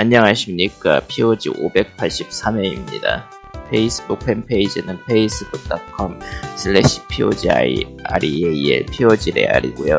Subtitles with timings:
[0.00, 1.02] 안녕하십니까.
[1.08, 3.28] POG 583회입니다.
[3.70, 6.18] 페이스북 팬페이지는 facebook.com
[6.54, 9.96] slash POGREAL POGREAL이고요.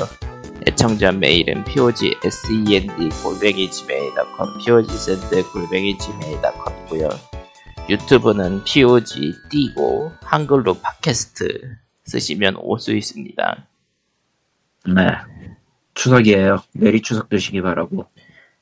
[0.68, 7.10] 애청자 메일은 POGSEND 골뱅이 gmail.com POGSEND 골뱅이 gmail.com이고요.
[7.88, 13.68] 유튜브는 POG 띄고 한글로 팟캐스트 쓰시면 올 수 있습니다.
[14.96, 15.04] 네.
[15.94, 16.64] 추석이에요.
[16.74, 18.08] 메리 추석 되시기 바라고.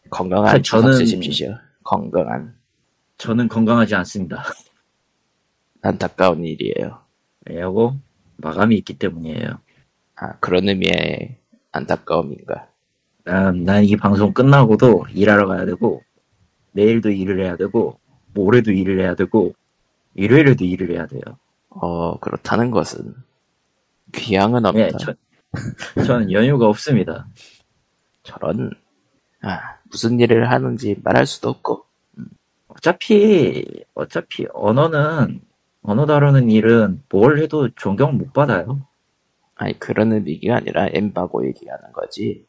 [0.10, 1.56] 건강한 아, 저는- 쓰십시오.
[1.84, 2.56] 건강한
[3.18, 4.44] 저는 건강하지 않습니다.
[5.82, 7.00] 안타까운 일이에요.
[7.46, 7.96] 왜냐고
[8.38, 9.60] 마감이 있기 때문이에요.
[10.16, 11.38] 아 그런 의미의
[11.72, 12.68] 안타까움인가.
[13.24, 16.02] 난, 난 이 방송 끝나고도 일하러 가야 되고,
[16.72, 18.00] 내일도 일을 해야 되고,
[18.34, 19.54] 모레도 일을 해야 되고,
[20.16, 21.22] 일요일에도 일을 해야 돼요.
[21.70, 23.14] 어 그렇다는 것은
[24.14, 24.80] 귀향은 없다.
[24.80, 25.14] 예, 저,
[26.04, 27.28] 저는 연휴가 없습니다.
[28.24, 28.72] 저런
[29.42, 31.90] 아 무슨 일을 하는지 말할 수도 없고
[32.80, 35.42] 어차피, 어차피 언어는,
[35.82, 38.86] 언어 다루는 일은 뭘 해도 존경 못 받아요.
[39.56, 42.46] 아니 그런 의미가 아니라 엠바고 얘기하는 거지.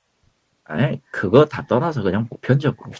[0.65, 2.93] 아니, 그거 다 떠나서 그냥 보편적으로.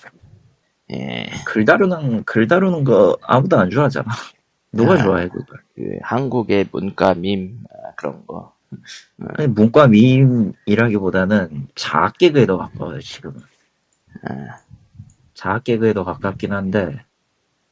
[0.93, 4.09] 예, 글 다루는, 글 다루는 거 아무도 안 좋아하잖아.
[4.73, 4.99] 누가 아.
[4.99, 5.61] 좋아해, 그걸.
[5.77, 8.53] 그 한국의 문과 밈 아, 그런 거.
[9.37, 13.41] 아니, 문과 밈이라기보다는 자학 개그에 더 가까워요, 지금은.
[14.23, 14.61] 아,
[15.35, 17.05] 자학 개그에 더 가깝긴 한데,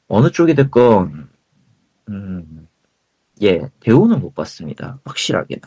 [0.08, 1.28] 어느 쪽이 됐건,
[2.08, 2.68] 음,
[3.42, 5.00] 예, 대우는 못 받습니다.
[5.04, 5.62] 확실하게는.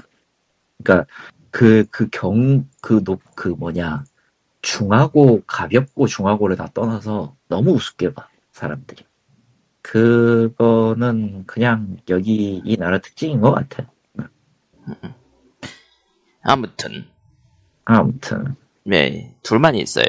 [0.77, 1.05] 그니까,
[1.51, 4.03] 그, 그 경, 그 높, 그 뭐냐,
[4.61, 9.05] 중하고, 가볍고 중하고를 다 떠나서 너무 우습게 봐, 사람들이.
[9.81, 13.91] 그거는 그냥 여기 이 나라 특징인 것 같아.
[16.41, 17.05] 아무튼
[17.85, 18.55] 아무튼.
[18.83, 20.05] 네 둘만 있어요.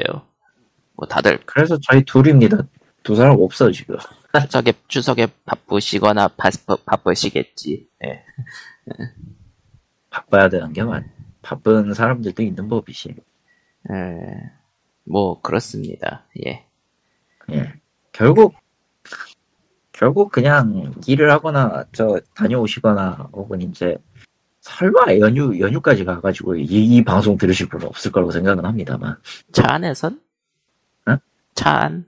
[0.93, 2.57] 뭐 다들 그래서 저희 둘입니다.
[3.03, 3.97] 두 사람 없어, 지금.
[4.49, 6.49] 추석에 추석에 바쁘시거나 바,
[6.85, 7.87] 바쁘시겠지.
[8.05, 8.23] 예.
[10.09, 11.03] 바빠야 되는 게 맞.
[11.41, 13.09] 바쁜 사람들도 있는 법이지.
[13.09, 13.93] 에,
[15.03, 16.25] 뭐 그렇습니다.
[16.45, 16.65] 예.
[17.51, 17.73] 예.
[18.13, 18.55] 결국,
[19.91, 23.97] 결국 그냥 일을 하거나, 저, 다녀오시거나, 혹은 이제,
[24.61, 29.17] 설마 연휴, 연휴까지 가가지고 이, 이 방송 들으실 분은 없을 거라고 생각은 합니다만.
[29.51, 30.22] 차 안에선?
[31.53, 31.55] 응?
[31.55, 32.05] 차 안?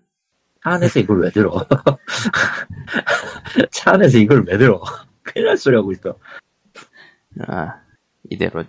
[0.63, 1.53] 차 안에서 이걸 왜 들어?
[3.71, 4.81] 차 안에서 이걸 왜 들어?
[5.23, 6.17] 큰일 날 소리 하고 있어.
[7.47, 7.81] 아,
[8.29, 8.65] 이대로, 에,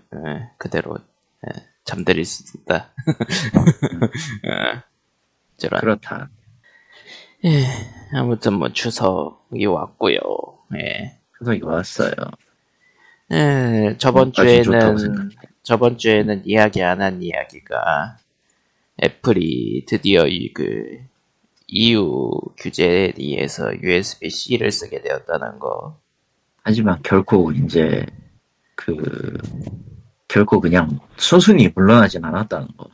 [0.59, 1.49] 그대로, 에,
[1.85, 2.91] 잠들일 수 있다.
[3.57, 3.65] 어,
[5.57, 5.81] 저런.
[5.81, 6.29] 그렇다.
[7.45, 7.65] 예,
[8.15, 10.19] 아무튼 뭐 추석이 왔고요.
[10.77, 11.19] 예.
[11.39, 12.11] 추석이 왔어요.
[13.33, 15.31] 예, 저번 주에는.
[15.63, 18.17] 저번 주에는 이야기 안 한 이야기가,
[19.03, 20.99] 애플이 드디어 이 그,
[21.69, 26.01] EU 규제에 의해서 USB-C를 쓰게 되었다는 거.
[26.63, 28.07] 하지만 결코 이제
[28.77, 29.37] 그
[30.29, 32.89] 결코 그냥 순순히 물러나진 않았다는 거.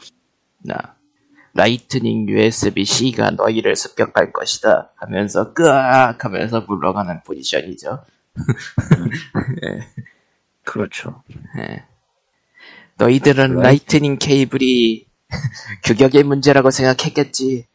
[0.65, 0.97] 나
[1.55, 8.05] 라이트닝 USB-C가 너희를 습격할 것이다 하면서 끄악 하면서 물러가는 포지션이죠.
[10.65, 11.23] 그렇죠.
[11.59, 11.84] 예.
[12.97, 15.07] 너희들은 라이- 라이트닝 케이블이
[15.84, 17.66] 규격의 문제라고 생각했겠지.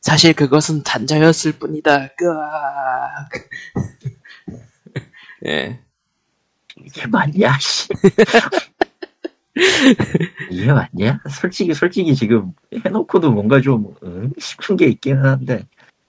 [0.00, 2.08] 사실 그것은 단자였을 뿐이다.
[2.16, 3.28] 끄악.
[5.46, 5.80] 예.
[6.76, 7.58] 이게 맞냐?
[7.58, 7.88] 씨.
[10.50, 11.20] 이게 맞냐?
[11.28, 12.52] 솔직히 솔직히 지금
[12.84, 15.66] 해놓고도 뭔가 좀 음, 싶은 게 있기는 한데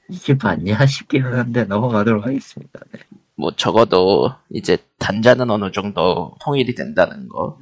[0.10, 2.80] 이게 맞냐 싶기는 한데 넘어가도록 하겠습니다.
[2.94, 3.00] 네.
[3.36, 7.58] 뭐 적어도 이제 단자는 어느 정도 통일이 된다는 거.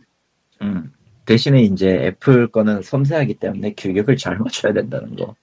[0.61, 0.91] 음.
[1.29, 5.35] 대신에 이제 애플 거는 섬세하기 때문에 규격을 잘 맞춰야 된다는 거.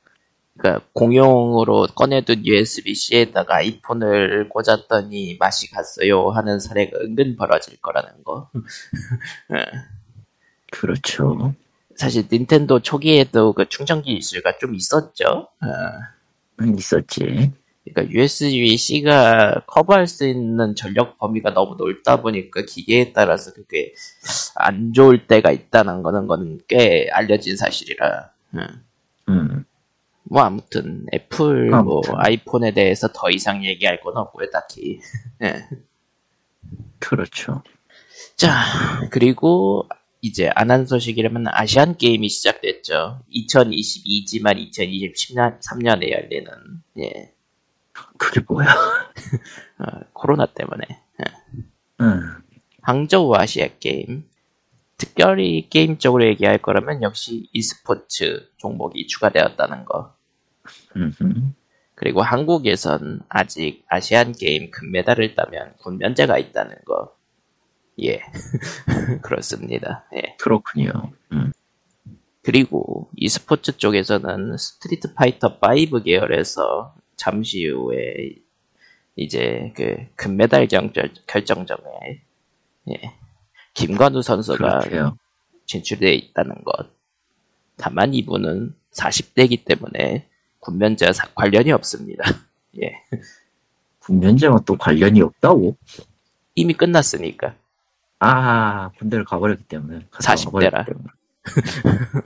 [0.58, 8.50] 그러니까 공용으로 꺼내둔 USB-C에다가 아이폰을 꽂았더니 맛이 갔어요 하는 사례가 은근 벌어질 거라는 거.
[10.72, 11.54] 그렇죠.
[11.94, 15.24] 사실 닌텐도 초기에도 그 충전기 이슈가 좀 있었죠.
[15.24, 17.52] 어, 음, 있었지.
[17.94, 23.94] 그러니까 USB-C가 커버할 수 있는 전력 범위가 너무 넓다 보니까 기계에 따라서 그게
[24.56, 28.30] 안 좋을 때가 있다는 거는 거는 꽤 알려진 사실이라.
[28.54, 28.66] 음.
[29.28, 29.64] 음.
[30.24, 32.14] 뭐 아무튼 애플 뭐 아무튼.
[32.16, 34.98] 아이폰에 대해서 더 이상 얘기할 건 없고요 딱히
[35.42, 35.64] 예.
[36.98, 37.62] 그렇죠.
[38.36, 38.50] 자
[39.10, 39.88] 그리고
[40.22, 46.50] 이제 안 한 소식이라면 아시안 게임이 시작됐죠 2022지만 2023년에 열리는
[46.98, 47.32] 예
[48.18, 48.66] 그게 뭐야?
[49.78, 50.84] 어, 코로나 때문에
[52.00, 52.36] 음.
[52.82, 54.28] 항저우 아시아 게임
[54.96, 60.14] 특별히 게임적으로 얘기할 거라면 역시 e스포츠 종목이 추가되었다는 거
[60.96, 61.52] 음흠.
[61.96, 67.16] 그리고 한국에선 아직 아시안 게임 금메달을 따면 군면제가 있다는 거.
[68.02, 68.20] 예.
[69.22, 70.04] 그렇습니다.
[70.14, 70.36] 예.
[70.38, 70.92] 그렇군요.
[71.32, 71.52] 음.
[72.42, 78.34] 그리고 e스포츠 쪽에서는 스트리트 파이터 5 계열에서 잠시 후에
[79.16, 80.92] 이제 그 금메달 결정,
[81.26, 82.22] 결정점에
[82.90, 83.12] 예.
[83.74, 85.16] 김관우 선수가 그렇게요.
[85.66, 86.90] 진출되어 있다는 것.
[87.76, 90.28] 다만 이분은 40대이기 때문에
[90.60, 92.24] 군면제와 사- 관련이 없습니다.
[92.82, 93.02] 예.
[94.00, 95.76] 군면제와 또 관련이 없다고?
[96.54, 97.54] 이미 끝났으니까.
[98.18, 100.06] 아, 군대를 가버렸기 때문에.
[100.10, 100.86] 갔다 40 대라.
[100.86, 100.92] 와버렸기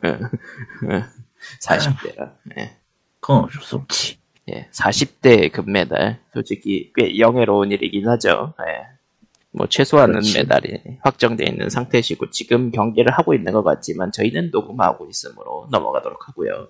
[0.04, 0.28] 때문에.
[1.60, 2.36] 40대라.
[2.58, 2.76] 예.
[3.20, 4.19] 그건 어쩔 수 없지.
[4.50, 4.68] 예.
[4.72, 6.20] 40대 금메달.
[6.32, 8.54] 솔직히 꽤 영예로운 일이긴 하죠.
[8.60, 8.86] 예.
[9.52, 10.38] 뭐 최소한은 그렇지.
[10.38, 16.68] 메달이 확정되어 있는 상태시고 지금 경기를 하고 있는 것 같지만 저희는 녹음하고 있으므로 넘어가도록 하고요.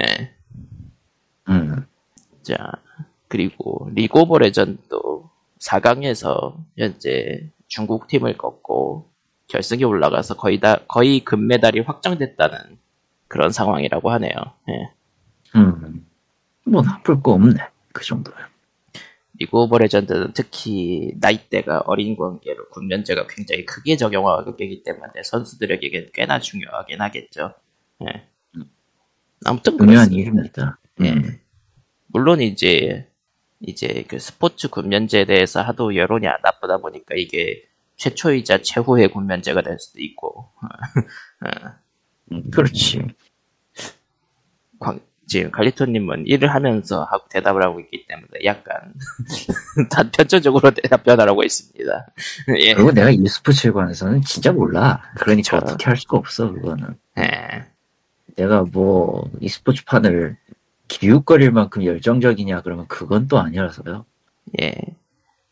[0.00, 0.30] 예.
[1.48, 1.86] 음.
[2.42, 2.72] 자,
[3.28, 9.10] 그리고 리그 오브 레전드도 4강에서 현재 중국 팀을 꺾고
[9.48, 12.78] 결승에 올라가서 거의 다, 거의 금메달이 확정됐다는
[13.28, 14.32] 그런 상황이라고 하네요.
[14.68, 14.90] 예.
[15.56, 16.05] 음.
[16.66, 17.54] 뭐 나쁠 거 없네.
[17.92, 18.48] 그 정도야.
[19.38, 26.40] 리그 오브 레전드는 특히 나이대가 어린 관계로 군면제가 굉장히 크게 적용하게 되기 때문에 선수들에게 꽤나
[26.40, 27.52] 중요하긴 하겠죠.
[28.02, 28.26] 예.
[29.44, 30.10] 아무튼 중요한.
[30.12, 30.78] 일입니다.
[31.02, 31.10] 예.
[31.12, 31.38] 음.
[32.06, 33.06] 물론 이제
[33.60, 37.62] 이제 그 스포츠 군면제에 대해서 하도 여론이 안 나쁘다 보니까 이게
[37.96, 40.48] 최초이자 최후의 군면제가 될 수도 있고
[42.32, 43.02] 음, 그렇지.
[44.78, 48.94] 광- 지금 갈리토님은 일을 하면서 하고 대답을 하고 있기 때문에 약간
[49.90, 52.06] 단 편적으로 답변을 하고 있습니다.
[52.60, 52.74] 예.
[52.74, 55.02] 그리고 내가 e스포츠에 관해서는 진짜 몰라.
[55.16, 55.66] 그러니까 그쵸.
[55.66, 56.94] 어떻게 할 수가 없어, 그거는.
[57.18, 57.64] 예.
[58.36, 60.36] 내가 뭐 e스포츠 판을
[60.88, 64.04] 기웃거릴 만큼 열정적이냐 그러면 그건 또 아니라서요.
[64.60, 64.74] 예.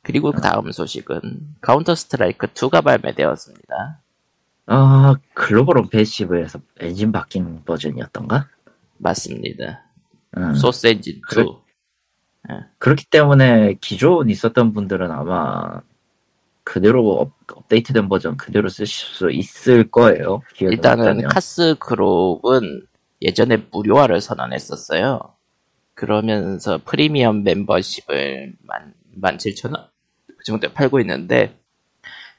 [0.03, 4.01] 그리고 그 다음 소식은 카운터 스트라이크 2가 발매되었습니다.
[4.67, 8.49] 아 글로벌 온페이시브에서 엔진 바뀐 버전이었던가?
[8.99, 9.85] 맞습니다.
[10.37, 10.55] 음,
[10.85, 11.21] 엔진 2.
[11.23, 11.45] 그래.
[12.79, 15.81] 그렇기 때문에 기존 있었던 분들은 아마
[16.65, 20.41] 그대로 업, 업데이트된 버전 그대로 쓰실 수 있을 거예요.
[20.61, 21.29] 일단은 있다면.
[21.29, 22.87] 카스 글옵은
[23.23, 25.21] 예전에 무료화를 선언했었어요.
[25.95, 28.55] 그러면서 프리미엄 멤버십을
[29.21, 29.89] 17,000원
[30.27, 31.57] 그 정도에 팔고 있는데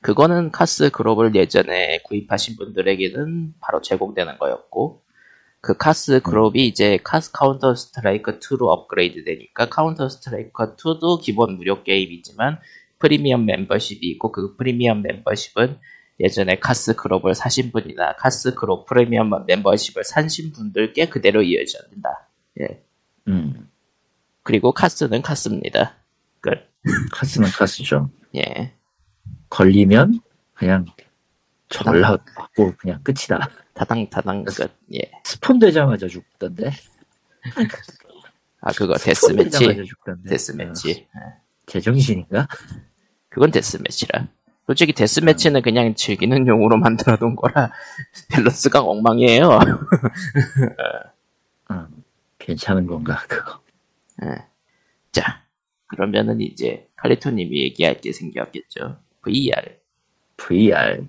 [0.01, 5.04] 그거는 카스 글옵을 예전에 구입하신 분들에게는 바로 제공되는 거였고
[5.65, 11.81] 그 카스 글옵이 이제 카스 카운터 스트라이크 2로 업그레이드 되니까 카운터 스트라이크 2도 기본 무료
[11.81, 12.59] 게임이지만
[12.99, 15.79] 프리미엄 멤버십이 있고 그 프리미엄 멤버십은
[16.19, 22.29] 예전에 카스 글옵을 사신 분이나 카스 글옵 프리미엄 멤버십을 사신 분들께 그대로 이어진다.
[22.61, 22.83] 예.
[23.27, 23.67] 음,
[24.43, 25.95] 그리고 카스는 카스입니다.
[26.41, 26.59] 끝.
[27.11, 28.11] 카스는 카스죠.
[28.35, 28.71] 예.
[29.49, 30.19] 걸리면
[30.53, 30.85] 그냥
[31.69, 33.49] 전락 받고 그냥 끝이다.
[33.75, 34.71] 타당 타당 끝.
[34.95, 35.11] 예.
[35.23, 36.71] spawn 되자마자 죽던데.
[38.61, 39.83] 아 그거 deathmatch.
[40.27, 41.07] deathmatch.
[41.13, 41.19] 어,
[41.67, 42.47] 제정신인가?
[43.29, 44.27] 그건 deathmatch라.
[44.65, 47.71] 솔직히 deathmatch는 그냥 즐기는 용으로 만들어둔 거라
[48.33, 49.59] 밸런스가 엉망이에요.
[51.69, 51.87] 어,
[52.39, 53.59] 괜찮은 건가 그거.
[54.23, 54.45] 예.
[55.11, 55.43] 자,
[55.87, 58.99] 그러면은 이제 칼리토님이 얘기할 게 생겼겠죠.
[59.21, 59.75] VR.
[60.37, 61.07] VR.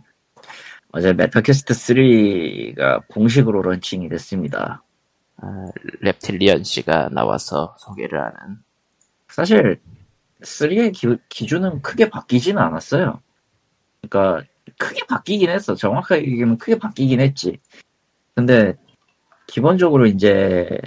[0.96, 4.82] 어제 메타퀘스트 3가 공식으로 런칭이 됐습니다.
[5.36, 5.66] 아,
[6.00, 8.56] reptilian 씨가 나와서 소개를 하는.
[9.28, 9.78] 사실
[10.40, 13.20] 3의 기, 기준은 크게 바뀌지는 않았어요.
[14.00, 14.48] 그러니까
[14.78, 15.74] 크게 바뀌긴 했어.
[15.74, 17.58] 정확하게 얘기하면 크게 바뀌긴 했지.
[18.34, 18.72] 근데
[19.46, 20.80] 기본적으로 이제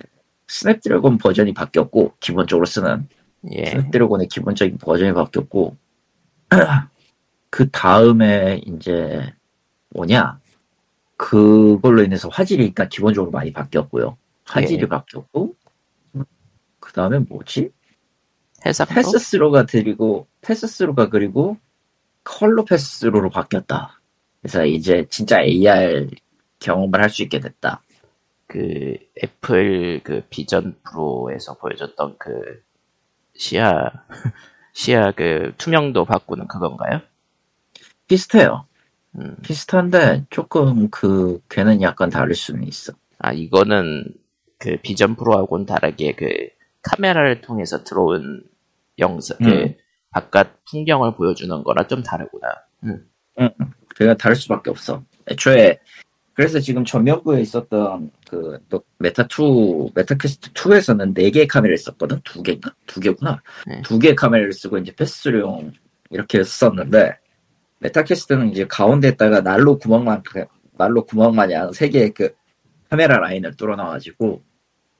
[0.47, 3.07] 스냅드래곤 버전이 바뀌었고 기본적으로 쓰는
[3.51, 3.65] 예.
[3.67, 5.77] 스냅드래곤의 기본적인 버전이 바뀌었고
[7.51, 9.37] 그 다음에 이제
[9.91, 10.39] 뭐냐
[11.17, 14.17] 그걸로 인해서 화질이 일단 기본적으로 많이 바뀌었고요.
[14.46, 14.88] 화질이 예.
[14.88, 15.55] 바뀌었고
[16.79, 17.72] 그 다음에 뭐지?
[18.65, 18.93] 해상도?
[18.93, 21.58] passthrough가 그리고 passthrough가 그리고
[22.24, 24.01] 컬러 passthrough로 바뀌었다.
[24.41, 26.08] 그래서 이제 진짜 AR
[26.60, 27.81] 경험을 할 수 있게 됐다.
[28.48, 32.63] 그 애플 그 비전 프로에서 보여줬던 그
[33.36, 33.91] 시야
[34.74, 37.01] 시야 그 투명도 바꾸는 그건가요?
[38.08, 38.65] 비슷해요.
[39.15, 39.35] 음.
[39.41, 42.93] 비슷한데 조금 그 걔는 약간 다를 수는 있어.
[43.17, 44.05] 아 이거는
[44.57, 46.27] 그 비전 프로하고는 다르게 그
[46.81, 48.43] 카메라를 통해서 들어온
[48.99, 49.75] 영상 그 음.
[50.11, 52.47] 바깥 풍경을 보여주는 거라 좀 다르구나.
[52.83, 53.05] 음.
[53.95, 55.03] 궤가 다를 수밖에 없어.
[55.29, 55.79] 애초에
[56.33, 63.01] 그래서 지금 전면부에 있었던 그또 메타 2 메타퀘스트 2에서는 4개의 카메라를 썼거든 두 개인가 두
[63.01, 63.81] 개구나 네.
[63.81, 65.73] 두 개의 카메라를 쓰고 이제 패스용
[66.11, 67.17] 이렇게 썼는데
[67.79, 70.24] 메타퀘스트는 이제 가운데에다가 난로 구멍만
[70.77, 72.33] 난로 구멍 마냥 세 개의 그
[72.89, 74.41] 카메라 라인을 뚫어 놔가지고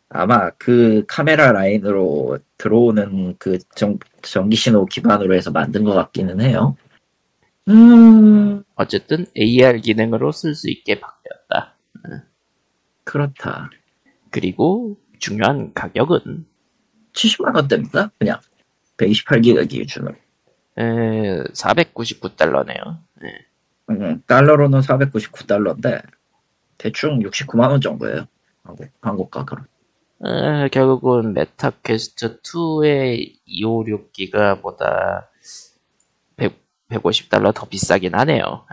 [0.10, 6.76] 아마 그 카메라 라인으로 들어오는 그 전, 전기 신호 기반으로 해서 만든 것 같기는 해요.
[7.68, 11.76] 음 어쨌든 AR 기능으로 쓸 수 있게 바뀌었다.
[13.04, 13.70] 그렇다.
[14.32, 16.46] 그리고 중요한 가격은
[17.14, 18.12] 70만 원대입니다.
[18.18, 18.40] 그냥
[18.98, 20.16] 128기가 기준으로.
[21.54, 23.00] 499달러네요.
[23.90, 26.04] 음, 달러로는 499달러인데
[26.78, 28.26] 대충 69만 원 정도예요.
[28.64, 29.64] 한국 한국 가격으로.
[30.22, 35.28] 어, 결국은 메타퀘스트 2의 256기가보다
[36.36, 36.54] 100,
[36.90, 38.44] 150달러 더 비싸긴 하네요.
[38.44, 38.66] 어.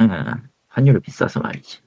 [0.00, 1.80] 음, 환율이 비싸서 말이지.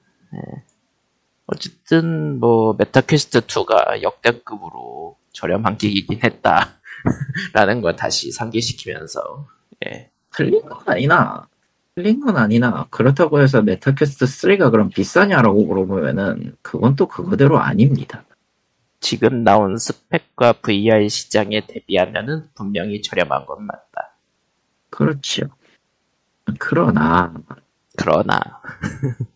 [1.46, 6.77] 어쨌든 뭐 메타퀘스트 2가 역대급으로 저렴한 기기긴 했다.
[7.52, 9.46] 라는 걸 다시 상기시키면서
[9.86, 10.10] 예.
[10.32, 11.48] 틀린 건 아니나
[11.94, 18.24] 틀린 건 아니나 그렇다고 해서 메타퀘스트 3가 그럼 비싸냐라고 물어보면은 그건 또 그거대로 아닙니다.
[19.00, 24.16] 지금 나온 스펙과 VR 시장에 대비하면은 분명히 저렴한 건 맞다.
[24.90, 25.46] 그렇지요.
[26.58, 27.34] 그러나
[27.96, 28.40] 그러나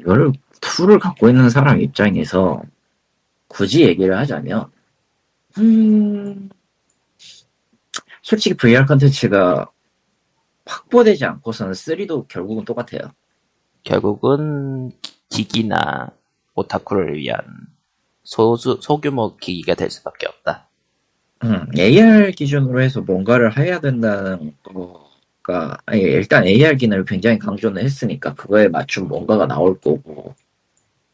[0.00, 2.62] 이거를 2를 갖고 있는 사람 입장에서
[3.48, 4.70] 굳이 얘기를 하자면
[5.58, 6.48] 음
[8.24, 9.70] 솔직히 VR 컨텐츠가
[10.64, 13.12] 확보되지 않고서는 3도 결국은 똑같아요.
[13.82, 16.08] 결국은 기- 기기나
[16.54, 17.38] 오타쿠를 위한
[18.22, 20.66] 소수, 소규모 기기가 될 수밖에 없다.
[21.44, 28.32] 음, AR 기준으로 해서 뭔가를 해야 된다는 거가 아니, 일단 AR 기능을 굉장히 강조는 했으니까
[28.32, 30.34] 그거에 맞춘 뭔가가 나올 거고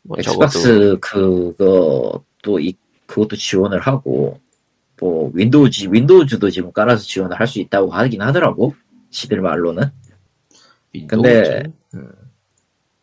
[0.02, 2.74] 뭐 적어도 엑스박스 그것도 이,
[3.06, 4.38] 그것도 지원을 하고
[5.00, 8.74] 뭐 윈도우즈 윈도우즈도 지금 깔아서 지원을 할 수 있다고 하긴 하더라고
[9.10, 9.84] 지들 말로는
[10.92, 11.62] 윈도우즈 근데
[11.94, 12.12] 음,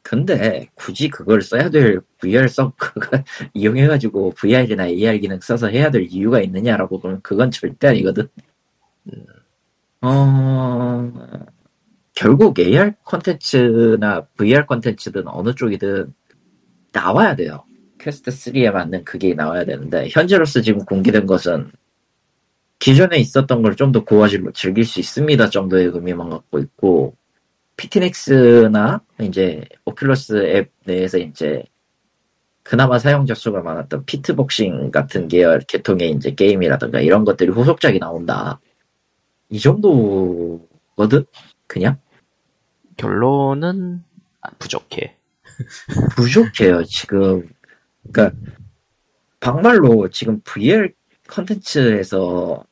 [0.03, 3.21] 근데 굳이 그걸 써야 될 VR 써 그거
[3.53, 8.29] 이용해가지고 VR이나 AR 기능 써서 해야 될 이유가 있느냐라고 보면 그건 절대 아니거든.
[10.01, 11.11] 어
[12.13, 16.13] 결국 AR 콘텐츠나 VR 콘텐츠든 어느 쪽이든
[16.93, 17.63] 나와야 돼요.
[17.99, 21.71] 퀘스트 3에 맞는 그게 나와야 되는데 현재로서 지금 공개된 것은
[22.79, 27.15] 기존에 있었던 걸 좀 더 고화질로 즐길 수 있습니다 정도의 의미만 갖고 있고
[27.77, 31.63] 피트넥스나 이제 오큘러스 앱 내에서 이제
[32.63, 38.59] 그나마 사용자 수가 많았던 피트복싱 같은 계열 계통의 이제 게임이라든가 이런 것들이 후속작이 나온다.
[39.49, 41.25] 이 정도거든?
[41.67, 41.97] 그냥?
[42.97, 44.03] 결론은
[44.41, 45.17] 아, 부족해.
[46.17, 47.47] 부족해요, 지금.
[48.03, 48.31] 그니까,
[49.39, 50.89] 막말로 지금 VR
[51.27, 52.63] 컨텐츠에서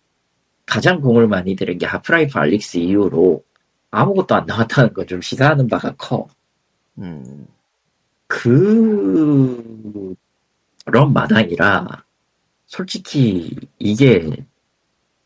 [0.66, 3.44] 가장 공을 많이 들인 게 하프라이프 알릭스 이후로
[3.92, 6.28] 아무것도 안 나왔다는 걸좀 시사하는 바가 커.
[6.98, 7.48] 음,
[8.28, 10.16] 그,
[10.86, 12.04] 그런 마당이라,
[12.66, 14.30] 솔직히 이게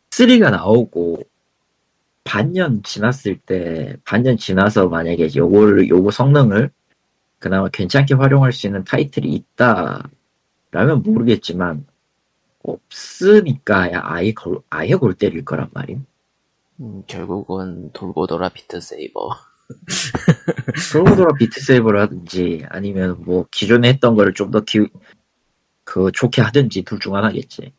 [0.10, 1.24] 3가 나오고
[2.24, 6.70] 반년 지났을 때, 반년 지나서 만약에 요걸, 요거 성능을
[7.40, 10.10] 그나마 괜찮게 활용할 수 있는 타이틀이 있다,
[10.72, 11.88] 라면 모르겠지만,
[12.64, 16.06] 없으니까 아예 골, 아예 골 때릴 거란 말임.
[16.82, 19.30] 음, 결국은 돌고 돌아 비트 세이버.
[20.92, 24.88] 돌고 돌아 비트 세이버를 하든지, 아니면 뭐 기존에 했던 거를 좀 더 기,
[25.86, 27.74] 그 좋게 하든지 둘 중 하나겠지.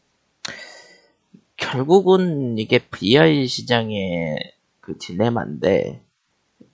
[1.56, 4.38] 결국은 이게 VR 시장의
[4.80, 6.02] 그 딜레마인데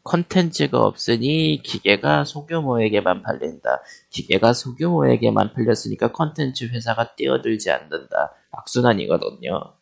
[0.06, 3.82] 컨텐츠가 없으니 기계가 소규모에게만 팔린다.
[4.10, 8.32] 기계가 소규모에게만 팔렸으니까 컨텐츠 회사가 뛰어들지 않는다.
[8.52, 9.74] 악순환이거든요.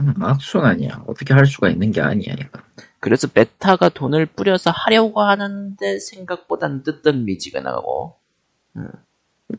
[0.00, 1.04] 음, 악순 아니야.
[1.06, 2.34] 어떻게 할 수가 있는 게 아니야.
[3.00, 8.16] 그래서 메타가 돈을 뿌려서 하려고 하는데 생각보단 뜨뜻미지근하고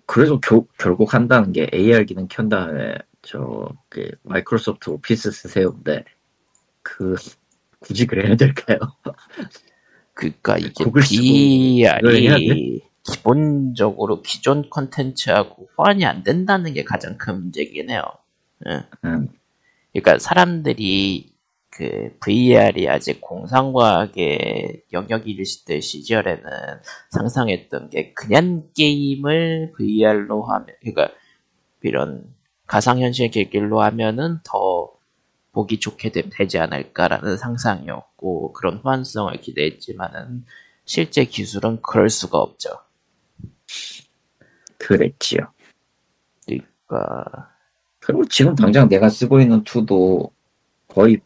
[0.07, 6.03] 그래서 겨- 결국 한다는 게 AR 기능 켠 다음에 저 그 마이크로소프트 오피스 쓰세요인데
[6.81, 7.15] 그
[7.85, 8.79] 굳이 그래야 될까요?
[10.13, 17.91] 그니까 이게 이걸 해야 VR이 기본적으로 기존 컨텐츠하고 호환이 안 된다는 게 가장 큰 문제긴
[17.91, 18.01] 해요.
[18.65, 19.27] 음,
[19.93, 21.35] 그러니까 사람들이
[21.69, 26.43] 그 VR이 아직 공상과학의 영역일 시대 시절에는
[27.11, 31.09] 상상했던 게 그냥 게임을 VR로 하면 그러니까
[31.83, 32.33] 이런
[32.65, 34.94] 가상현실 길길로 하면은 더
[35.55, 40.45] 보기 좋게 되- 되지 않을까라는 상상이었고 그런 호환성을 기대했지만은
[40.85, 42.69] 실제 기술은 그럴 수가 없죠.
[44.77, 45.39] 그랬지요.
[46.45, 47.49] 그러니까
[48.01, 50.31] 그리고 지금 당장 내가 쓰고 있는 2도
[50.87, 51.21] 거의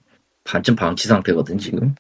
[0.46, 1.96] 반쯤 방치 상태거든 지금.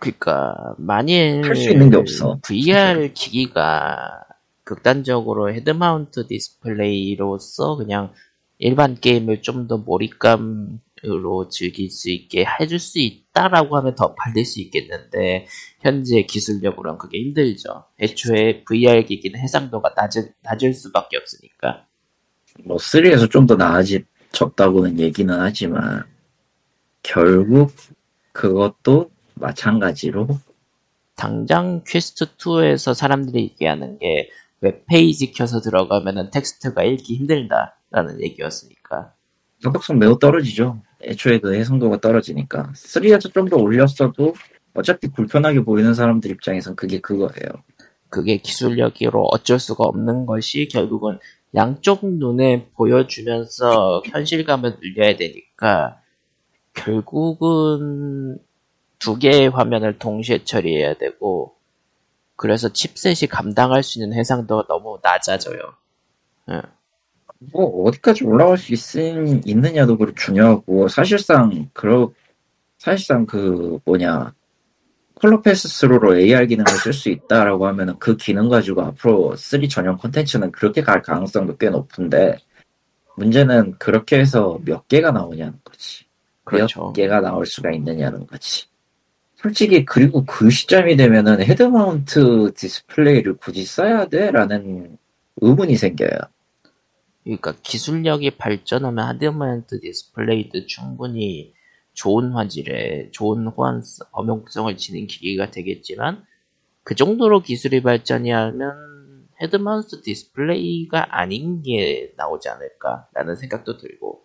[0.00, 2.38] 그러니까 만일 할 수 있는 게 없어.
[2.44, 4.24] VR 기기가
[4.64, 8.12] 극단적으로 head mount display로서 그냥
[8.58, 14.60] 일반 게임을 좀 더 몰입감으로 즐길 수 있게 해줄 수 있다라고 하면 더 팔릴 수
[14.60, 15.46] 있겠는데
[15.80, 17.84] 현재 기술력으로는 그게 힘들죠.
[18.00, 21.86] 애초에 VR 기기는 해상도가 낮을, 낮을 수밖에 없으니까.
[22.64, 26.04] 뭐 3에서 좀 더 나아졌다고는 얘기는 하지만
[27.02, 27.72] 결국
[28.32, 30.28] 그것도 마찬가지로
[31.16, 39.14] 당장 퀘스트 2에서 사람들이 얘기하는 게 웹페이지 켜서 들어가면은 텍스트가 읽기 힘들다라는 얘기였으니까.
[39.62, 40.80] 가독성 매우 떨어지죠.
[41.02, 44.34] 애초에 그 해상도가 떨어지니까 3에서 좀 더 올렸어도
[44.74, 47.62] 어차피 불편하게 보이는 사람들 입장에선 그게 그거예요.
[48.10, 51.18] 그게 기술력으로 어쩔 수가 없는 것이 결국은
[51.54, 56.00] 양쪽 눈에 보여주면서 현실감을 늘려야 되니까
[56.74, 58.38] 결국은
[58.98, 61.54] 두 개의 화면을 동시에 처리해야 되고
[62.36, 65.58] 그래서 칩셋이 감당할 수 있는 해상도가 너무 낮아져요.
[66.50, 66.62] 예.
[67.52, 72.10] 뭐 어디까지 올라갈 수 있, 있느냐도 그렇 중요하고 사실상 그러
[72.78, 74.32] 사실상 그 뭐냐
[75.14, 80.52] color pass-through로 AR 기능을 쓸 수 있다라고 하면은 그 기능 가지고 앞으로 3 전용 콘텐츠는
[80.52, 82.38] 그렇게 갈 가능성도 꽤 높은데
[83.16, 86.04] 문제는 그렇게 해서 몇 개가 나오냐는 거지.
[86.44, 86.86] 그렇죠.
[86.86, 88.66] 몇 개가 나올 수가 있느냐는 거지.
[89.34, 94.98] 솔직히 그리고 그 시점이 되면은 head mount display를 굳이 써야 돼라는
[95.40, 96.18] 의문이 생겨요.
[97.24, 101.52] 그러니까 기술력이 발전하면 head mount display도 충분히
[101.92, 106.24] 좋은 화질에 좋은 호환성, 범용성을 지닌 기기가 되겠지만
[106.84, 114.24] 그 정도로 기술이 발전이 하면 head mount display가 아닌 게 나오지 않을까라는 생각도 들고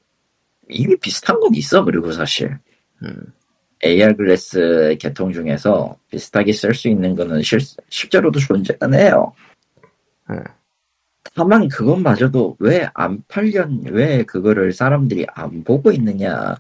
[0.70, 2.58] 이미 비슷한 건 있어 그리고 사실
[3.04, 3.34] 음,
[3.84, 9.34] AR glass 계통 중에서 비슷하게 쓸 수 있는 거는 실, 실제로도 존재는 해요.
[10.30, 10.44] 음.
[11.36, 16.60] 다만 그것마저도 왜 안 팔려 왜 그거를 사람들이 안 보고 있느냐라고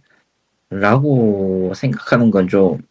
[1.76, 2.82] 생각하는 건 좀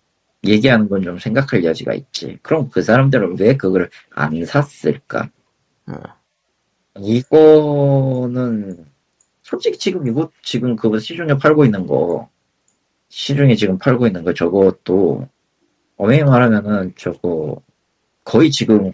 [0.44, 2.38] 얘기하는 건 좀 생각할 여지가 있지.
[2.42, 5.30] 그럼 그 사람들은 왜 그거를 안 샀을까?
[5.88, 5.94] 음.
[6.98, 8.84] 이거는
[9.42, 12.28] 솔직히 지금 이거 지금 그거 시중에 팔고 있는 거
[13.08, 15.28] 시중에 지금 팔고 있는 거 저것도
[15.96, 17.56] 엄밀히 말하면은 저거
[18.24, 18.92] 거의 지금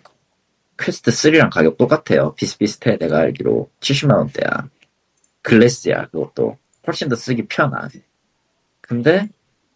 [0.79, 2.35] 퀘스트 3랑 가격 똑같아요.
[2.35, 4.69] 비슷비슷해 내가 알기로 70만 원대야.
[5.43, 7.89] 글래스야 그것도 훨씬 더 쓰기 편한.
[8.81, 9.29] 근데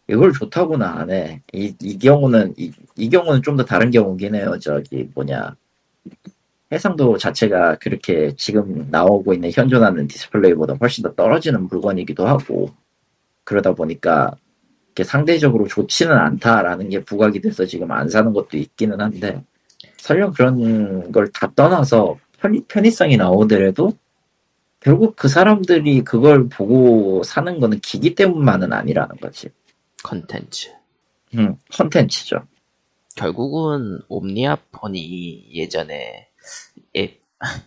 [0.09, 1.43] 이걸 좋다고는 안 해.
[1.53, 4.59] 이, 이 경우는 이, 이 경우는 좀 더 다른 경우긴 해요.
[4.61, 5.55] 저기 뭐냐
[6.73, 12.71] 해상도 자체가 그렇게 지금 나오고 있는 현존하는 디스플레이보다 훨씬 더 떨어지는 물건이기도 하고
[13.45, 14.35] 그러다 보니까
[15.05, 19.43] 상대적으로 좋지는 않다라는 게 부각이 돼서 지금 안 사는 것도 있기는 한데
[20.03, 23.93] 설령 그런 걸 다 떠나서 편의, 편의성이 나오더라도
[24.81, 29.49] 결국 그 사람들이 그걸 보고 사는 거는 기기 때문만은 아니라는 거지.
[30.03, 30.71] 컨텐츠
[31.37, 32.43] 음, 컨텐츠죠.
[33.15, 36.29] 결국은 옴니아폰이 예전에
[36.97, 37.19] 애,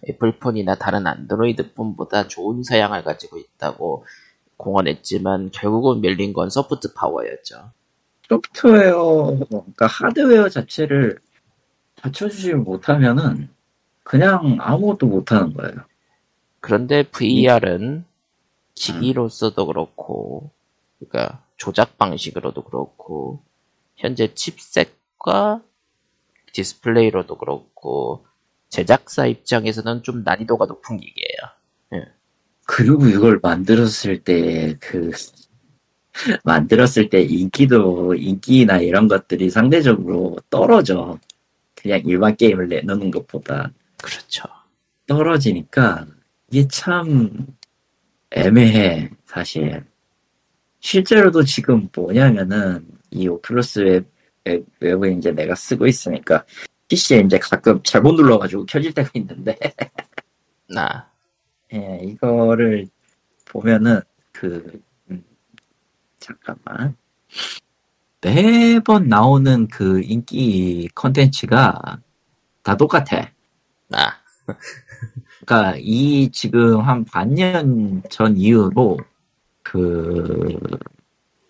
[0.10, 4.06] 애플폰이나 다른 안드로이드 폰보다 좋은 사양을 가지고 있다고
[4.58, 7.72] 공언했지만 결국은 밀린 건 소프트 파워였죠.
[8.28, 11.20] 소프트웨어, 그러니까 하드웨어 자체를
[12.06, 13.50] 받쳐주지 못하면은
[14.04, 15.76] 그냥 아무것도 못하는 거예요.
[16.60, 18.06] 그런데 VR은
[18.76, 20.52] 기기로서도 그렇고,
[21.00, 23.42] 그러니까 조작 방식으로도 그렇고,
[23.96, 25.62] 현재 chipset과
[26.54, 28.26] 디스플레이로도 그렇고,
[28.70, 32.04] 제작사 입장에서는 좀 난이도가 높은 기계예요.
[32.68, 35.12] 그리고 이걸 만들었을 때, 그,
[36.44, 41.18] 만들었을 때 인기도, 인기나 이런 것들이 상대적으로 떨어져.
[41.86, 43.72] 그냥 일반 게임을 내놓는 것보다
[44.02, 44.50] 그렇죠.
[45.06, 46.08] 떨어지니까,
[46.50, 47.46] 이게 참
[48.32, 49.86] 애매해, 사실.
[50.80, 54.04] 실제로도 지금 뭐냐면은, 이 오큘러스 앱,
[54.46, 56.44] 앱, 앱을 이제 내가 쓰고 있으니까,
[56.88, 59.56] PC에 이제 가끔 잘못 눌러가지고 켜질 때가 있는데,
[60.68, 61.08] 나,
[61.72, 62.88] 예, 이거를
[63.46, 65.24] 보면은 그 음,
[66.18, 66.96] 잠깐만
[68.26, 72.00] 매번 나오는 그 인기 컨텐츠가
[72.64, 73.30] 다 똑같아.
[73.88, 74.16] 나,
[75.46, 78.98] 그러니까 이 지금 한 반년 전 이후로
[79.62, 80.60] 그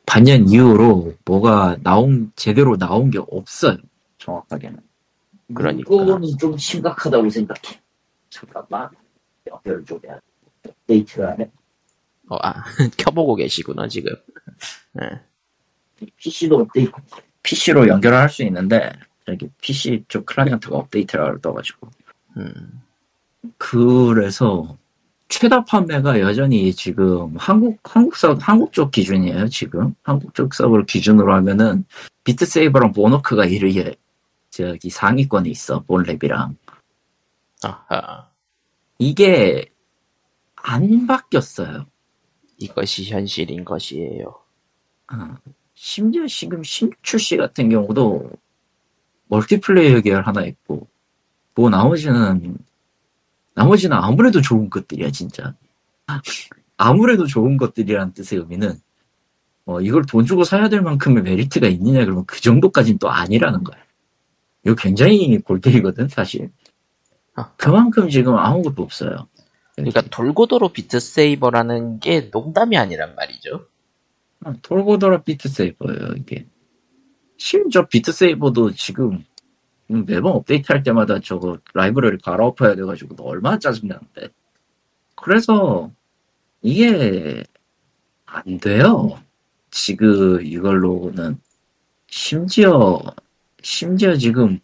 [0.05, 3.77] 반년 이후로 뭐가 나온 제대로 나온 게 없어요.
[4.17, 4.77] 정확하게는.
[5.53, 5.95] 그러니까.
[5.95, 7.81] 이거는 좀 심각하다고 생각해.
[8.29, 8.89] 잠깐만.
[9.47, 10.21] 연결 좀 해야 돼.
[10.67, 11.51] 업데이트를 안 해.
[12.27, 12.53] 어, 아,
[12.97, 14.13] 켜보고 계시구나, 지금.
[14.91, 15.21] 네.
[16.17, 16.91] PC도 업데이트,
[17.43, 18.91] PC로 연결을 할 수 있는데,
[19.25, 21.89] 저기 PC 쪽 클라이언트가 업데이트를 떠가지고.
[22.37, 22.81] 음,
[23.57, 24.77] 그래서,
[25.29, 29.95] 최다 판매가 여전히 지금 한국, 한국 서 한국 쪽 기준이에요, 지금.
[30.03, 31.85] 한국 쪽 서버를 기준으로 하면은,
[32.23, 33.97] 비트세이버랑 모노크가 1위에,
[34.49, 36.55] 저기 상위권에 있어, 본랩이랑.
[37.63, 38.29] 아하.
[38.99, 39.71] 이게,
[40.55, 41.85] 안 바뀌었어요.
[42.57, 44.33] 이것이 현실인 것이에요.
[45.11, 45.35] 어,
[45.85, 48.31] 심지어 지금 신출시 같은 경우도
[49.27, 50.87] 멀티플레이어 계열 하나 있고
[51.53, 52.57] 뭐 나머지는
[53.53, 55.53] 나머지는 아무래도 좋은 것들이야 진짜
[56.75, 58.79] 아무래도 좋은 것들이란 뜻의 의미는
[59.65, 63.77] 어, 이걸 돈 주고 사야 될 만큼의 메리트가 있느냐 그러면 그 정도까지는 또 아니라는 거야
[64.65, 66.49] 이거 굉장히 골때리거든 사실
[67.35, 67.51] 아.
[67.57, 69.27] 그만큼 지금 아무것도 없어요
[69.75, 73.67] 그러니까 돌고도로 비트세이버라는 게 농담이 아니란 말이죠.
[74.45, 76.45] 아, 돌고 돌아 비트 세이버예요 이게.
[77.37, 79.23] 심지어 비트 세이버도 지금
[79.87, 84.29] 매번 업데이트 할 때마다 저거 라이브러리 갈아엎어야 돼가지고 얼마나 짜증나는데.
[85.15, 85.91] 그래서
[86.61, 87.43] 이게
[88.25, 89.19] 안 돼요.
[89.71, 91.39] 지금 이걸로는
[92.07, 93.01] 심지어
[93.63, 94.59] 심지어 지금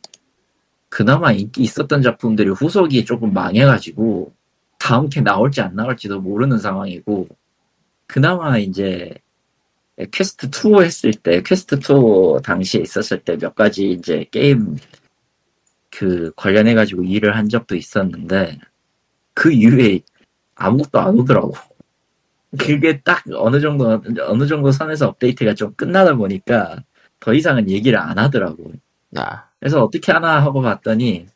[0.89, 4.31] 그나마 인기 있었던 작품들이 후속이 조금 망해가지고
[4.77, 7.27] 다음 게 나올지 안 나올지도 모르는 상황이고
[8.05, 9.15] 그나마 이제
[10.12, 14.77] 퀘스트 2 했을 때 퀘스트 2 당시에 있었을 때 몇 가지 이제 게임
[15.89, 18.60] 그 관련해 가지고 일을 한 적도 있었는데
[19.34, 20.01] 그 이후에
[20.56, 21.54] 아무것도 안 오더라고.
[22.60, 26.84] 그게 딱 어느 정도 어느 정도 선에서 업데이트가 좀 끝나다 보니까
[27.19, 28.73] 더 이상은 얘기를 안 하더라고.
[29.15, 31.27] 아, 그래서 어떻게 하나 하고 봤더니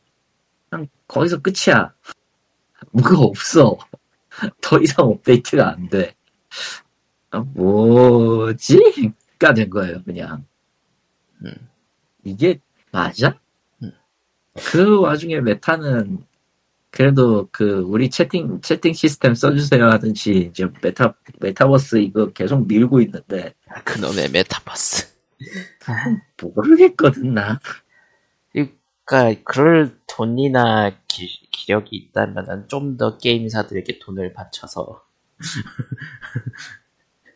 [0.70, 1.94] 그냥 거기서 끝이야.
[2.91, 3.78] 뭐가 없어.
[4.62, 6.15] 더 이상 업데이트가 안 돼.
[7.36, 9.13] 아, 뭐지?
[9.39, 10.45] 가된 거예요, 그냥.
[11.43, 11.54] 음.
[12.24, 12.60] 이게
[12.91, 13.38] 맞아?
[13.84, 13.91] 음.
[14.54, 16.26] 그 와중에 메타는
[16.91, 23.54] 그래도 그 우리 채팅 채팅 시스템 써주세요 하든지 이제 메타 메타버스 이거 계속 밀고 있는데
[23.84, 25.13] 그놈의 메타버스.
[26.41, 27.60] 모르겠거든 나.
[29.06, 35.04] 그러니까 그럴 돈이나 기, 기력이 있다면 좀더 게임사들에게 돈을 바쳐서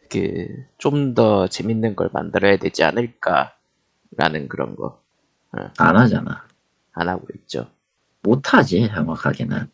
[0.09, 5.01] 그 좀 더 재밌는 걸 만들어야 되지 않을까라는 그런 거.
[5.77, 6.45] 안안 하잖아.
[6.93, 7.69] 하고 있죠.
[8.21, 9.67] 못 하지 정확하게는.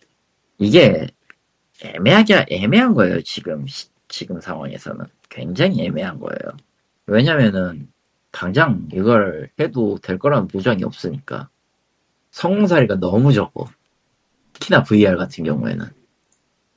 [0.59, 1.07] 이게
[1.83, 5.05] 애매하게 애매한 거예요 지금 시- 지금 상황에서는.
[5.29, 6.55] 굉장히 애매한 거예요.
[7.07, 7.91] 왜냐면은
[8.31, 11.49] 당장 이걸 해도 될 거라는 보장이 없으니까.
[12.31, 13.65] 성공 사례가 너무 적어.
[14.53, 15.85] 특히나 VR 같은 경우에는.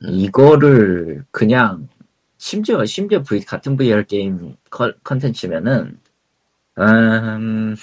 [0.00, 1.88] 이거를 그냥
[2.38, 6.00] 심지어 심지어 V 같은 VR 게임 컨- 컨텐츠면은
[6.78, 7.74] 음,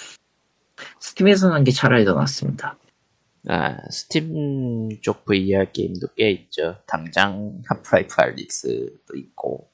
[0.99, 2.77] 스팀에서 한게 차라리 더 낫습니다.
[3.47, 6.77] 아 스팀 쪽 VR 게임도 꽤 있죠.
[6.87, 9.69] 당장 하프라이프 알릭스도 있고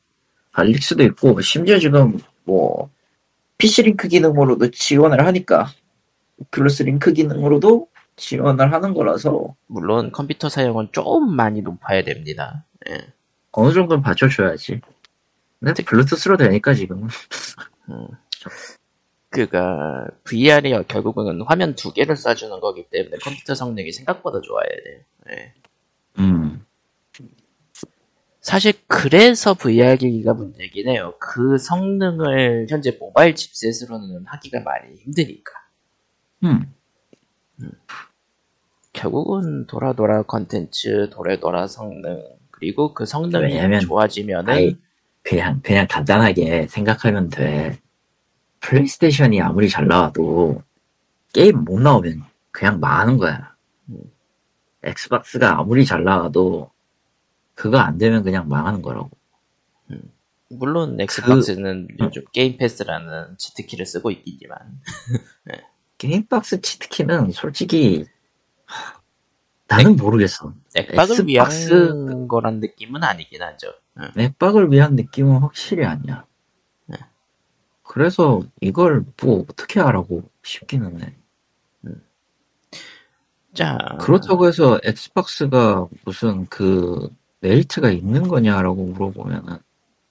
[0.51, 2.89] 알릭스도 있고 심지어 지금 뭐
[3.59, 5.67] PC 링크 기능으로도 지원을 하니까
[6.51, 12.65] 오큘러스 링크 기능으로도 지원을 하는 거라서 물론 컴퓨터 사양은 좀 많이 높아야 됩니다.
[12.89, 12.97] 예.
[13.51, 14.81] 어느 정도는 받쳐줘야지.
[15.59, 17.07] 근데 블루투스로 되니까 지금은
[19.29, 24.99] 그가 VR이 결국은 화면 두 개를 쏴주는 거기 때문에 컴퓨터 성능이 생각보다 좋아야 돼요.
[25.29, 25.53] 예.
[26.19, 26.65] 음
[28.41, 31.13] 사실 그래서 VR 기기가 문제긴 해요.
[31.19, 35.53] 그 성능을 현재 모바일 칩셋으로는 하기가 많이 힘드니까.
[36.43, 36.73] 음.
[38.93, 42.23] 결국은 돌아 돌아 컨텐츠, 돌아 돌아 성능,
[42.61, 44.77] 그리고 그 성능이 왜냐면 좋아지면은 아이,
[45.23, 47.79] 그냥 그냥 간단하게 생각하면 돼.
[48.59, 50.61] 플레이스테이션이 아무리 잘 나와도
[51.33, 53.55] 게임 못 나오면 그냥 망하는 거야.
[53.89, 53.97] 음.
[54.83, 56.69] 엑스박스가 아무리 잘 나와도
[57.55, 59.09] 그거 안 되면 그냥 망하는 거라고.
[60.49, 64.57] 물론 그 엑스박스는 요즘 게임 패스라는 치트키를 쓰고 있기지만
[65.97, 68.05] 게임 패스 치트키는 솔직히
[68.65, 69.00] 하,
[69.77, 70.53] 나는 모르겠어.
[70.75, 73.73] 엑박을 위한 엑스박스- 거란 느낌은 아니긴 하죠.
[73.99, 74.09] 응.
[74.15, 76.25] 엑박을 위한 느낌은 확실히 아니야.
[76.87, 76.97] 네.
[77.83, 81.15] 그래서 이걸 뭐 어떻게 하라고 싶기는 해.
[83.53, 87.09] 자, 그렇다고 해서 엑스박스가 무슨 그
[87.41, 89.57] 메리트가 있는 거냐라고 물어보면은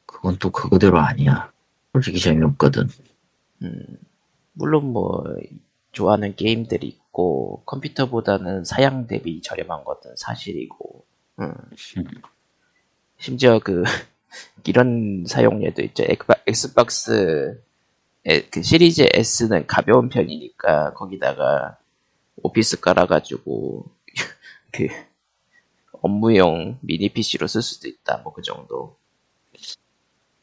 [0.04, 1.50] 그건 또 그거대로 아니야.
[1.94, 2.86] 솔직히 재미없거든.
[3.62, 3.98] 음,
[4.52, 5.24] 물론 뭐
[5.92, 11.04] 좋아하는 게임들이 같고 컴퓨터보다는 사양 대비 저렴한 것은 사실이고
[11.40, 11.54] 음.
[13.18, 13.84] 심지어 그
[14.66, 16.04] 이런 사용료도 있죠.
[16.46, 17.62] 엑스박스
[18.26, 21.78] 에- 그 시리즈 S는 가벼운 편이니까 거기다가
[22.42, 23.86] 오피스 깔아가지고
[24.72, 24.88] 그
[26.02, 28.18] 업무용 미니 PC로 쓸 수도 있다.
[28.18, 28.96] 뭐 그 정도.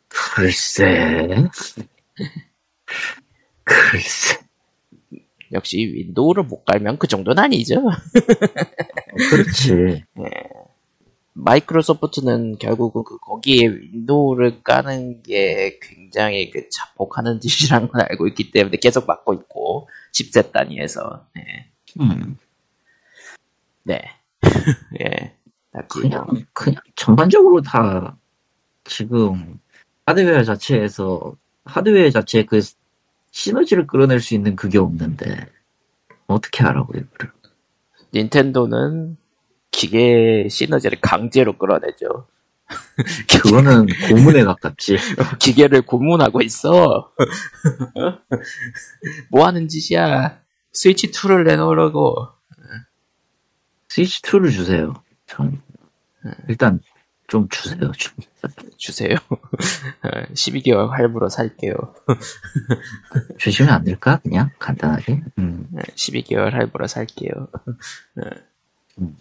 [0.10, 1.49] 글쎄.
[3.63, 4.46] 글쎄.
[5.53, 7.81] 역시 윈도우를 못 깔면 그 정도는 아니죠.
[9.29, 10.03] 그렇지.
[11.38, 18.77] 마이크로소프트는 결국은 그 거기에 윈도우를 까는 게 굉장히 그 자폭하는 짓이라는 걸 알고 있기 때문에
[18.77, 21.71] 계속 막고 있고 칩셋 단위에서 네.
[21.99, 22.38] 음,
[23.83, 24.01] 네.
[25.01, 25.33] 예.
[25.88, 28.17] 그냥, 그냥 전반적으로 다
[28.83, 29.60] 지금
[30.07, 32.62] 하드웨어 자체에서, 하드웨어 자체에 그
[33.32, 35.48] 시너지를 끌어낼 수 있는 그게 없는데,
[36.28, 37.32] 어떻게 하라고요, 그걸.
[38.13, 39.18] 닌텐도는
[39.72, 42.28] 기계 시너지를 강제로 끌어내죠.
[43.32, 44.98] 그거는 고문에 가깝지.
[45.40, 47.12] 기계를 고문하고 있어.
[49.30, 50.40] 뭐 하는 짓이야?
[50.74, 52.28] 스위치 2를 내놓으려고.
[53.90, 54.94] 스위치 2를 주세요.
[55.26, 55.62] 전,
[56.50, 56.82] 일단,
[57.28, 58.13] 좀 주세요, 좀.
[58.78, 59.16] 주세요.
[60.34, 61.74] 12개월 할부로 살게요.
[63.38, 64.20] 주시면 안 될까?
[64.24, 65.24] 그냥, 간단하게.
[65.40, 67.32] 음, 12개월 할부로 살게요.
[69.00, 69.18] 음.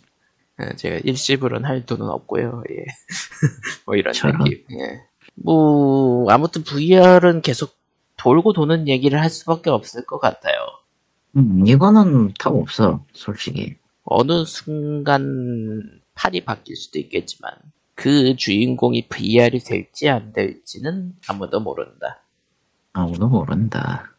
[0.63, 2.63] 예, 제가 일시불은 할 돈은 없고요.
[2.71, 2.85] 예.
[3.85, 4.39] 뭐 이런 저런.
[4.39, 4.65] 느낌.
[4.79, 5.03] 예.
[5.35, 7.77] 뭐 아무튼 VR은 계속
[8.17, 10.55] 돌고 도는 얘기를 할 수밖에 없을 것 같아요.
[11.37, 13.77] 음, 이거는 답 없어, 솔직히.
[14.05, 17.53] 어느 순간 팔이 바뀔 수도 있겠지만
[17.97, 22.23] 그 주인공이 VR이 될지 안 될지는 아무도 모른다.
[22.93, 24.13] 아무도 모른다.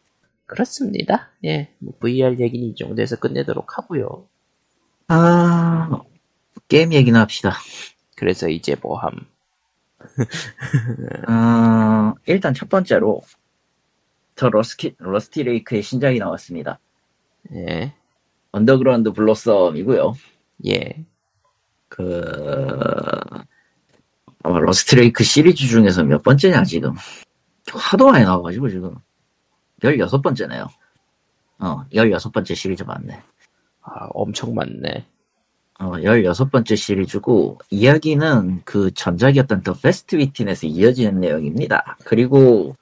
[0.46, 1.30] 그렇습니다.
[1.44, 4.26] 예, 뭐 VR 얘기는 이 정도에서 끝내도록 하고요.
[5.06, 6.02] 아,
[6.66, 7.54] 게임 얘기나 합시다.
[8.16, 9.12] 그래서 이제 뭐함.
[11.28, 13.22] 어, 일단 첫 번째로,
[14.34, 16.80] 저 러스키, Rusty Lake의 신작이 나왔습니다.
[17.52, 17.94] 예,
[18.50, 20.14] Underground Blossom이고요.
[20.66, 21.04] 예.
[21.88, 23.02] 그,
[24.48, 26.94] 아마 Rusty Lake 시리즈 중에서 몇 번째냐, 지금.
[27.70, 28.94] 하도 많이 나와가지고, 지금.
[29.82, 30.66] 16번째네요.
[31.58, 33.22] 어, 16번째 시리즈 맞네.
[33.82, 35.06] 아, 엄청 많네.
[35.78, 41.98] 어, 16번째 시리즈고, 이야기는 그 전작이었던 The Past Within에서 이어지는 내용입니다.
[42.06, 42.74] 그리고,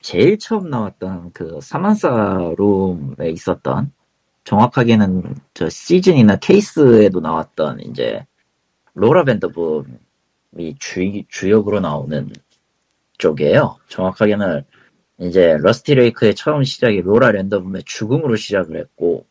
[0.00, 3.92] 제일 처음 나왔던 그 Samsara Room에 있었던,
[4.42, 8.26] 정확하게는 저 시즌이나 케이스에도 나왔던 이제,
[8.94, 10.07] 로라 밴더붐
[10.58, 12.30] 이 주, 주역으로 나오는
[13.18, 13.76] 쪽이에요.
[13.88, 14.64] 정확하게는
[15.20, 19.26] 이제 Rusty Lake의 처음 시작이 로라 밴더붐의 죽음으로 시작을 했고,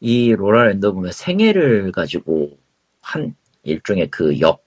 [0.00, 2.58] 이 로라 밴더붐의 생애를 가지고
[3.00, 4.62] 한 일종의 그 역,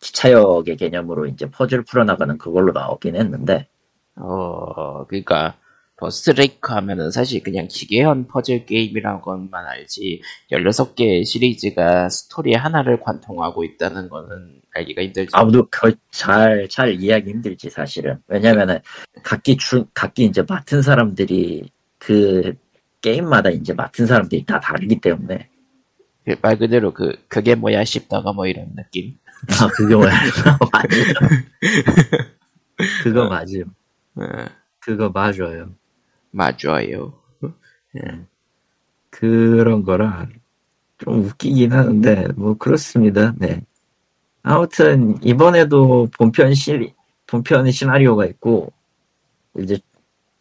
[0.00, 3.68] 기차역의 개념으로 이제 퍼즐 풀어나가는 그걸로 나오긴 했는데,
[4.16, 5.56] 어, 그니까,
[5.98, 13.64] Rusty Lake 하면은 사실 그냥 기계형 퍼즐 게임이라는 것만 알지, 16개의 시리즈가 스토리 하나를 관통하고
[13.64, 15.36] 있다는 거는 알기가 힘들죠.
[15.36, 18.18] 아무도 그 잘, 잘 이해하기 힘들지, 사실은.
[18.28, 18.78] 왜냐면은,
[19.22, 22.54] 각기 주, 각기 이제 맡은 사람들이 그
[23.00, 25.48] 게임마다 이제 맡은 사람들이 다 다르기 때문에.
[26.24, 29.16] 그 말 그대로 그, 그게 뭐야 싶다가 뭐 이런 느낌.
[29.60, 30.10] 아, 그게 뭐야.
[30.72, 31.18] 맞아요.
[33.02, 33.64] 그거 맞음.
[34.16, 34.22] 어,
[34.80, 35.74] 그거 맞아요.
[36.30, 37.14] 맞아요.
[39.10, 40.28] 그런 거라
[40.98, 43.32] 좀 웃기긴 하는데 뭐 그렇습니다.
[43.36, 43.62] 네.
[44.42, 46.92] 아무튼 이번에도 본편 시
[47.26, 48.72] 본편 시나리오가 있고
[49.58, 49.78] 이제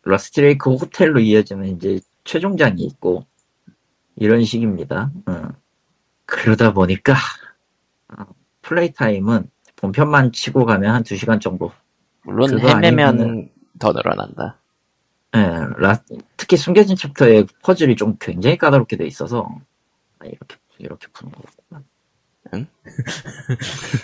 [0.04, 3.26] 러스트레이크 호텔로 이어지는 이제 최종장이 있고
[4.16, 5.12] 이런 식입니다.
[5.26, 5.50] 어.
[6.26, 7.14] 그러다 보니까
[8.10, 8.26] 어,
[8.62, 11.72] 플레이 타임은 본편만 치고 가면 한 2시간 정도.
[12.24, 14.58] 물론 헤매면 아니면은- 더 늘어난다.
[15.36, 15.40] 예,
[15.78, 16.02] 라-
[16.38, 19.48] 특히 숨겨진 챕터의 퍼즐이 좀 굉장히 까다롭게 돼 있어서
[20.20, 21.84] 아, 이렇게 이렇게 푸는 거구나.
[22.54, 22.68] 응?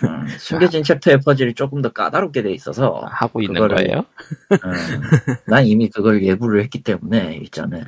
[0.05, 4.05] 음, 숨겨진 챕터의 퍼즐이 조금 더 까다롭게 돼 있어서 하고 있는 그거를- 거예요?
[4.65, 5.01] 음,
[5.47, 7.85] 난 이미 그걸 예고를 했기 때문에 일전에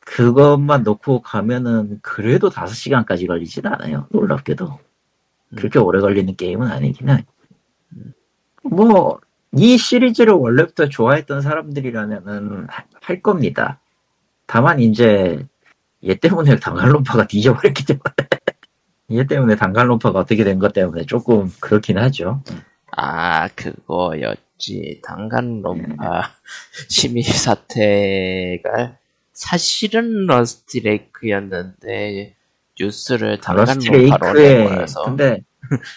[0.00, 4.06] 그것만 놓고 가면은 그래도 5시간까지 걸리진 않아요.
[4.10, 4.78] 놀랍게도
[5.56, 7.24] 그렇게 오래 걸리는 게임은 아니긴 해.
[8.64, 9.20] 뭐
[9.56, 13.80] 이 시리즈를 원래부터 좋아했던 사람들이라면은 하- 할 겁니다.
[14.46, 15.44] 다만 이제
[16.04, 18.02] 얘 때문에 단갈론파가 뒤져버렸기 때문에
[19.12, 22.42] 얘 때문에 단갈론파가 어떻게 된 것 때문에 조금 그렇긴 하죠.
[22.96, 25.00] 아, 그거였지.
[25.04, 26.30] 단간론파
[26.88, 28.96] 심의 사태가
[29.32, 32.34] 사실은 Rusty Lake였는데
[32.78, 33.38] 뉴스를
[34.10, 35.42] 논파로 낸 거라서 근데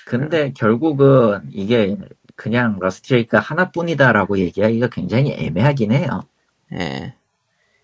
[0.06, 1.98] 근데 결국은 이게
[2.36, 6.22] 그냥 Rusty Lake 하나뿐이다라고 얘기하기가 굉장히 애매하긴 해요.
[6.74, 7.16] 예.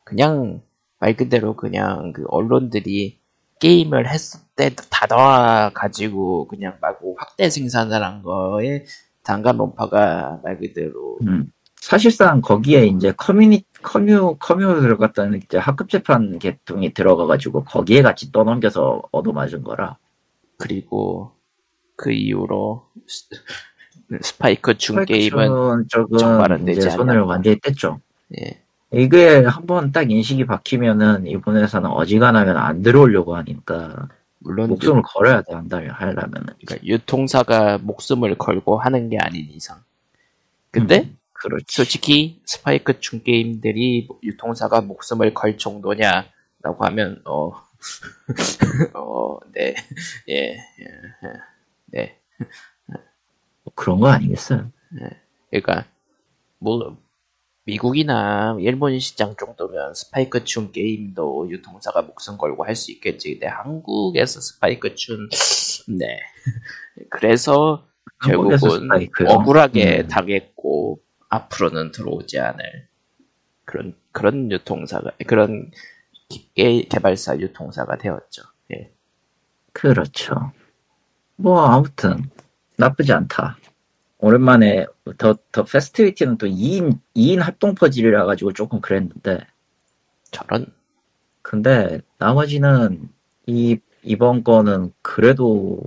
[0.03, 0.61] 그냥
[0.99, 3.19] 말 그대로 그냥 그 언론들이
[3.59, 8.85] 게임을 했을 때 다뤄 가지고 그냥 막 확대 생산을 한 거에
[9.23, 11.51] 단간론파가 말 그대로 음.
[11.75, 19.03] 사실상 거기에 이제 커뮤니 커뮤 커뮤 들어갔다는 이제 학급 재판 계통이 들어가가지고 거기에 같이 떠넘겨서
[19.11, 19.97] 얻어맞은 거라.
[20.57, 21.31] 그리고
[21.95, 22.85] 그 이후로
[24.21, 27.21] 스- 스파이크 춘 게임은 정발은 되지 손을.
[27.21, 27.99] 완전히 뗐죠.
[28.39, 28.61] 예.
[28.91, 34.07] 이게 한번 딱 인식이 박히면은 이번 회사는 어지간하면 안 들어오려고 하니까
[34.39, 36.47] 물론 목숨을 걸어야 돼 한다 하려면은.
[36.65, 39.81] 그러니까 유통사가 목숨을 걸고 하는 게 아닌 이상.
[40.71, 41.65] 근데 음, 그렇지.
[41.67, 47.51] 솔직히 스파이크 춘 게임들이 유통사가 목숨을 걸 정도냐라고 하면 어,
[48.93, 49.75] 어, 네,
[50.29, 50.85] 예, 예,
[51.23, 51.33] 예,
[51.87, 52.17] 네.
[53.67, 54.71] 뭐 그런 거 아니겠어요?
[55.51, 55.85] 그러니까
[56.57, 56.97] 뭐
[57.65, 63.33] 미국이나 일본 시장 정도면 스파이크 춘 게임도 유통사가 목숨 걸고 할 수 있겠지.
[63.33, 65.27] 근데 한국에서 스파이크 춘,
[65.89, 66.19] 네.
[67.09, 67.85] 그래서
[68.23, 68.89] 결국은?
[69.27, 70.07] 억울하게 음.
[70.07, 72.87] 당했고 앞으로는 들어오지 않을
[73.65, 75.71] 그런 그런 유통사가 그런
[76.55, 78.43] 게 개발사 유통사가 되었죠.
[78.73, 78.93] 예.
[79.73, 80.53] 그렇죠.
[81.35, 82.29] 뭐 아무튼
[82.77, 83.57] 나쁘지 않다.
[84.19, 84.87] 오랜만에
[85.17, 89.39] 더, 더 페스티비티는 또 2인, 2인 합동 퍼즐이라 가지고 조금 그랬는데
[90.31, 90.65] 저런
[91.41, 93.09] 근데 나머지는
[93.45, 95.79] 이 이번 거는 그래도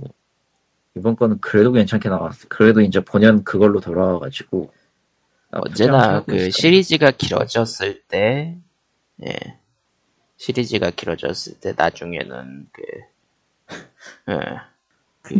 [0.95, 2.47] 이번 거는 그래도 괜찮게 나왔어.
[2.49, 4.71] 그래도 이제 본연 그걸로 돌아와가지고
[5.51, 6.49] 않게 언제나 그 있어요.
[6.49, 8.57] 시리즈가 길어졌을 때,
[9.25, 9.35] 예,
[10.37, 12.81] 시리즈가 길어졌을 때 나중에는 그,
[14.31, 14.70] 예, 그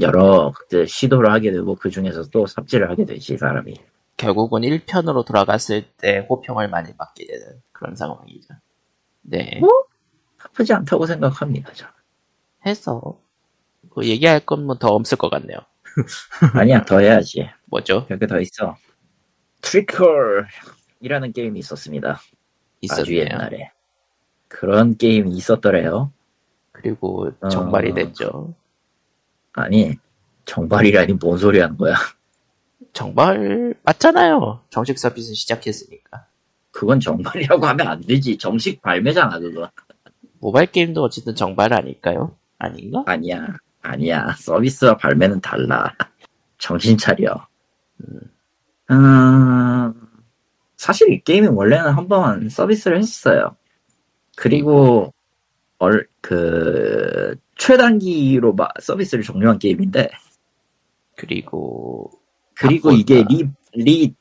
[0.02, 3.74] 여러 그 시도를 하게 되고 그 중에서 또 삽질을 하게 되지 사람이.
[4.18, 8.54] 결국은 1편으로 돌아갔을 때 호평을 많이 받게 되는 그런 상황이죠.
[9.24, 9.70] 네, 뭐?
[10.40, 11.74] 나쁘지 않다고 생각합니다.
[11.74, 11.94] 저는.
[12.66, 13.20] 해서
[13.94, 15.58] 그 얘기할 건 뭐 더 없을 것 같네요.
[16.56, 17.50] 아니야 더 해야지.
[17.66, 18.06] 뭐죠?
[18.12, 18.78] 여기 더 있어.
[19.62, 22.12] 트리컬이라는 게임이 있었습니다.
[22.90, 23.20] 아주 있었네요.
[23.22, 23.72] 옛날에.
[24.48, 26.12] 그런 게임이 있었더래요.
[26.72, 27.50] 그리고 어.
[27.50, 28.54] 정발이 됐죠.
[29.54, 29.98] 아니,
[30.46, 31.96] 정발이라니 뭔 소리 하는 거야.
[32.94, 34.62] 정발 맞잖아요.
[34.70, 36.26] 정식 서비스 시작했으니까.
[36.72, 38.38] 그건 정발이라고 하면 안 되지.
[38.38, 39.70] 정식 발매잖아, 그거.
[40.40, 42.36] 모바일 게임도 어쨌든 정발 아닐까요?
[42.58, 43.04] 아닌가?
[43.06, 43.56] 아니야.
[43.82, 44.36] 아니야.
[44.38, 45.96] 서비스와 발매는 달라.
[46.58, 47.48] 정신 차려.
[48.92, 49.94] 음,
[50.78, 53.56] 사실 이 게임은 원래는 한번 서비스를 했어요.
[54.36, 55.14] 그리고,
[55.82, 60.12] 얼, 그, 최단기로 마- 서비스를 종료한 게임인데,
[61.16, 62.12] 그리고
[62.54, 62.92] 그리고.
[62.92, 64.14] 이게 리, 리,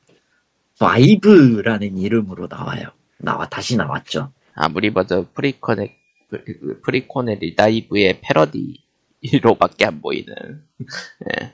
[0.78, 2.88] 바이브라는 이름으로 나와요.
[3.18, 4.32] 나와, 다시 나왔죠.
[4.54, 5.96] 아무리 봐도 프리코네
[6.30, 10.34] 그 프리코네 리다이브의 패러디로밖에 안 보이는
[11.40, 11.52] 예.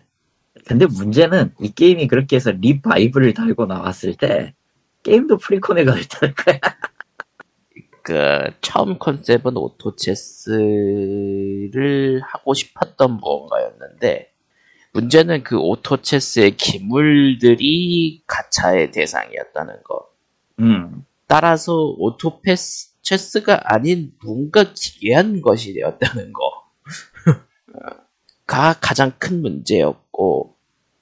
[0.67, 4.55] 근데 문제는 이 게임이 그렇게 해서 리바이브를 달고 나왔을 때,
[5.03, 6.61] 게임도 프리코네가 됐다는 거야.
[8.07, 10.61] 그 처음 컨셉은 auto chess를
[12.23, 14.31] 하고 싶었던 무언가였는데
[14.93, 20.09] 문제는 그 auto chess의 기물들이 가차의 대상이었다는 거.
[20.61, 26.63] 음, 따라서 auto 패스 chess가 아닌 뭔가 기괴한 것이 되었다는 거.
[28.47, 30.55] 가 가장 큰 문제였고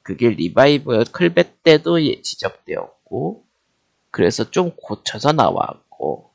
[0.02, 3.44] 그게 리바이브 클베 때도 예- 지적되었고
[4.10, 6.33] 그래서 좀 고쳐서 나왔고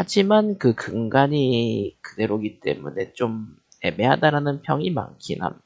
[0.00, 5.60] 하지만 그 근간이 그대로기 때문에 좀 애매하다라는 평이 많긴 함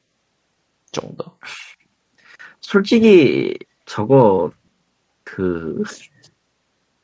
[0.91, 1.37] 정도
[2.63, 4.51] 솔직히, 저거,
[5.23, 5.83] 그,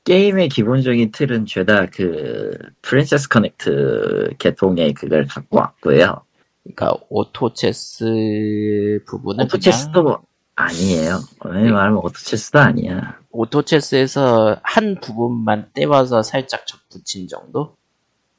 [0.04, 6.24] 게임의 기본적인 틀은 죄다 그, 프린세스 커넥트 계통의 그걸 갖고 왔고요.
[6.62, 10.22] 그러니까 auto chess 부분은 auto 그냥 chess도
[10.58, 11.20] 아니에요.
[11.44, 13.16] 왜 말하면 auto chess도 아니야.
[13.30, 17.76] auto chess에서 한 부분만 떼와서 살짝 접붙인 정도?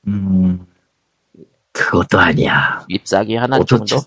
[0.07, 0.65] 음,
[1.71, 2.83] 그것도 아니야.
[2.89, 4.05] 잎사귀 하나 오토 정도?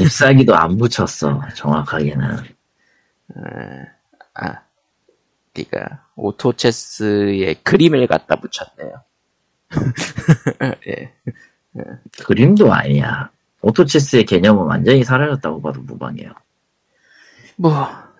[0.00, 2.38] 잎사귀도 안 붙였어, 정확하게는.
[2.38, 3.40] 에,
[4.34, 4.62] 아,
[5.52, 9.02] 그니까 오토 체스에 그림을 갖다 붙였네요.
[10.88, 11.12] 예.
[12.24, 13.30] 그림도 아니야.
[13.60, 16.32] 오토 체스의 개념은 완전히 사라졌다고 봐도 무방해요.
[17.56, 17.72] 뭐,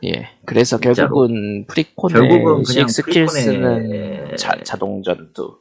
[0.05, 0.29] 예.
[0.45, 1.09] 그래서 진짜로.
[1.09, 5.59] 결국은 프리콘의 결국은 그냥 스킬스는 프리콘의- 자, 자동 전투.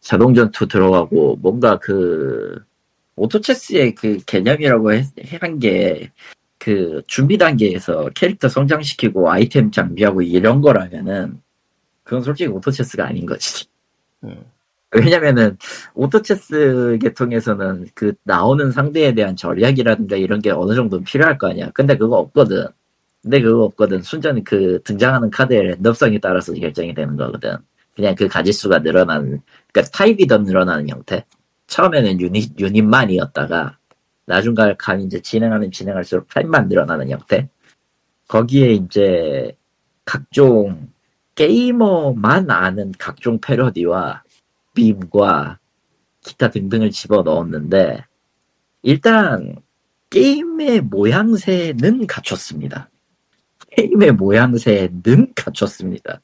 [0.00, 2.62] 자동 전투 들어가고 뭔가 그
[3.16, 4.90] auto chess의 그 개념이라고
[5.40, 6.10] 한 게
[6.58, 11.40] 그 준비 단계에서 캐릭터 성장시키고 아이템 장비하고 이런 거라면은
[12.02, 13.66] 그건 솔직히 auto chess가 아닌 거지.
[14.24, 14.42] 음.
[14.90, 15.58] 왜냐면은
[15.94, 21.70] auto chess 계통에서는 그 나오는 상대에 대한 전략이라든가 이런 게 어느 정도 필요할 거 아니야.
[21.74, 22.66] 근데 그거 없거든.
[23.26, 24.02] 근데 그거 없거든.
[24.02, 27.56] 순전히 그 등장하는 카드의 랜덤성에 따라서 결정이 되는 거거든.
[27.96, 31.24] 그냥 그 가지수가 늘어나는, 그러니까 타입이 더 늘어나는 형태.
[31.66, 33.78] 처음에는 유닛, 유닛만이었다가,
[34.26, 37.48] 나중에 감 이제 진행하면 진행할수록 타입만 늘어나는 형태.
[38.28, 39.56] 거기에 이제
[40.04, 40.88] 각종
[41.34, 44.22] 게이머만 아는 각종 패러디와
[44.72, 45.58] 빔과
[46.22, 48.04] 기타 등등을 집어 넣었는데,
[48.82, 49.56] 일단,
[50.10, 52.88] 게임의 모양새는 갖췄습니다.
[53.76, 56.20] 게임의 모양새는 갖췄습니다.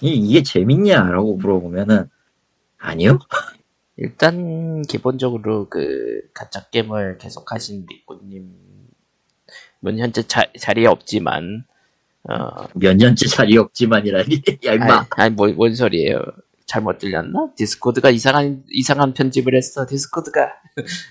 [0.00, 2.08] 이, 이게 재밌냐라고 물어보면은,
[2.78, 3.18] 아니요?
[3.96, 8.48] 일단 기본적으로 그 가챠 게임을 계속 하신 리꾸님은
[9.98, 11.64] 현재 자, 자리에 없지만
[12.24, 14.98] 어, 몇 년째 자리 없지만이라니, 야, 임마.
[14.98, 16.22] 아니, 아니 뭐, 뭔 소리예요
[16.70, 17.48] 잘못 들렸나?
[17.56, 20.52] 디스코드가 이상한 이상한 편집을 했어 디스코드가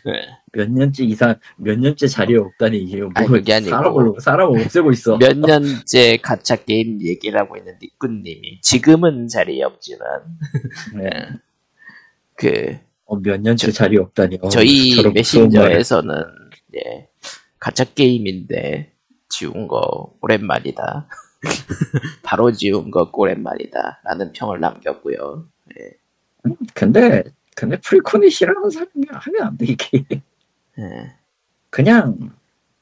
[0.05, 0.11] 네.
[0.53, 3.69] 몇 년째 이상, 몇 년째 자리에 없다니, 이게 뭐, 아니, 그게 아니고.
[3.69, 5.17] 사람을, 사람을 없애고 있어.
[5.17, 10.07] 몇 년째 가챠 게임 얘기를 하고 있는 리꾸님이 지금은 자리에 없지만
[10.95, 11.09] 네.
[12.35, 14.37] 그 어, 몇 년째 자리 없다니.
[14.41, 14.95] 어, 저희.
[15.13, 16.13] 메신저에서는
[16.75, 17.09] 예,
[17.59, 18.93] 가챠 게임인데
[19.27, 21.09] 지운 거 오랜만이다.
[22.23, 24.01] 바로 지운 거 오랜만이다.
[24.03, 25.47] 라는 평을 남겼고요.
[26.73, 27.23] 근데,
[27.55, 30.05] 근데 프리코네 하는 사람이 하면 안 돼, 이게.
[30.79, 31.15] 예,
[31.69, 32.31] 그냥,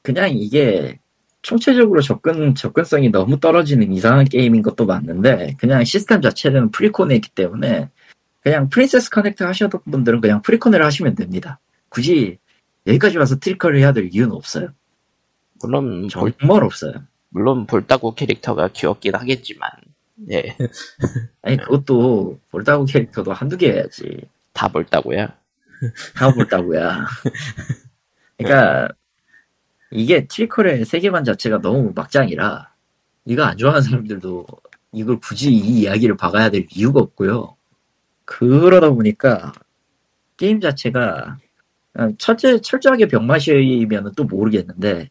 [0.02, 0.98] 그냥 이게,
[1.42, 7.90] 총체적으로 접근, 접근성이 너무 떨어지는 이상한 게임인 것도 맞는데, 그냥 시스템 자체는 프리코네이기 때문에,
[8.40, 11.60] 그냥 프린세스 커넥트 하셨던 분들은 그냥 프리코네를 하시면 됩니다.
[11.88, 12.38] 굳이
[12.86, 14.68] 여기까지 와서 트릭컬을 해야 될 이유는 없어요.
[15.60, 16.94] 물론 볼, 정말 없어요.
[17.38, 19.70] 물론 볼따구 캐릭터가 귀엽긴 하겠지만
[20.32, 20.56] 예,
[21.42, 24.22] 아니, 그것도 볼따구 캐릭터도 한두 개 해야지.
[24.52, 25.38] 다 볼따구야.
[26.16, 27.06] 다 볼따구야.
[28.36, 28.88] 그러니까
[29.92, 32.72] 이게 트리컬의 세계관 자체가 너무 막장이라
[33.26, 34.46] 이거 안 좋아하는 사람들도
[34.92, 37.56] 이걸 굳이 이 이야기를 박아야 될 이유가 없고요.
[38.24, 39.52] 그러다 보니까
[40.36, 41.38] 게임 자체가
[42.18, 45.08] 철저, 철저하게 병맛이면 또 모르겠는데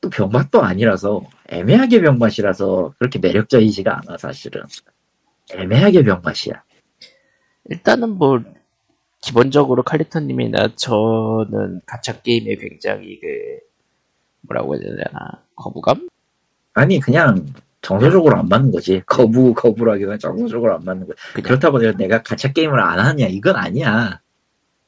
[0.00, 4.62] 또 병맛도 아니라서 애매하게 병맛이라서 그렇게 매력적이지가 않아 사실은
[5.52, 6.62] 애매하게 병맛이야.
[7.70, 8.40] 일단은 뭐
[9.20, 13.26] 기본적으로 칼리터님이나 저는 가짜 게임에 굉장히 그
[14.42, 16.08] 뭐라고 해야 되나 거부감?
[16.74, 17.46] 아니 그냥
[17.82, 19.02] 정서적으로 안 맞는 거지.
[19.06, 21.18] 거부 거부라기보다 정서적으로 안 맞는 거지.
[21.34, 24.20] 그냥 그렇다고 내가, 내가 가짜 게임을 안 하냐 이건 아니야.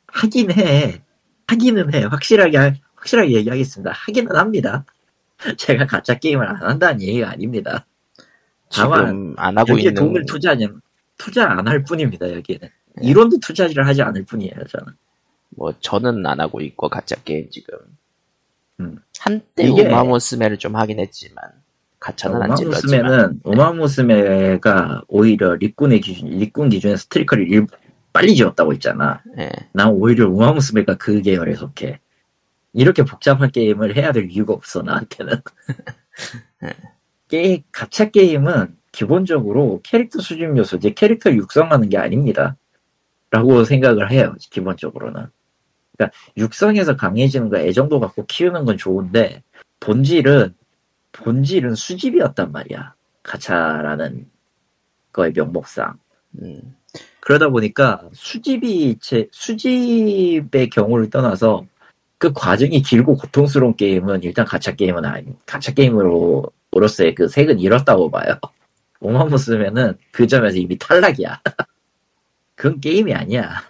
[0.09, 1.03] 하긴 해.
[1.47, 2.05] 하기는 해.
[2.05, 3.93] 확실하게 할- 확실하게 얘기하겠습니다.
[3.95, 4.85] 하기는 합니다.
[5.59, 7.87] 제가 가짜 게임을 안 한다는 얘기가 아닙니다.
[8.73, 10.81] 다만 지금 안 하고 여기에 있는 돈을 투자하면
[11.19, 12.33] 투자 안 할 뿐입니다.
[12.33, 12.69] 여기에는
[13.03, 14.55] 이론도 투자를 하지 않을 뿐이에요.
[14.69, 14.93] 저는.
[15.51, 17.79] 뭐 저는 안 하고 있고 가챠 게임 지금
[18.81, 18.99] 음.
[19.19, 21.45] 한때 이게- 우마무스메를 좀 하긴 했지만
[22.01, 27.67] 가챠는 안 질렀지만 우마무스메가 오히려 리꾼의 기준 리꾼 기준에서 트릭컬을 일-
[28.13, 29.23] 빨리 지웠다고 했잖아.
[29.39, 29.51] 예.
[29.73, 32.01] 난 오히려 우마무스메가 그 계열에 속해.
[32.77, 35.41] 이렇게 복잡한 게임을 해야 될 이유가 없어 나한테는.
[37.29, 42.57] 게 가챠 게임은 기본적으로 캐릭터 수집 요소, 제 캐릭터 육성하는 게 아닙니다.
[43.31, 45.27] 라고 생각을 해요, 기본적으로는.
[45.97, 49.43] 그러니까 육성에서 강해지는 거 애정도 갖고 키우는 건 좋은데
[49.81, 50.55] 본질은
[51.13, 52.95] 본질은 수집이었단 말이야.
[53.23, 54.29] 가차라는
[55.13, 55.99] 거의 명목상.
[56.43, 56.77] 음.
[57.21, 61.67] 그러다 보니까 수집이 제 수집의 경우를 떠나서
[62.19, 68.11] 그 과정이 길고 고통스러운 게임은 일단 가챠 게임은 아니 가챠 게임으로 로서의 그 색은 잃었다고
[68.11, 68.39] 봐요.
[69.01, 71.41] 오마무스면은 그 점에서 이미 탈락이야.
[72.55, 73.63] 그건 게임이 아니야.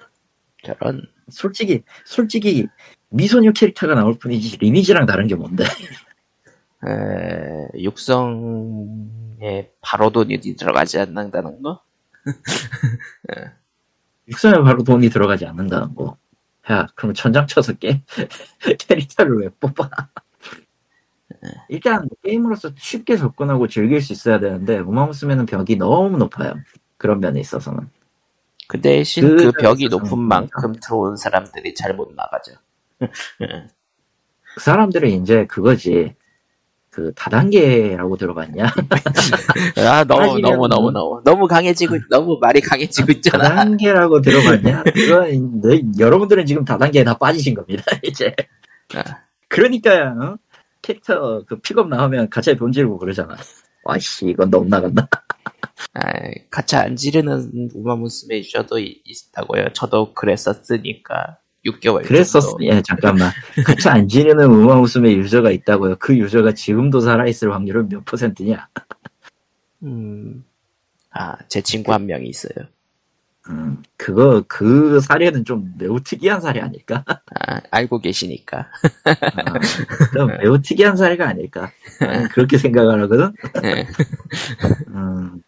[0.62, 2.66] 저런 솔직히 솔직히
[3.10, 5.64] 미소녀 캐릭터가 나올 뿐이지 리니지랑 다른 게 뭔데?
[6.86, 11.82] 에, 육성에 바로 돈이 들어가지 않는다는 거?
[14.28, 16.16] 육성에 바로 돈이 들어가지 않는다는 거.
[16.70, 18.02] 야, 그럼 천장 쳐서 게
[18.78, 19.88] 캐릭터를 왜 뽑아?
[21.68, 26.54] 일단 게임으로서 쉽게 접근하고 즐길 수 있어야 되는데 우마무스메는 벽이 너무 높아요.
[26.96, 27.90] 그런 면에 있어서는.
[28.68, 32.52] 그 대신 그 그, 벽이 높은 좀 만큼 들어온 사람들이 잘 못 나가죠.
[34.54, 36.14] 그 사람들은 이제 그거지.
[36.96, 38.64] 그 다단계라고 들어봤냐?
[39.86, 43.50] 아 너무 너무 뭐- 너무 너무 너무 강해지고 너무 말이 강해지고 있잖아.
[43.50, 44.82] 다단계라고 들어봤냐?
[44.96, 47.82] 그건 너- 여러분들은 지금 다단계에 다 빠지신 겁니다.
[48.02, 48.34] 이제
[48.94, 49.02] 아.
[49.48, 50.36] 그러니까 어?
[50.80, 53.36] 캐릭터 그 픽업 나오면 가차에 돈 지르고 그러잖아.
[53.84, 55.06] 와씨 이건 너무 나간다.
[55.92, 56.00] 아,
[56.50, 59.74] 가차 안 지르는 우마무스메 유저도 이- 있다고요.
[59.74, 61.36] 저도 그랬었으니까
[61.66, 62.04] 6개월.
[62.04, 62.64] 그랬었 정도.
[62.64, 63.30] 예 잠깐만
[63.64, 65.96] 가차 안 지르는 우마무스의 유저가 있다고요.
[65.98, 68.68] 그 유저가 지금도 살아있을 확률은 몇 퍼센트냐?
[69.82, 70.44] 음,
[71.10, 72.66] 아, 제 친구 한 명이 있어요.
[73.48, 77.04] 음, 그거 그 사례는 좀 매우 특이한 사례 아닐까?
[77.06, 78.66] 아, 알고 계시니까.
[79.04, 79.60] 아,
[80.14, 81.70] 좀 매우 특이한 사례가 아닐까?
[82.00, 83.32] 아, 그렇게 생각을 하거든.
[83.64, 83.86] 예.
[84.88, 85.42] 음,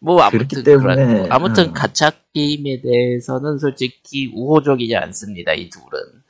[0.00, 1.72] 뭐 그렇기 아무튼 때문에, 그렇- 아무튼 음.
[1.72, 5.52] 가차 게임에 대해서는 솔직히 우호적이지 않습니다.
[5.52, 6.20] 이 둘은.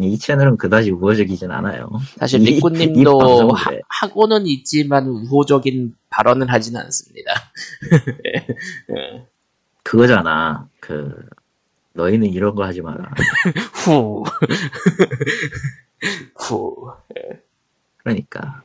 [0.00, 1.90] 이 채널은 그다지 우호적이진 않아요.
[2.16, 3.70] 사실 리꾸님도 하-.
[3.88, 7.32] 하고는 있지만 우호적인 발언을 하지는 않습니다.
[8.96, 9.26] 예.
[9.82, 10.68] 그거잖아.
[10.80, 11.14] 그
[11.92, 13.10] 너희는 이런 거 하지 마라.
[13.84, 14.24] 후.
[16.34, 16.92] 후.
[17.98, 18.62] 그러니까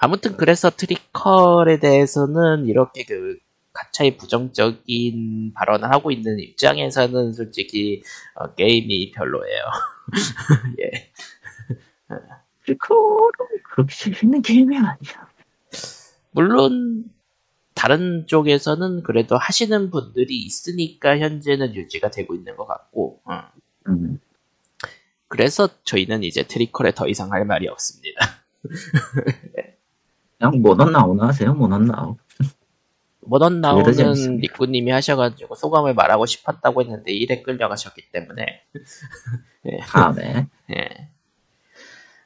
[0.00, 3.38] 아무튼 그래서 트리컬에 대해서는 이렇게 그
[3.80, 8.02] 가차의 부정적인 발언을 하고 있는 입장에서는 솔직히
[8.34, 9.64] 어, 게임이 별로예요.
[10.80, 11.10] 예.
[12.78, 13.30] 그거는
[13.72, 15.28] 그렇게 재밌는 게임이 아니야.
[16.32, 17.04] 물론
[17.74, 23.40] 다른 쪽에서는 그래도 하시는 분들이 있으니까 현재는 유지가 되고 있는 것 같고 어.
[23.88, 24.20] 음,
[25.28, 28.42] 그래서 저희는 이제 트리컬에 더 이상 할 말이 없습니다.
[30.38, 31.54] 그냥 모넌 나오나 하세요.
[31.54, 32.16] 모넌 나오.
[33.22, 34.38] 모던 나오는.
[34.38, 38.62] 리꾸님이 하셔가지고 소감을 말하고 싶었다고 했는데 일에 끌려가셨기 때문에
[39.82, 41.08] 다음에 예.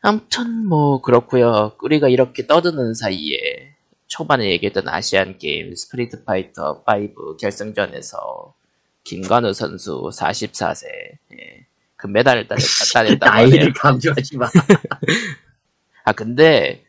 [0.02, 1.72] 아무튼 뭐 그렇고요.
[1.82, 3.74] 우리가 이렇게 떠드는 사이에
[4.06, 8.54] 초반에 얘기했던 아시안 게임 스트리트 파이터 5 결승전에서
[9.02, 11.66] 김관우 선수 44세 예.
[11.96, 13.16] 금메달을 따냈다, 하네요.
[13.18, 14.46] 나이를 강조하지 마.
[16.04, 16.84] 아 근데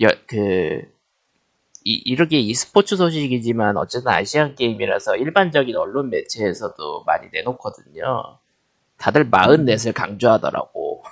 [0.00, 0.93] 여, 그
[1.84, 8.38] 이, 이렇게 e스포츠 소식이지만 어쨌든 아시안 게임이라서 일반적인 언론 매체에서도 많이 내놓거든요.
[8.96, 11.04] 다들 44을 강조하더라고.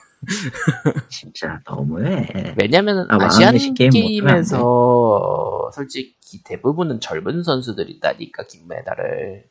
[1.08, 2.54] 진짜 너무해.
[2.56, 9.44] 왜냐면 아, 아시안 44 게임 게임에서 솔직히 대부분은 젊은 선수들이다니까 김메달을.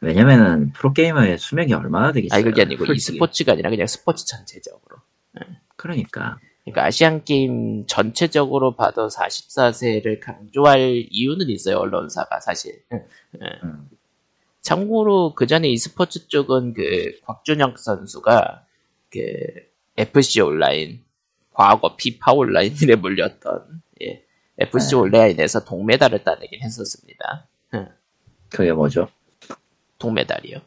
[0.00, 2.36] 왜냐면은 프로게이머의 수명이 얼마나 되겠어요.
[2.36, 3.16] 아니 그게 아니고 솔직히.
[3.16, 4.98] e스포츠가 아니라 그냥 스포츠 전체적으로.
[5.76, 12.82] 그러니까 그러니까 아시안 게임 전체적으로 봐도 44세를 강조할 이유는 있어요 언론사가 사실.
[12.92, 13.90] 음,
[14.60, 18.64] 참고로 그 전에 e스포츠 쪽은 그 곽준혁 선수가
[19.10, 19.20] 그
[19.96, 21.04] FC 온라인
[21.52, 24.24] 과거 피파 온라인에 물렸던 예,
[24.58, 24.96] FC 네.
[24.96, 27.48] 온라인에서 동메달을 따내긴 했었습니다.
[28.48, 29.08] 그게 뭐죠?
[29.98, 30.60] 동메달이요.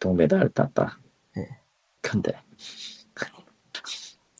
[0.00, 0.98] 동메달 땄다.
[1.36, 1.48] 네.
[2.00, 2.32] 근데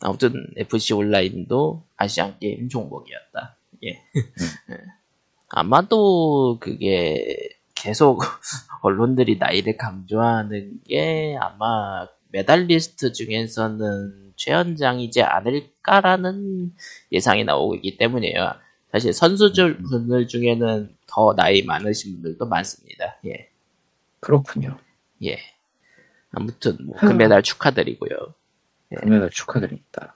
[0.01, 3.55] 아무튼 FC 온라인도 아시안 게임 종목이었다.
[3.83, 3.89] 예.
[4.71, 4.77] 예.
[5.49, 8.21] 아마 도 그게 계속
[8.81, 16.73] 언론들이 나이를 강조하는 게 아마 메달리스트 중에서는 최연장이지 않을까라는
[17.11, 18.53] 예상이 나오고 있기 때문이에요.
[18.91, 23.17] 사실 선수들 분들 중에는 더 나이 많으신 분들도 많습니다.
[23.25, 23.49] 예.
[24.19, 24.77] 그렇군요.
[25.23, 25.39] 예.
[26.31, 28.33] 아무튼 뭐 금메달 축하드리고요.
[28.95, 30.15] 동메달 축하드립니다.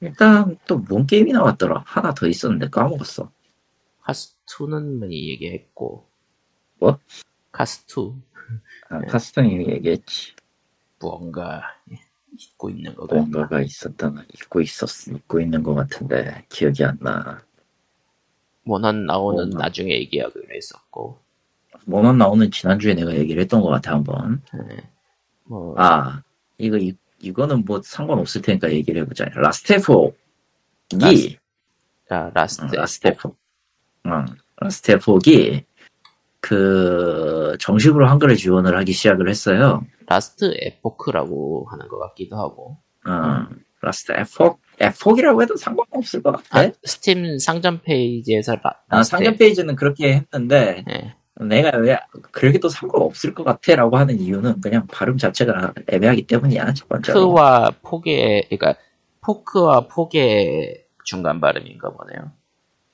[0.00, 1.82] 일단 또 뭔 게임이 나왔더라.
[1.86, 3.30] 하나 더 있었는데 까먹었어.
[4.04, 6.06] 카스2는 많이 얘기했고
[6.78, 6.98] 뭐?
[7.52, 8.14] 카스2
[8.90, 9.06] 아, 네.
[9.08, 10.34] 카스톤이 얘기했지.
[11.00, 11.62] 무언가
[12.38, 13.16] 잊고 있는 거 같다.
[13.16, 17.42] 뭔가가 있었던 잊고 있었 잊고 있는 것 같은데 기억이 안 나.
[18.62, 19.58] 몬헌 나우는 뭔가.
[19.64, 21.18] 나중에 얘기하기로 했었고
[21.86, 24.42] 몬헌 나우는 지난주에 내가 얘기를 했던 것 같아 한번.
[25.44, 26.22] 뭐아
[26.58, 29.24] 이거 이, 이거는 뭐 상관없을 테니까 얘기를 해보자.
[29.34, 30.16] 라스테포기
[30.98, 31.36] 라스-
[32.08, 33.36] 자, 라스트 응, 라스테포.
[34.06, 34.24] 응,
[34.60, 35.64] 라스테포기
[36.40, 39.84] 그 정식으로 한글에 지원을 하기 시작을 했어요.
[40.06, 43.46] Last Epoch라고 하는 것 같기도 하고 응,
[43.82, 46.60] Last Epoch epoch이라고 해도 상관없을 것 같아.
[46.60, 51.14] 아, 스팀 상점 페이지에서 라, 아, 상점 페이지는 그렇게 했는데 예.
[51.40, 51.98] 내가 왜
[52.32, 57.20] 그렇게도 상관없을 것 같아라고 하는 이유는 그냥 발음 자체가 애매하기 때문이야 첫 번째로.
[57.28, 58.74] 포크와 폭의 그러니까
[59.20, 62.32] 포크와 폭의 중간 발음인가 보네요.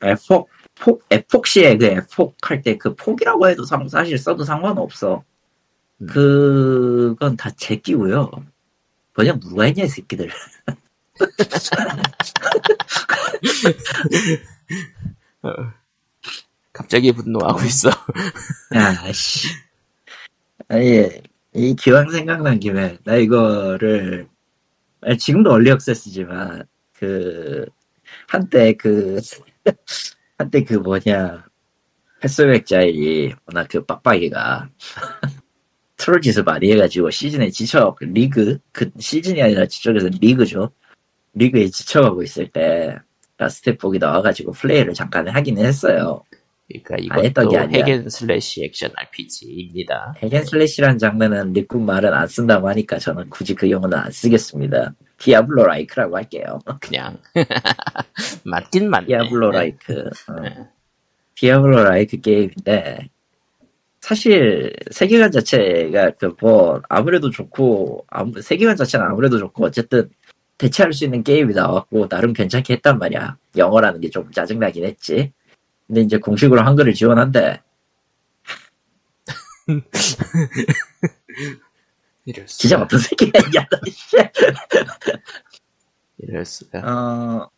[0.03, 0.49] 에폭
[0.81, 5.23] 폭 에폭시의 그 에폭 할 때 그 폭이라고 해도 상- 사실 써도 상관없어.
[6.01, 6.07] 음.
[6.09, 8.29] 그건 다 제끼고요.
[9.15, 10.29] 번역 누가 했냐 이 새끼들.
[16.73, 17.91] 어, 갑자기 분노하고 있어.
[18.75, 19.49] 야, 씨.
[20.69, 21.09] 아니,
[21.55, 24.29] 이 기왕 생각난 김에, 나 이거를,
[25.03, 26.65] 아니, 지금도 얼리 액세스지만,
[26.95, 27.67] 그,
[28.27, 29.21] 한때 그,
[30.39, 31.45] 한때 그 뭐냐,
[32.25, 34.71] 햇소백자이 워낙 그 빡빡이가,
[35.97, 40.73] 트롤 짓을 많이 해가지고 시즌에 지쳐, 그 리그, 그 시즌이 아니라 저쪽에서 리그죠.
[41.35, 42.97] 리그에 지쳐가고 있을 때,
[43.39, 46.23] Last Epoch이 나와가지고 플레이를 잠깐 하기는 했어요.
[46.85, 47.85] 그러니까 이것도 게 아니라.
[47.87, 50.15] hack and slash 액션 RPG입니다.
[50.19, 54.95] hack and slash라는 장르는 리꾼 말은 안 쓴다고 하니까 저는 굳이 그 용어는 안 쓰겠습니다.
[55.19, 56.59] 디아블로 like라고 할게요.
[56.81, 57.19] 그냥
[58.45, 59.07] 맞긴 맞네.
[59.07, 60.11] 디아블로 like.
[60.29, 60.41] 어.
[60.41, 60.55] 네.
[61.37, 63.09] 디아블로 라이크 게임인데
[64.01, 70.11] 사실 세계관 자체가 그 뭐 아무래도 좋고 아무- 세계관 자체는 아무래도 좋고 어쨌든
[70.59, 73.37] 대체할 수 있는 게임이 나왔고 나름 괜찮게 했단 말이야.
[73.57, 75.33] 영어라는 게 좀 짜증나긴 했지.
[75.93, 77.61] 근데 이제 공식으로 한글을 지원한대.
[82.25, 82.61] 이럴 수가.
[82.63, 83.67] 진짜 어떤 새끼야, 야.
[86.17, 86.79] 이럴 수가.
[86.79, 87.51] 어,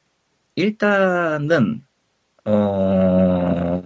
[0.56, 1.84] 일단은,
[2.44, 3.84] 어,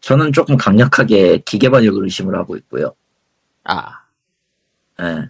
[0.00, 2.96] 저는 조금 강력하게 기계 번역을 의심을 하고 있고요.
[3.62, 4.02] 아,
[5.00, 5.28] 예.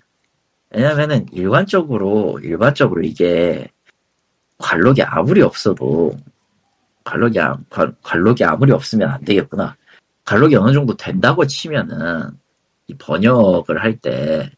[0.70, 3.68] 왜냐면은 일반적으로, 일반적으로 이게
[4.56, 6.16] 관록이 아무리 없어도,
[7.08, 9.76] 관록이, 아- 관, 관록이 아무리 없으면 안 되겠구나.
[10.26, 12.30] 관록이 어느 정도 된다고 치면은,
[12.86, 14.50] 이 번역을 할 때,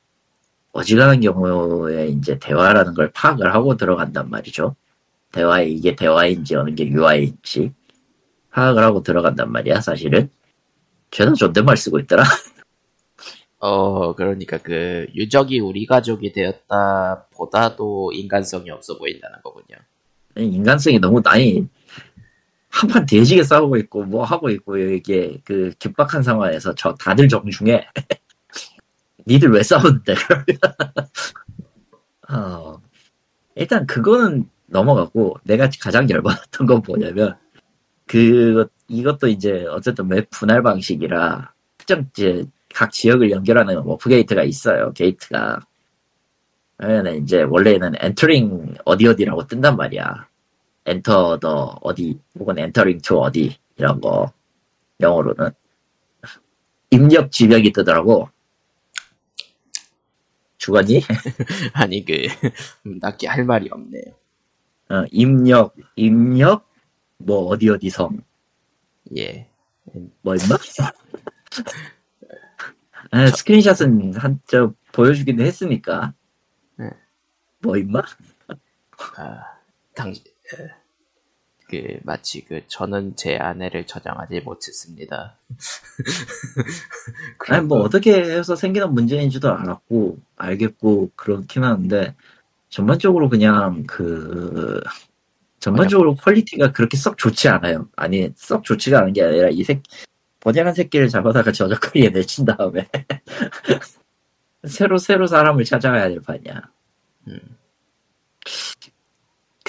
[0.72, 4.74] 어지간한 경우에 이제 대화라는 걸 파악을 하고 들어간단 말이죠.
[5.32, 7.72] 대화에 이게 대화인지 어느 게 UI인지
[8.50, 10.28] 파악을 하고 들어간단 말이야, 사실은.
[11.12, 12.24] 죄다 존댓말 쓰고 있더라.
[13.58, 19.76] 어, 그러니까 그 유적이 우리 가족이 되었다 보다도 인간성이 없어 보인다는 거군요.
[20.36, 21.66] 인간성이 너무 나이
[22.70, 27.86] 한판 대지게 싸우고 있고 뭐 하고 있고 이게 그 긴박한 상황에서 저 다들 정중해
[29.26, 30.14] 니들 왜 싸우는데
[32.30, 32.80] 어,
[33.56, 37.36] 일단 그거는 넘어가고 내가 가장 열받았던 건 뭐냐면
[38.06, 44.92] 그 이것도 이제 어쨌든 맵 분할 방식이라 특정 이제 각 지역을 연결하는 warp gate가 있어요
[44.92, 45.60] gate가.
[46.76, 50.29] 그러면 이제 원래는 entering 어디 어디라고 뜬단 말이야
[50.90, 54.32] enter the 어디 혹은 entering to 어디 이런 거
[55.00, 55.50] 영어로는
[56.90, 58.28] 입력 지명이 뜨더라고
[60.58, 61.02] 죽었니?
[61.72, 62.26] 아니 그
[63.00, 64.02] 딱히 할 말이 없네요.
[64.90, 66.68] 어, 입력 입력
[67.18, 68.18] 뭐 어디 어디 성
[69.16, 69.48] 예.
[70.22, 70.56] 뭐 임마?
[73.12, 76.14] 아, 스크린샷은 한저 보여주기는 했으니까
[76.76, 76.90] 네.
[77.60, 78.02] 뭐 임마?
[79.16, 79.42] 아,
[79.94, 80.22] 당시
[80.54, 80.79] 에,
[81.70, 85.36] 그 마치 그 저는 제 아내를 저장하지 못했습니다.
[87.48, 92.16] 아니 뭐 어떻게 해서 생기는 문제인지도 알았고 알겠고 그렇긴 한데
[92.70, 94.82] 전반적으로 그냥 그
[95.60, 97.88] 전반적으로 퀄리티가 그렇게 썩 좋지 않아요.
[97.94, 99.80] 아니 썩 좋지가 않은 게 아니라 이 새,
[100.40, 102.88] 번역한 새끼를 잡아다가 저잣거리에 내친 다음에
[104.66, 106.62] 새로 새로 사람을 찾아가야 될 판이야.
[107.28, 107.59] 음.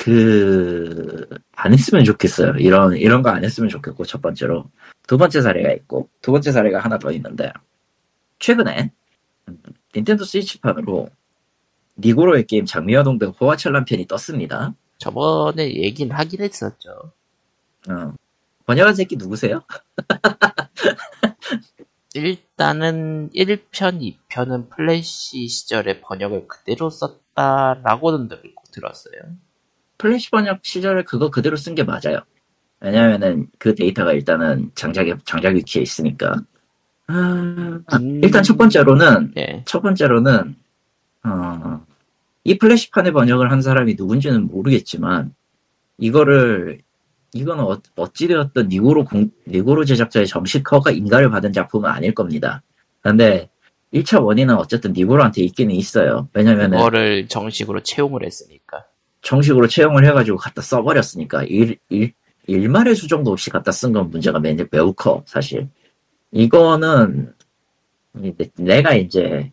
[0.02, 2.54] 그, 안 했으면 좋겠어요.
[2.58, 4.66] 이런, 이런 거 안 했으면 좋겠고, 첫 번째로.
[5.08, 7.52] 두 번째 사례가 있고, 두 번째 사례가 하나 더 있는데,
[8.39, 8.91] 최근에,
[9.49, 9.62] 음,
[9.95, 11.10] 닌텐도 스위치판으로,
[11.97, 14.74] 니고로의 게임 장미와 동백 호화찬란 편이 떴습니다.
[14.97, 17.12] 저번에 얘긴 하긴 했었죠.
[17.89, 18.14] 어.
[18.66, 19.62] 번역한 새끼 누구세요?
[22.14, 29.14] 일단은 1편, 2편은 플래시 시절에 번역을 그대로 썼다라고는 들- 들었어요.
[30.02, 32.22] 플래시 번역 시절에 그거 그대로 쓴 게 맞아요.
[32.80, 36.36] 왜냐면은 그 데이터가 일단은 장작에, 장작 위키에 있으니까.
[37.06, 38.20] 아, 음.
[38.24, 39.62] 일단 첫 번째로는, 예.
[39.66, 40.56] 첫 번째로는
[41.24, 41.86] 어,
[42.43, 45.36] 이 플래시판의 번역을 한 사람이 누군지는 모르겠지만
[45.99, 46.80] 이거를
[47.34, 52.64] 이거는 어, 어찌되었든 니고로 공, 니고로 제작자의 정식 허가 인가를 받은 작품은 아닐 겁니다.
[53.02, 53.49] 근데
[53.93, 56.28] 1차 원인은 어쨌든 니고로한테 있기는 있어요.
[56.34, 58.86] 왜냐면은 그거를 정식으로 채용을 했으니까.
[59.22, 62.13] 정식으로 채용을 해가지고 갖다 써버렸으니까 일, 일,
[62.47, 65.67] 일말의 수정도 없이 갖다 쓴 건 문제가 매, 매우 커 사실.
[66.32, 67.34] 이거는
[68.24, 69.51] 이- 내가 이제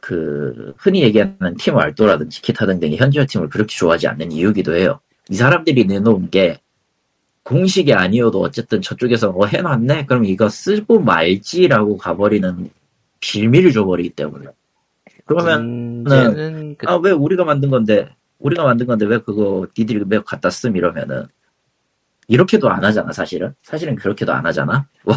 [0.00, 5.00] 그 흔히 얘기하는 팀 알도라든지 기타 등등의 현지화 팀을 그렇게 좋아하지 않는 이유기도 해요.
[5.30, 6.60] 이 사람들이 내놓은 게
[7.42, 10.06] 공식이 아니어도 어쨌든 저쪽에서 어 해놨네?
[10.06, 12.70] 그럼 이거 쓰고 말지라고 가버리는
[13.20, 14.46] 빌미를 줘버리기 때문에.
[15.24, 18.08] 그러면 문제는 그, 아왜 우리가 만든 건데
[18.38, 21.26] 우리가 만든 건데 왜 그거 니들이 왜 갖다 씀 이러면은
[22.28, 23.54] 이렇게도 안 하잖아, 사실은.
[23.62, 24.86] 사실은 그렇게도 안 하잖아.
[25.04, 25.16] 와,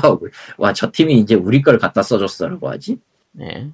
[0.57, 2.99] 와, 저 팀이 이제 우리 걸 갖다 써줬어라고 하지?
[3.33, 3.69] 네.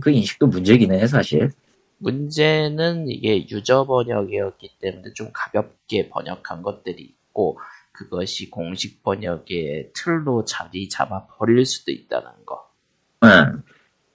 [0.00, 1.50] 그 인식도 문제긴 해, 사실.
[1.98, 7.58] 문제는 이게 유저 번역이었기 때문에 좀 가볍게 번역한 것들이 있고
[7.92, 12.70] 그것이 공식 번역의 틀로 자리 잡아 버릴 수도 있다는 거.
[13.24, 13.62] 응.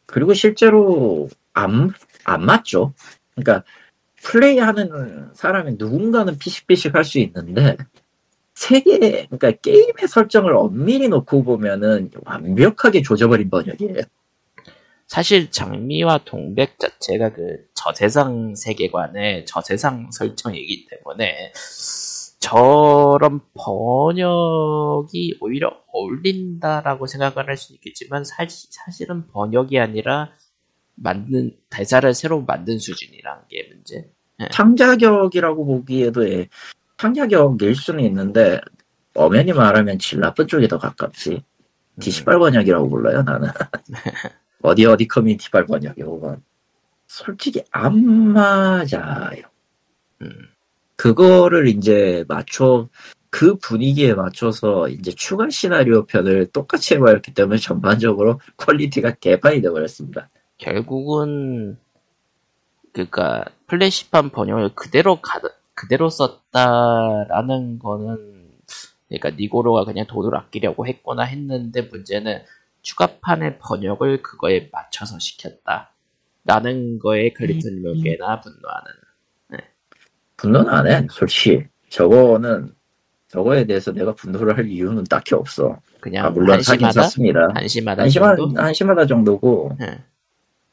[0.05, 1.91] 그리고 실제로 안,
[2.23, 2.93] 안 맞죠.
[3.35, 3.63] 그러니까
[4.25, 7.77] 플레이하는 사람이 누군가는 피식피식 할 수 있는데
[8.55, 14.01] 세계, 그러니까 게임의 설정을 엄밀히 놓고 보면은 완벽하게 조져버린 번역이에요.
[15.07, 21.53] 사실 장미와 동백 자체가 그 저세상 세계관의 저세상 설정이기 때문에
[22.39, 30.31] 저런 번역이 오히려 어울린다라고 생각을 할 수 있겠지만 사실, 사실은 번역이 아니라
[30.95, 34.09] 만든 대사를 새로 만든 수준이라는 게 문제.
[34.51, 36.47] 창작역이라고 보기에도 예,
[36.97, 38.59] 창작역일 수는 있는데
[39.13, 41.43] 엄연히 말하면 질 나쁜 쪽이 더 가깝지.
[41.99, 43.49] 디시발 번역이라고 불러요 나는.
[44.61, 46.37] 어디 어디 커뮤니티발 번역이고
[47.07, 49.43] 솔직히 안 맞아요.
[50.21, 50.29] 음.
[50.95, 52.89] 그거를 이제 맞춰
[53.29, 60.29] 그 분위기에 맞춰서 이제 추가 시나리오 편을 똑같이 해버렸기 때문에 전반적으로 퀄리티가 개판이 되어버렸습니다.
[60.57, 61.77] 결국은
[62.93, 65.41] 그니까 플래시판 번역을 그대로 가,
[65.73, 68.45] 그대로 썼다라는 거는
[69.09, 72.41] 그러니까 니고로가 그냥 돈을 아끼려고 했거나 했는데 문제는
[72.81, 75.91] 추가판의 번역을 그거에 맞춰서 시켰다.
[76.45, 78.91] 라는 거에 클리턴 몇 개나 분노하는.
[80.37, 81.65] 분노는 안 해, 솔직히.
[81.89, 82.73] 저거는,
[83.29, 85.79] 저거에 대해서 내가 분노를 할 이유는 딱히 없어.
[85.99, 87.01] 그냥 아, 물론 사긴 한심하다?
[87.01, 87.47] 샀습니다.
[87.55, 88.61] 한심하다 한심하, 정도?
[88.61, 90.03] 한심하다 정도고, 예.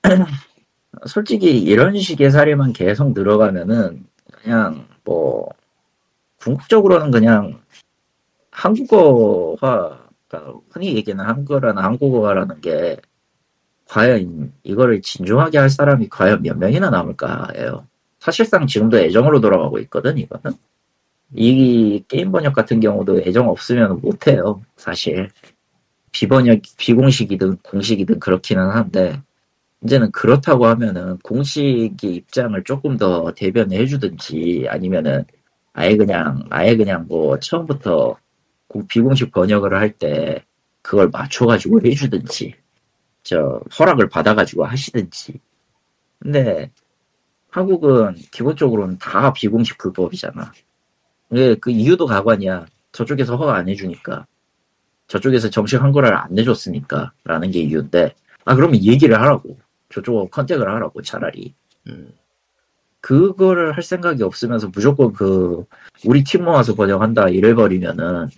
[1.06, 5.48] 솔직히 이런 식의 사례만 계속 늘어가면은, 그냥, 뭐,
[6.40, 7.60] 궁극적으로는 그냥,
[8.50, 12.96] 한국어가, 그러니까 흔히 얘기하는 한국어라는 한국어라는 게,
[13.88, 17.86] 과연 이거를 진중하게 할 사람이 과연 몇 명이나 남을까예요.
[18.20, 20.56] 사실상 지금도 애정으로 돌아가고 있거든, 이거는.
[21.34, 25.30] 이 게임 번역 같은 경우도 애정 없으면 못해요, 사실.
[26.12, 29.20] 비번역, 비공식이든 공식이든 그렇기는 한데,
[29.84, 35.24] 이제는 그렇다고 하면은 공식의 입장을 조금 더 대변해 주든지 아니면은
[35.72, 38.16] 아예 그냥, 아예 그냥 뭐 처음부터
[38.68, 40.44] 공- 비공식 번역을 할 때
[40.82, 42.54] 그걸 맞춰가지고 해주든지,
[43.24, 45.40] 저, 허락을 받아가지고 하시든지.
[46.20, 46.70] 근데
[47.50, 50.52] 한국은 기본적으로는 다 비공식 불법이잖아.
[51.30, 52.66] 왜그 이유도 가관이야.
[52.92, 54.26] 저쪽에서 허가 안 해주니까.
[55.08, 57.12] 저쪽에서 정식 한글화를 안 내줬으니까.
[57.24, 58.14] 라는 게 이유인데.
[58.44, 59.58] 아, 그러면 얘기를 하라고.
[59.92, 61.54] 저쪽 컨택을 하라고, 차라리.
[61.88, 62.12] 음.
[63.00, 65.64] 그거를 할 생각이 없으면서 무조건 그,
[66.04, 68.28] 우리 팀 모아서 번역한다, 이래 버리면은,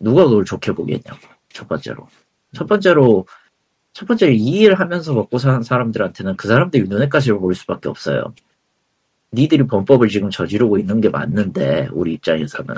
[0.00, 1.18] 누가 그걸 좋게 보겠냐고.
[1.48, 2.08] 첫 번째로.
[2.52, 3.26] 첫 번째로,
[3.92, 8.34] 첫 번째로 이 일 하면서 먹고 사는 사람들한테는 그 사람들이 눈에까지 보일 수밖에 없어요.
[9.32, 12.74] 니들이 범법을 지금 저지르고 있는 게 맞는데, 우리 입장에서는.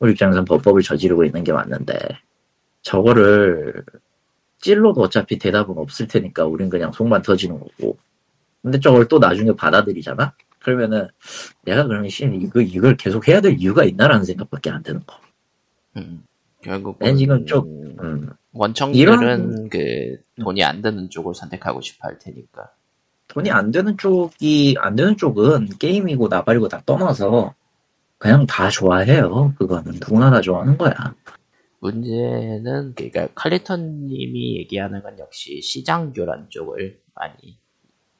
[0.00, 1.96] 우리 입장에서는 범법을 저지르고 있는 게 맞는데,
[2.82, 3.84] 저거를
[4.60, 7.98] 찔러도 어차피 대답은 없을 테니까 우린 그냥 속만 터지는 거고.
[8.62, 10.34] 근데 저걸 또 나중에 받아들이잖아?
[10.60, 11.08] 그러면은
[11.62, 15.16] 내가 그러면 씨 이거 이걸 계속 해야 될 이유가 있나라는 생각밖에 안 드는 거.
[15.96, 16.24] 음.
[16.62, 22.70] 결국 난 지금 좀 음, 원청들은 그 돈이 안 드는 쪽을 선택하고 싶어 할 테니까.
[23.28, 27.54] 돈이 안 되는 쪽이 안 되는 쪽은 게임이고 나발이고 다 떠나서
[28.16, 29.54] 그냥 다 좋아해요.
[29.56, 30.92] 그거는 누구나 다 좋아하는 거야.
[31.80, 37.58] 문제는 그러니까 칼리턴님이 얘기하는 건 역시 시장 교란 쪽을 많이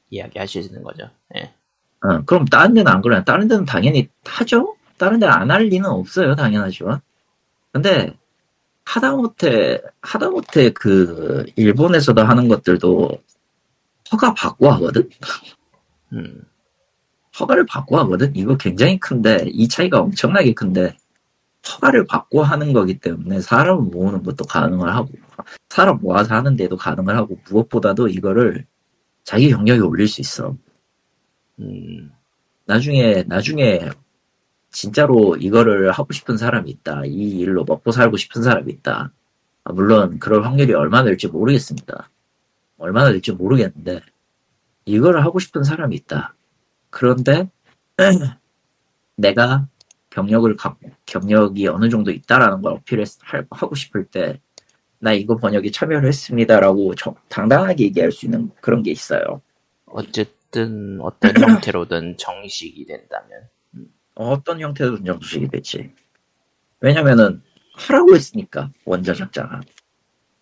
[0.09, 1.09] 이야기하시는 거죠.
[1.37, 1.53] 예.
[2.01, 3.23] 어, 그럼 다른 데는 안 그래요.
[3.25, 4.75] 다른 데는 당연히 하죠.
[4.97, 6.35] 다른 데는 안 할 리는 없어요.
[6.35, 7.01] 당연하지만.
[7.71, 8.13] 근데
[8.85, 13.11] 하다못해 하다못해 그 일본에서도 하는 것들도
[14.11, 15.09] 허가 받고 하거든.
[16.13, 16.43] 음.
[17.39, 18.35] 허가를 받고 하거든.
[18.35, 20.97] 이거 굉장히 큰데 이 차이가 엄청나게 큰데
[21.67, 25.09] 허가를 받고 하는 거기 때문에 사람을 모으는 것도 가능을 하고
[25.69, 28.65] 사람 모아서 하는데도 가능을 하고 무엇보다도 이거를
[29.23, 30.55] 자기 경력에 올릴 수 있어.
[31.59, 32.11] 음.
[32.65, 33.89] 나중에 나중에
[34.71, 37.03] 진짜로 이거를 하고 싶은 사람이 있다.
[37.05, 39.11] 이 일로 먹고 살고 싶은 사람이 있다.
[39.63, 42.09] 아, 물론 그럴 확률이 얼마나 될지 모르겠습니다.
[42.77, 44.01] 얼마나 될지 모르겠는데
[44.85, 46.35] 이거를 하고 싶은 사람이 있다.
[46.89, 47.49] 그런데
[49.15, 49.67] 내가
[50.09, 54.39] 경력을 갖고 경력이 어느 정도 있다라는 걸 어필하고 싶을 때
[54.99, 59.41] 나 이거 번역에 참여를 했습니다라고 저- 당당하게 얘기할 수 있는 그런 게 있어요.
[59.85, 61.31] 어쨌든 어떤
[61.71, 63.47] 형태로든 정식이 된다면
[64.15, 65.93] 어떤 형태로든 정식이 되지.
[66.81, 67.41] 왜냐면은
[67.75, 69.61] 하라고 했으니까 원 저작자가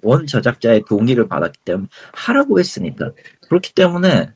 [0.01, 3.11] 원 저작자의 동의를 받았기 때문에 하라고 했으니까
[3.47, 4.32] 그렇기 때문에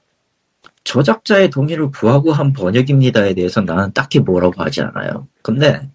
[0.84, 5.28] 저작자의 동의를 구하고 한 번역입니다에 대해서 나는 딱히 뭐라고 하지 않아요.
[5.42, 5.90] 근데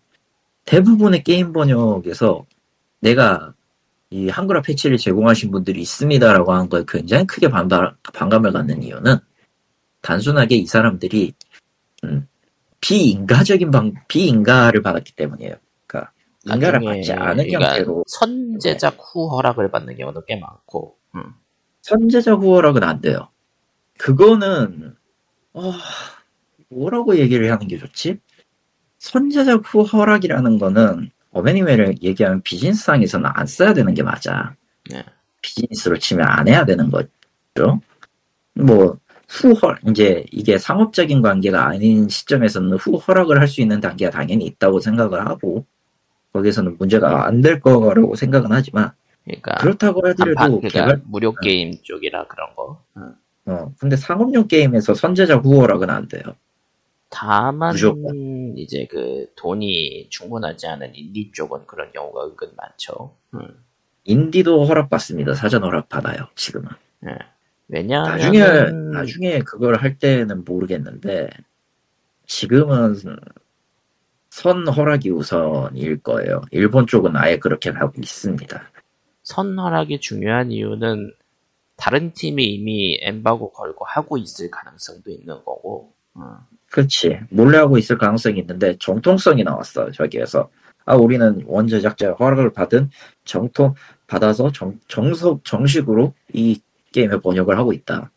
[0.65, 2.45] 대부분의 게임 번역에서
[3.01, 3.55] 내가
[4.11, 9.19] 이 한글화 패치를 제공하신 분들이 있습니다라고 한 거에 굉장히 크게 반발, 반감을 갖는 이유는
[10.03, 11.33] 단순하게 이 사람들이
[12.05, 12.29] 음,
[12.81, 15.57] 비인가적인 방, 비인가를 받았기 때문이에요.
[15.87, 16.13] 그러니까
[16.45, 20.97] 인가를 받지 않은 그러니까 형태로 선제작 후 허락을 받는 경우도 꽤 많고.
[21.17, 21.35] 음.
[21.83, 23.29] 선제자 후원락은 안 돼요.
[23.99, 24.95] 그거는
[25.53, 25.73] 어,
[26.69, 28.19] 뭐라고 얘기를 하는 게 좋지?
[28.99, 34.55] 선제자 후허락이라는 거는 어메니메를 얘기하면 비즈니스상에서는 안 써야 되는 게 맞아.
[34.91, 35.05] 네.
[35.43, 37.81] 비즈니스로 치면 안 해야 되는 거죠.
[38.55, 44.81] 뭐 후허 이제 이게 상업적인 관계가 아닌 시점에서는 후허락을 할 수 있는 단계가 당연히 있다고
[44.81, 45.67] 생각을 하고
[46.33, 48.91] 거기에서는 문제가 안 될 거라고 생각은 하지만
[49.25, 52.83] 그러니까 그렇다고 하더라도 그러니까 개발 무료 게임 쪽이라 그런 거.
[52.97, 53.13] 음.
[53.47, 56.23] 어 근데 상업용 게임에서 선제자 후허락은 안 돼요.
[57.09, 58.55] 다만 무조건.
[58.57, 63.15] 이제 그 돈이 충분하지 않은 인디 쪽은 그런 경우가 은근 많죠.
[63.35, 63.41] 음.
[64.05, 65.35] 인디도 허락받습니다.
[65.35, 66.29] 사전 허락받아요.
[66.35, 66.69] 지금은.
[67.07, 67.17] 예.
[67.69, 71.29] 왜냐하면 나중에 나중에 그걸 할 때는 모르겠는데
[72.27, 72.97] 지금은
[74.31, 76.43] 선 허락이 우선일 거예요.
[76.51, 78.63] 일본 쪽은 아예 그렇게 하고 있습니다.
[79.23, 81.13] 선 허락이 중요한 이유는
[81.77, 85.93] 다른 팀이 이미 엠바고 걸고 하고 있을 가능성도 있는 거고.
[86.17, 86.23] 음.
[86.71, 87.21] 그렇지.
[87.31, 89.91] 몰래 하고 있을 가능성이 있는데 정통성이 나왔어.
[89.93, 90.51] 저기에서
[90.85, 92.91] 아 우리는 원 제작자 허락을 받은
[93.25, 93.75] 정통
[94.07, 96.61] 받아서 정, 정석 정식으로 이
[96.93, 98.11] 게임의 번역을 하고 있다.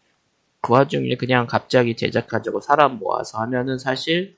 [0.62, 4.38] 그 와중에 그냥 갑자기 제작하자고 사람 모아서 하면은 사실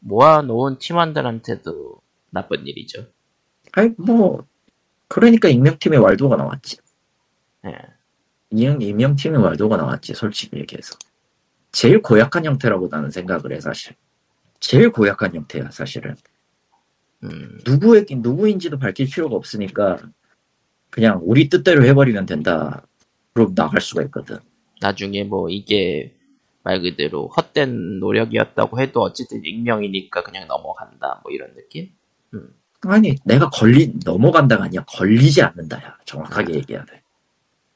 [0.00, 2.00] 모아놓은 팀원들한테도
[2.30, 3.06] 나쁜 일이죠.
[3.72, 4.44] 아이 뭐
[5.08, 6.78] 그러니까 익명팀의 왈도가 나왔지.
[7.66, 7.76] 예.
[8.52, 10.14] 익명, 익명팀의 왈도가 나왔지.
[10.14, 10.96] 솔직히 얘기해서.
[11.72, 13.96] 제일 고약한 형태라고 나는 생각을 해 사실.
[14.60, 16.14] 제일 고약한 형태야 사실은.
[17.24, 19.98] 음, 누구의 누구인지도 밝힐 필요가 없으니까
[20.90, 22.86] 그냥 우리 뜻대로 해버리면 된다.
[23.32, 24.38] 그럼 나갈 수가 있거든.
[24.80, 26.14] 나중에 뭐 이게
[26.64, 31.90] 말 그대로 헛된 노력이었다고 해도 어쨌든 익명이니까 그냥 넘어간다 뭐 이런 느낌?
[32.82, 37.01] 아니 내가 걸리 넘어간다가 아니야 걸리지 않는다야 정확하게 얘기해야 돼.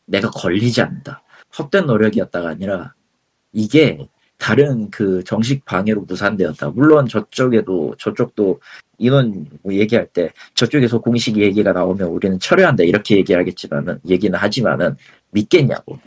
[0.07, 1.23] 내가 걸리지 않는다.
[1.59, 2.95] 헛된 노력이었다가 아니라
[3.53, 6.71] 이게 다른 그 정식 방해로 무산되었다.
[6.71, 8.61] 물론 저쪽에도 저쪽도
[8.99, 14.97] 인원 뭐 얘기할 때 저쪽에서 공식 얘기가 나오면 우리는 철회한다 이렇게 얘기하겠지만은 얘기는 하지만은
[15.31, 15.99] 믿겠냐고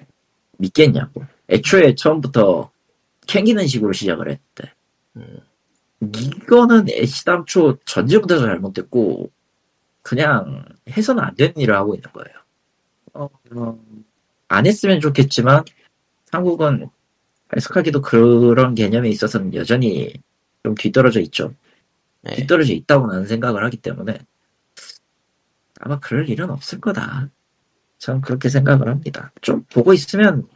[0.58, 2.72] 믿겠냐고 애초에 처음부터
[3.28, 4.74] 캥기는 식으로 시작을 했대.
[5.18, 5.40] 음,
[6.02, 9.30] 이거는 애시당초 전제부터 잘못됐고
[10.02, 12.39] 그냥 해서는 안 되는 일을 하고 있는 거예요.
[13.14, 13.80] 어, 어,
[14.48, 15.64] 안 했으면 좋겠지만
[16.32, 16.90] 한국은
[17.56, 20.14] 해석하기도 그런 개념에 있어서는 여전히
[20.64, 21.54] 좀 뒤떨어져 있죠.
[22.22, 22.36] 네.
[22.36, 24.20] 뒤떨어져 있다고 나는 생각을 하기 때문에
[25.80, 27.30] 아마 그럴 일은 없을 거다.
[27.98, 29.32] 저는 그렇게 생각을 합니다.
[29.42, 30.48] 좀 보고 있으면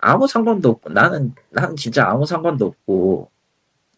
[0.00, 3.30] 아무 상관도 없고 나는 나는 진짜 아무 상관도 없고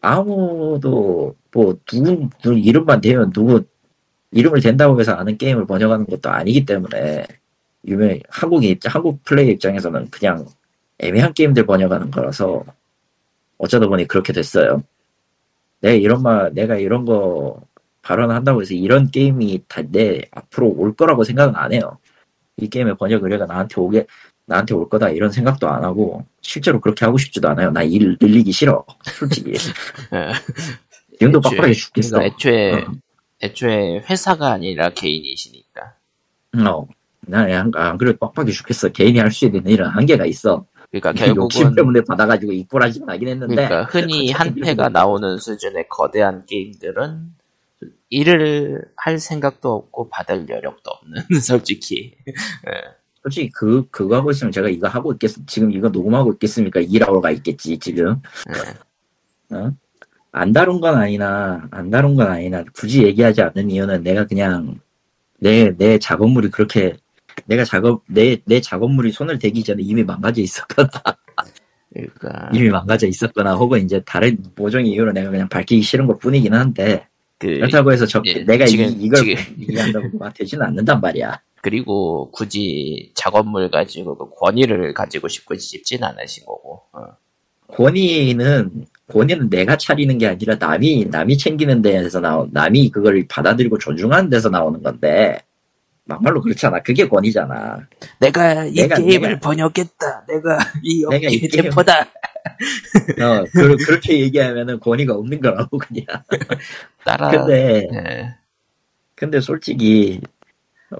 [0.01, 3.63] 아무도 뭐 누구 누구 이름만 대면 누구
[4.31, 7.25] 이름을 댄다고 해서 아는 게임을 번역하는 것도 아니기 때문에
[7.87, 10.45] 유명 한국의 입장 한국 플레이 입장에서는 그냥
[10.99, 12.63] 애매한 게임들 번역하는 거라서
[13.57, 14.83] 어쩌다 보니 그렇게 됐어요.
[15.81, 17.61] 내가 이런 말 내가 이런 거
[18.01, 21.97] 발언한다고 해서 이런 게임이 다 내 앞으로 올 거라고 생각은 안 해요.
[22.57, 24.05] 이 게임의 번역 의뢰가 나한테 오게
[24.45, 27.71] 나한테 올 거다 이런 생각도 안 하고 실제로 그렇게 하고 싶지도 않아요.
[27.71, 28.85] 나 일 늘리기 싫어.
[29.03, 29.55] 솔직히 예.
[31.19, 32.17] 지금도 빡빡해 죽겠어.
[32.17, 32.87] 그러니까 애초에 어.
[33.43, 35.93] 애초에 회사가 아니라 개인이시니까.
[36.67, 36.87] 어.
[37.27, 38.89] 나안 안 그래도 빡빡해 죽겠어.
[38.89, 40.65] 개인이 할 수 있는 일은 한계가 있어.
[40.91, 45.87] 그러니까 욕심 결국은 때문에 받아가지고 이꼴하지는 하긴 했는데 그러니까 흔히 한 어차피 패가 나오는 수준의
[45.89, 47.33] 거대한 게임들은
[48.09, 52.15] 일을 할 생각도 없고 받을 여력도 없는 솔직히
[53.21, 56.79] 솔직히 그 그거 하고 있으면 제가 이거 하고 있겠 지금 이거 녹음하고 있겠습니까?
[56.81, 58.21] 일하러 가 있겠지 지금.
[59.51, 59.55] 예.
[59.55, 59.71] 어?
[60.31, 64.79] 안 다룬 건 아니나 안 다룬 건 아니나 굳이 얘기하지 않는 이유는 내가 그냥
[65.39, 66.97] 내 내 작업물이 그렇게
[67.45, 70.89] 내가 작업 내 내 작업물이 손을 대기 전에 이미 망가져 있었거나
[71.93, 76.53] 그러니까 이미 망가져 있었거나 혹은 이제 다른 모종의 이유로 내가 그냥 밝히기 싫은 것 뿐이긴
[76.53, 77.07] 한데
[77.37, 81.39] 그 그렇다고 해서 저 예, 내가 지금- 이, 지금- 얘기한다고 막 되지는 않는단 말이야.
[81.61, 86.99] 그리고 굳이 작업물 가지고 그 권위를 가지고 싶고 싶진 않으신 거고 어.
[87.69, 94.29] 권위는 권위는 내가 차리는 게 아니라 남이 남이 챙기는 데에서 나온 남이 그걸 받아들이고 존중하는
[94.29, 95.39] 데서 나오는 건데
[96.05, 96.81] 막말로 그렇잖아.
[96.81, 97.79] 그게 권위잖아.
[98.19, 100.25] 내가 이 내가- 게임을 내가- 번역했다.
[100.27, 102.01] 내가 이 업계의 대포다.
[103.21, 106.05] 어, 그, 그렇게 얘기하면은 권위가 없는 거라고 그냥.
[107.03, 107.29] 따라.
[107.29, 108.35] 근데 예.
[109.15, 110.21] 근데 솔직히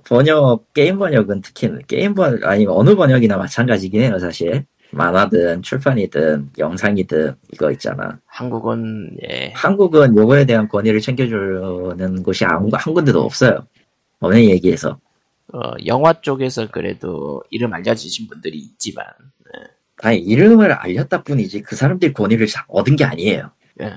[0.05, 7.35] 번역 게임 번역은 특히 게임 번 아니 어느 번역이나 마찬가지긴 해요 사실 만화든 출판이든 영상이든
[7.53, 9.51] 이거 있잖아 한국은 예.
[9.53, 13.65] 한국은 요거에 대한 권위를 챙겨주는 곳이 한, 한 군데도 없어요
[14.19, 14.99] 없는 얘기에서.
[15.53, 19.05] 어, 영화 쪽에서 그래도 이름 알려주신 분들이 있지만
[20.01, 23.51] 아니 이름을 알렸다 뿐이지 그 사람들이 권위를 자- 얻은 게 아니에요.
[23.81, 23.93] 예.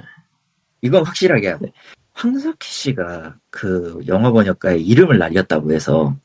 [0.83, 1.73] 이건 확실하게 해야 돼.
[2.13, 6.17] 황석희 씨가 그 영어 번역가의 이름을 날렸다고 해서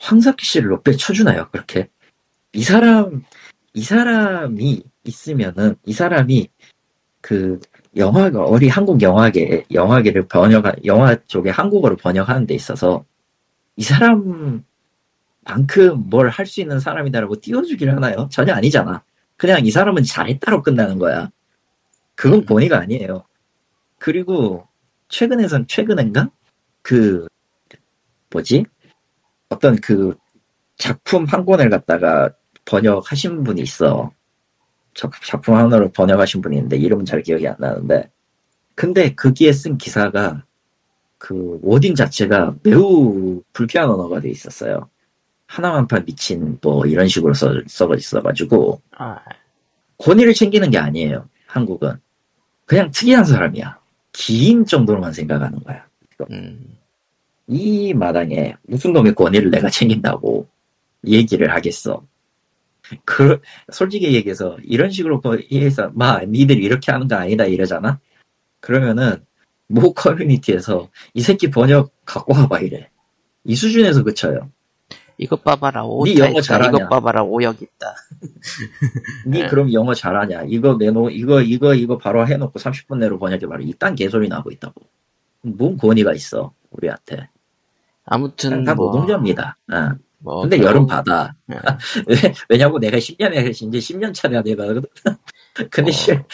[0.00, 1.88] 황석희 씨를 높게 쳐주나요 그렇게?
[2.52, 3.24] 이 사람
[3.74, 6.48] 이 사람이 있으면은 이 사람이
[7.20, 7.60] 그
[7.96, 13.04] 영화가 어리 한국 영화계 영화계를 번역한 영화 쪽에 한국어로 번역하는 데 있어서
[13.76, 14.62] 이 사람만큼
[16.10, 18.28] 뭘 할 수 있는 사람이다라고 띄워주기를 하나요?
[18.30, 19.02] 전혀 아니잖아.
[19.36, 21.30] 그냥 이 사람은 잘했다로 끝나는 거야.
[22.14, 23.24] 그건 권위가 아니에요.
[23.98, 24.66] 그리고
[25.08, 26.30] 최근에선 최근엔가
[26.82, 27.26] 그
[28.30, 28.64] 뭐지
[29.48, 30.16] 어떤 그
[30.76, 32.30] 작품 한 권을 갖다가
[32.64, 34.12] 번역하신 분이 있어.
[34.94, 38.10] 작- 작품 하나로 번역하신 분이 있는데 이름은 잘 기억이 안 나는데
[38.74, 40.44] 근데 거기에 쓴 기사가
[41.18, 44.88] 그 워딩 자체가 매우 불쾌한 언어가 돼 있었어요.
[45.46, 49.18] 하나만 판 미친 뭐 이런 식으로 써, 써 있어가지고 아,
[49.98, 51.28] 권위를 챙기는 게 아니에요.
[51.46, 51.96] 한국은
[52.66, 53.78] 그냥 특이한 사람이야.
[54.12, 55.86] 기인 정도로만 생각하는 거야.
[56.30, 56.76] 음,
[57.46, 60.46] 이 마당에 무슨 놈의 권위를 내가 챙긴다고
[61.06, 62.04] 얘기를 하겠어.
[63.04, 63.40] 그
[63.72, 65.20] 솔직히 얘기해서 이런 식으로
[65.52, 68.00] 해서 마 니들 이렇게 하는 거 아니다 이러잖아.
[68.60, 69.24] 그러면은
[69.68, 72.90] 모 커뮤니티에서 이 새끼 번역 갖고 와봐 이래.
[73.44, 74.50] 이 수준에서 그쳐요.
[75.18, 76.40] 이것 봐봐라 오타 네 영어.
[76.40, 76.68] 잘하냐?
[76.68, 77.94] 이것 봐봐라 오역 있다.
[79.26, 79.46] 니 네.
[79.48, 80.44] 그럼 영어 잘하냐?
[80.46, 83.60] 이거 내놓 이거 이거 이거 바로 해놓고 30분 내로 번역해 봐라.
[83.62, 84.80] 이딴 개소리 나고 있다고.
[85.42, 87.28] 뭔 권위가 있어 우리한테.
[88.04, 89.58] 아무튼 다 뭐, 노동자입니다.
[89.72, 89.96] 어.
[90.20, 90.86] 뭐 근데 여름.
[91.46, 91.56] 네.
[92.06, 94.64] 왜- 왜냐고 내가 10년에 이제 10년 차례야 내가.
[95.70, 96.24] 근데 어.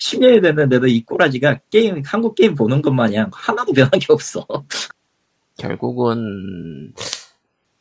[0.00, 4.46] 10, 년이 됐는데도 이 꼬라지가 게임 한국 게임 보는 것 마냥 하나도 변한 게 없어.
[5.56, 6.92] 결국은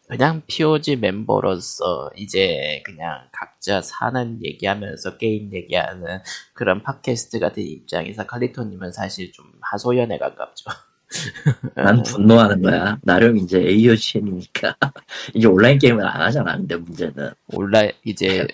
[0.08, 6.20] 그냥 POG 멤버로서 이제 그냥 각자 사는 얘기하면서 게임 얘기하는
[6.54, 10.66] 그런 팟캐스트가 된 입장에서 칼리토님은 사실 좀 하소연에 가깝죠.
[11.76, 12.98] 난 분노하는 거야.
[13.02, 14.76] 나름 이제 AOCN이니까
[15.34, 16.58] 이제 온라인 게임을 안 하잖아.
[16.58, 18.46] 근데 문제는 올라 이제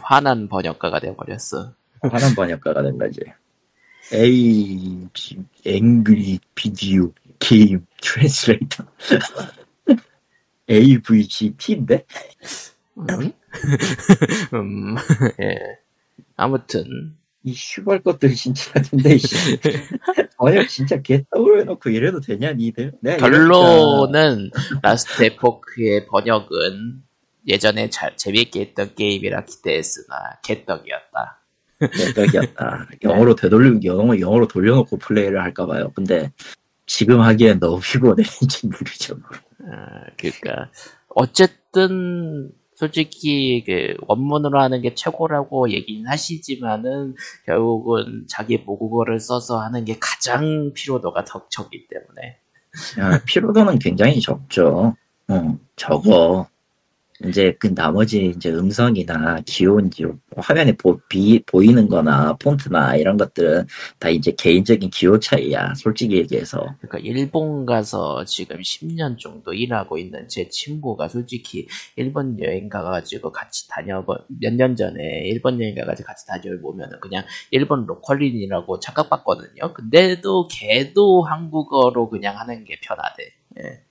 [0.00, 1.72] 화난 번역가가 돼버렸어.
[2.00, 3.20] 하는 번역가가 된 거지.
[4.12, 5.08] A
[5.66, 8.86] Angry Video Game Translator
[10.70, 12.04] AVGT인데?
[12.98, 13.32] 음?
[14.54, 14.96] 음,
[15.40, 15.58] 예.
[16.36, 17.16] 아무튼
[17.48, 19.58] 이 슈발 것들 진짜 씨.
[20.36, 22.92] 번역 진짜 개 떠올려놓고 이래도 되냐 니들?
[23.02, 24.50] 이러니까 결론은
[24.82, 27.02] 라스트 에포크의 번역은
[27.46, 31.40] 예전에 잘 재밌게 했던 게임이라 기대했으나 개떡이었다.
[31.80, 32.88] 개떡이었다.
[33.02, 35.92] 영어로 되돌리고 영어 영어로 돌려놓고 플레이를 할까봐요.
[35.94, 36.30] 근데
[36.84, 39.14] 지금 하기엔 너무 피곤해인지 모르죠.
[39.14, 39.70] 어,
[40.18, 40.70] 그러니까
[41.08, 49.96] 어쨌든 솔직히 그 원문으로 하는 게 최고라고 얘기는 하시지만은 결국은 자기 모국어를 써서 하는 게
[49.98, 52.38] 가장 피로도가 더 적기 때문에
[53.00, 54.94] 야, 피로도는 굉장히 적죠.
[55.26, 56.48] 어, 적어.
[57.26, 59.90] 이제 그 나머지 이제 음성이나 기온,
[60.36, 63.66] 화면에 보, 비, 보이는 거나 폰트나 이런 것들은
[63.98, 65.74] 다 이제 개인적인 기호 차이야.
[65.76, 66.76] 솔직히 얘기해서.
[66.80, 71.66] 그러니까 일본 가서 지금 10년 정도 일하고 있는 제 친구가 솔직히
[71.96, 77.86] 일본 여행 가가지고 같이 다녀보 몇 년 전에 일본 여행 가가지고 같이 다녀보면은 그냥 일본
[77.86, 79.72] 로컬인이라고 착각받거든요.
[79.74, 83.24] 근데도 걔도 한국어로 그냥 하는 게 편하대.
[83.60, 83.87] 예.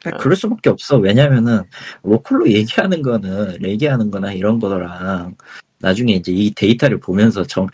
[0.00, 0.96] 그러니까 그럴 수밖에 없어.
[0.98, 1.62] 왜냐면은,
[2.02, 5.36] 로컬로 얘기하는 거는, 얘기하는 거나 이런 거랑,
[5.78, 7.66] 나중에 이제 이 데이터를 보면서 정,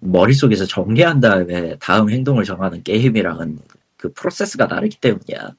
[0.00, 3.58] 머릿속에서 정리한 다음에 다음 행동을 정하는 게임이랑은
[3.96, 5.52] 그 프로세스가 다르기 때문이야.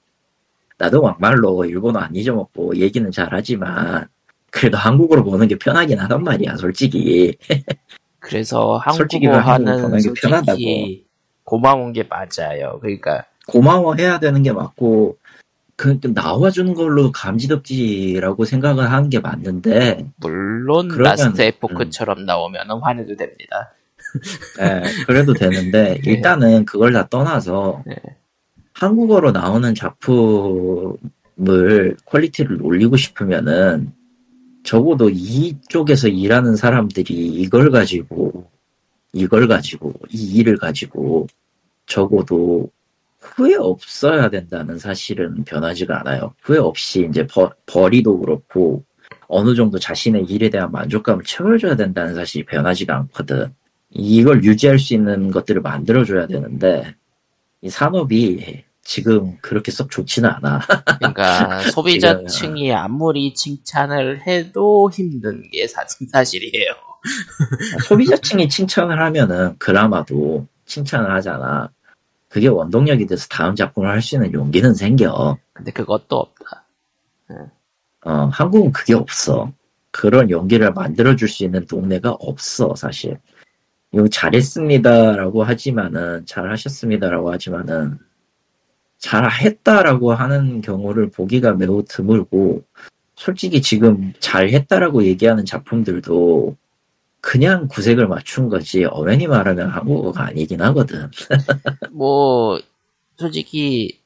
[0.78, 4.08] 나도 막말로 일본어 안 잊어먹고 얘기는 잘하지만,
[4.52, 7.36] 그래도 한국어로 보는 게 편하긴 하단 말이야, 솔직히.
[8.20, 10.60] 그래서 한국어 하는 보는 게 솔직히 편하다고.
[11.46, 12.80] 고마운 게 맞아요.
[12.82, 15.18] 그러니까 고마워해야 되는 게 맞고,
[15.84, 23.74] 그 나와주는 걸로 감지덕지라고 생각을 하는 게 맞는데 물론 그러면- 라스트 에포크처럼 나오면 화내도 됩니다.
[24.62, 27.98] 예, 그래도 되는데 일단은 그걸 다 떠나서 네.
[28.72, 30.98] 한국어로 나오는 작품을
[32.06, 33.92] 퀄리티를 올리고 싶으면은
[34.64, 38.50] 적어도 이쪽에서 일하는 사람들이 이걸 가지고
[39.12, 41.28] 이걸 가지고 이 일을 가지고
[41.88, 42.70] 적어도
[43.24, 46.34] 후회 없어야 된다는 사실은 변하지가 않아요.
[46.42, 48.84] 후회 없이 이제 버, 벌이도 그렇고
[49.28, 53.54] 어느 정도 자신의 일에 대한 만족감을 채워줘야 된다는 사실이 변하지가 않거든.
[53.90, 56.96] 이걸 유지할 수 있는 것들을 만들어줘야 되는데
[57.62, 60.60] 이 산업이 지금 그렇게 썩 좋지는 않아.
[60.98, 66.74] 그러니까 소비자층이 아무리 칭찬을 해도 힘든 게 사, 사실이에요.
[67.88, 71.70] 소비자층이 칭찬을 하면은 그나마도 칭찬을 하잖아.
[72.34, 75.38] 그게 원동력이 돼서 다음 작품을 할 수 있는 용기는 생겨.
[75.54, 76.66] 근데 그것도 없다.
[78.06, 79.54] 어, 한국은 그게 없어.
[79.92, 83.20] 그런 용기를 만들어줄 수 있는 동네가 없어, 사실.
[83.92, 88.00] 이거 잘했습니다라고 하지만은, 잘하셨습니다라고 하지만은,
[88.98, 92.64] 잘했다라고 하는 경우를 보기가 매우 드물고,
[93.16, 96.58] 솔직히 지금 잘했다라고 얘기하는 작품들도
[97.24, 101.10] 그냥 구색을 맞춘 거지, 어머니 말하면 한국어가 아니긴 하거든.
[101.92, 102.60] 뭐
[103.18, 104.02] 솔직히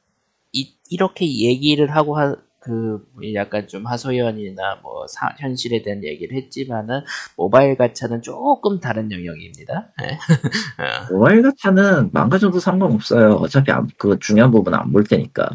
[0.53, 3.05] 이, 이렇게 얘기를 하고 하, 그
[3.36, 7.01] 약간 좀 하소연이나 뭐 사- 현실에 대한 얘기를 했지만은
[7.38, 9.93] 모바일 가차는 조금 다른 영역입니다.
[10.03, 10.18] 예.
[10.84, 13.34] 어, 모바일 가차는 망가져도 상관없어요.
[13.36, 15.51] 어차피 안- 그 중요한 부분 안 볼 테니까.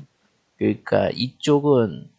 [0.59, 2.11] 그러니까 이쪽은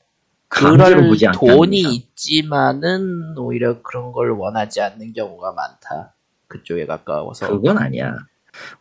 [0.54, 1.82] 그럴 돈이.
[1.96, 6.14] 있지만은 오히려 그런 걸 원하지 않는 경우가 많다.
[6.48, 8.16] 그쪽에 가까워서 그건 아니야.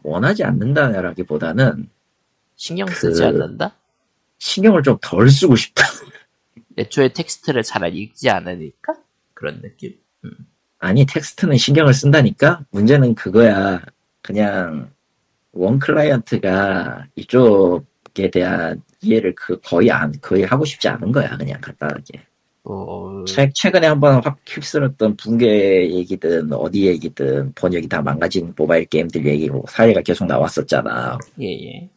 [0.03, 1.89] 원하지 않는다라기보다는
[2.57, 3.75] 신경 쓰지 그- 않는다.
[4.39, 5.85] 신경을 좀 덜 쓰고 싶다.
[6.79, 8.95] 애초에 텍스트를 잘 읽지 않으니까
[9.35, 9.95] 그런 느낌.
[10.79, 12.65] 아니, 텍스트는 신경을 쓴다니까?
[12.71, 13.81] 문제는 그거야.
[14.21, 14.91] 그냥,
[15.53, 21.37] 원 클라이언트가 이쪽에 대한 이해를 그 거의 안, 거의 하고 싶지 않은 거야.
[21.37, 22.23] 그냥 간단하게.
[22.65, 29.27] 뭐 최, 최근에 한번 확 휩쓸었던 붕괴 얘기든 어디 얘기든 번역이 다 망가진 모바일 게임들
[29.27, 31.19] 얘기고 사례가 계속 나왔었잖아.
[31.41, 31.89] 예예.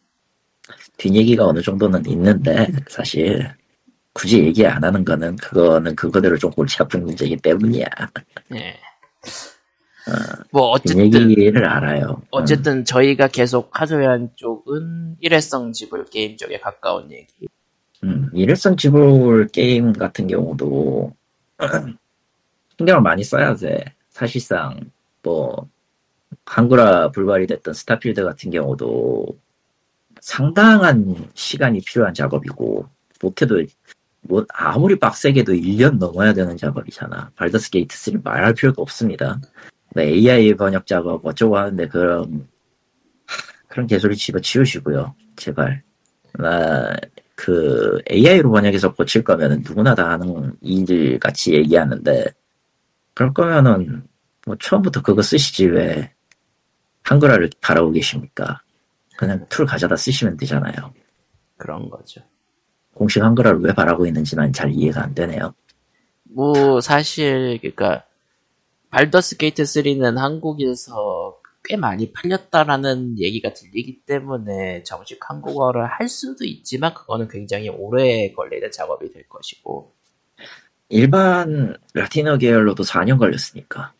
[0.96, 3.48] 뒷얘기가 어느 정도는 있는데 사실
[4.12, 7.86] 굳이 얘기 안 하는 거는 그거는 그거대로 좀 골치 아픈 문제이기 때문이야.
[8.54, 8.76] 예.
[10.52, 12.22] 뭐 어쨌든 를 알아요.
[12.30, 17.48] 어쨌든 저희가 계속 하소연 쪽은 일회성 지불 게임 쪽에 가까운 얘기.
[18.04, 21.12] 음, 일회성 지불 게임 같은 경우도
[22.78, 23.84] 신경을 많이 써야 돼.
[24.10, 24.90] 사실상
[25.22, 25.68] 뭐
[26.44, 29.26] 한글화 불발이 됐던 스타필드 같은 경우도
[30.20, 32.86] 상당한 시간이 필요한 작업이고
[33.20, 33.62] 못해도
[34.22, 37.30] 뭐 아무리 빡세게도 1년 넘어야 되는 작업이잖아.
[37.36, 39.40] 발더스 게이트 3 말할 필요도 없습니다.
[39.96, 42.46] 네, AI 번역 작업 어쩌고 하는데 그런
[43.68, 45.14] 그런 개소리 집어치우시고요.
[45.36, 45.82] 제발.
[46.34, 46.94] 나
[47.36, 52.24] 그 AI로 번역해서 고칠 거면은 누구나 다 하는 일 같이 얘기하는데
[53.14, 54.04] 그럴 거면은
[54.46, 56.12] 뭐 처음부터 그거 쓰시지 왜
[57.02, 58.62] 한글화를 바라고 계십니까?
[59.16, 60.92] 그냥 툴 가져다 쓰시면 되잖아요.
[61.56, 62.22] 그런 거죠.
[62.94, 65.54] 공식 한글화를 왜 바라고 있는지 난 잘 이해가 안 되네요.
[66.24, 68.04] 뭐 사실 그러니까
[68.96, 76.94] 발더스 게이트 3는 한국에서 꽤 많이 팔렸다라는 얘기가 들리기 때문에 정식 한국어를 할 수도 있지만
[76.94, 79.92] 그거는 굉장히 오래 걸리는 작업이 될 것이고
[80.88, 83.92] 일반 라틴어 계열로도 4년 걸렸으니까.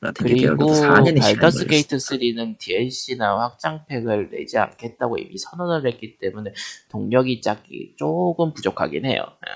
[0.00, 1.66] 라틴 그리고 계열로도 4년의 시간이 발더스.
[1.66, 6.52] 게이트 3는 DLC나 확장팩을 내지 않겠다고 이미 선언을 했기 때문에
[6.90, 9.24] 동력이 짝기 조금 부족하긴 해요.
[9.48, 9.52] 예.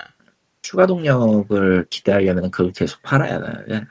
[0.61, 3.85] 추가 동력을 기대하려면 그걸 계속 팔아야 돼.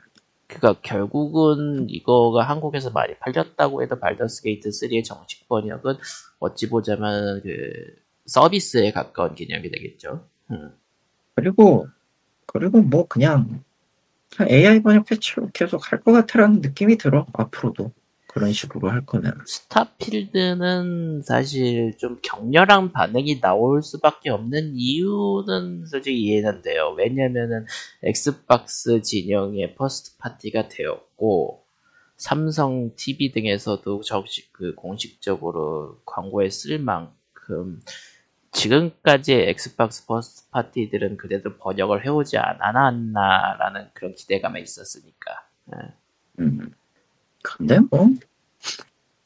[0.52, 5.94] 그니까 결국은 이거가 한국에서 많이 팔렸다고 해도 발더스 게이트 3의 정식 번역은
[6.40, 7.72] 어찌 보자면 그
[8.26, 10.26] 서비스에 가까운 개념이 되겠죠.
[10.50, 10.72] 음.
[11.34, 11.86] 그리고
[12.46, 13.64] 그리고 뭐 그냥
[14.40, 17.92] AI 번역 패치로 계속 할 것 같아라는 느낌이 들어 앞으로도
[18.32, 26.62] 그런 식으로 할 거면 스타필드는 사실 좀 격렬한 반응이 나올 수밖에 없는 이유는 솔직히 이해는
[26.62, 26.94] 돼요.
[26.96, 27.66] 왜냐면은
[28.02, 31.62] 엑스박스 진영의 first party가 되었고
[32.16, 37.80] 삼성 TV 등에서도 정식 그 공식적으로 광고에 쓸 만큼
[38.52, 45.48] 지금까지 엑스박스 first party들은 그래도 번역을 해오지 않았나라는 그런 기대감이 있었으니까.
[46.38, 46.72] 음
[47.42, 48.08] 근데 뭐.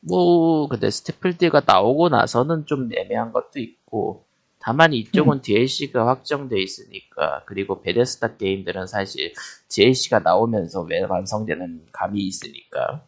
[0.01, 4.25] 뭐 근데 스타필드가 나오고 나서는 좀 애매한 것도 있고
[4.61, 9.33] 다만 이쪽은 DLC가 확정돼 있으니까 그리고 베데스다 게임들은 사실
[9.69, 13.05] DLC가 나오면서 왜 완성되는 감이 있으니까.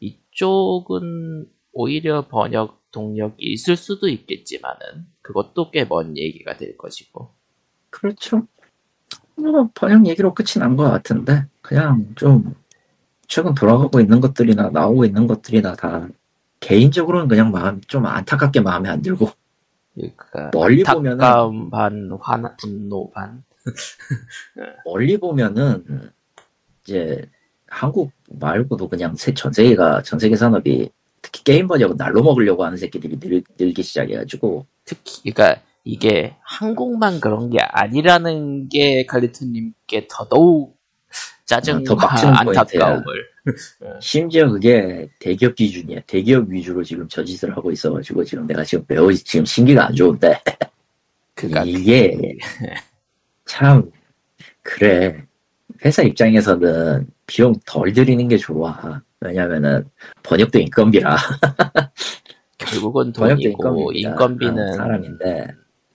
[0.00, 7.30] 이쪽은 오히려 번역 동력이 있을 수도 있겠지만은 그것도 꽤 먼 얘기가 될 것이고.
[7.90, 8.46] 그렇죠.
[9.36, 12.54] 뭐 번역 얘기로 끝이 난 것 같은데 그냥 좀
[13.32, 16.06] 최근 돌아가고 있는 것들이나 나오고 있는 것들이나 다
[16.60, 19.30] 개인적으로는 그냥 마음 좀 안타깝게 마음에 안 들고.
[19.94, 23.42] 그러니까 멀리 보면은 반 화나 분노 반.
[24.84, 26.12] 멀리 보면은
[26.82, 27.24] 이제
[27.66, 30.90] 한국 말고도 그냥 세- 전 세계가 전 세계 산업이
[31.22, 34.66] 특히 게임 번역은 날로 먹으려고 하는 새끼들이 늘, 늘기 시작해가지고.
[34.84, 40.81] 특히 그러니까 이게 한국만 그런 게 아니라는 게 칼리토님께 더더욱
[41.52, 43.04] 짜증과 더 빡치는 안타까움을.
[44.00, 46.00] 심지어 그게 대기업 기준이야.
[46.06, 50.40] 대기업 위주로 지금 저짓을 하고 있어가지고 지금 내가 지금 매우 지금 심기가 안 좋은데.
[51.34, 52.16] 그러니까 이게
[53.44, 53.90] 참
[54.62, 55.22] 그래.
[55.84, 59.02] 회사 입장에서는 비용 덜 들이는 게 좋아.
[59.20, 59.84] 왜냐면은
[60.22, 61.16] 번역도 인건비라.
[62.58, 63.92] 결국은 돈이고.
[63.92, 65.48] 인건비는 아, 사람인데.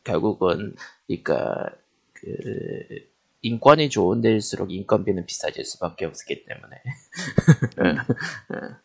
[0.03, 0.73] 결국은
[1.07, 1.69] 그러니까
[2.13, 2.27] 그
[3.47, 6.75] 인권이 좋은 데일수록 인건비는 비싸질 수밖에 없기 때문에.
[7.79, 7.97] 응,
[8.53, 8.75] 응.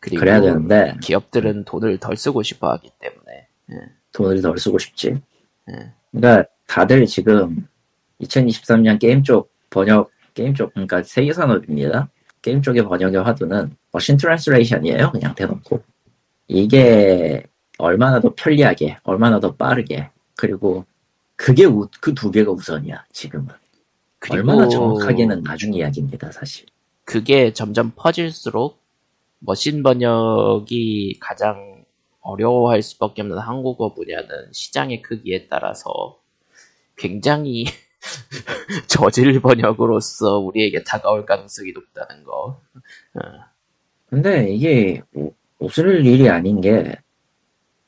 [0.00, 0.94] 그리고 그래야 되는데.
[1.02, 3.48] 기업들은 돈을 덜 쓰고 싶어 하기 때문에.
[4.12, 5.20] 돈을 덜 쓰고 싶지.
[5.68, 5.92] 응.
[6.12, 7.66] 그러니까 다들 지금
[8.20, 12.08] 2023년 게임 쪽 번역 게임 쪽 그러니까 세계 산업입니다.
[12.42, 15.82] 게임 쪽의 번역의 화두는 machine translation이에요 그냥 대놓고.
[16.48, 17.42] 이게
[17.78, 20.84] 얼마나 더 편리하게 얼마나 더 빠르게 그리고
[21.34, 21.64] 그게
[22.00, 23.48] 그 두 개가 우선이야 지금은
[24.28, 26.66] 그리고 얼마나 정확하게는 나중 이야기입니다 사실.
[27.04, 28.82] 그게 점점 퍼질수록
[29.38, 31.84] 머신 번역이 가장
[32.20, 36.18] 어려워할 수밖에 없는 한국어 분야는 시장의 크기에 따라서
[36.96, 37.64] 굉장히
[38.88, 42.60] 저질 번역으로서 우리에게 다가올 가능성이 높다는 거.
[44.08, 46.96] 근데 이게 우- 웃을 일이 아닌 게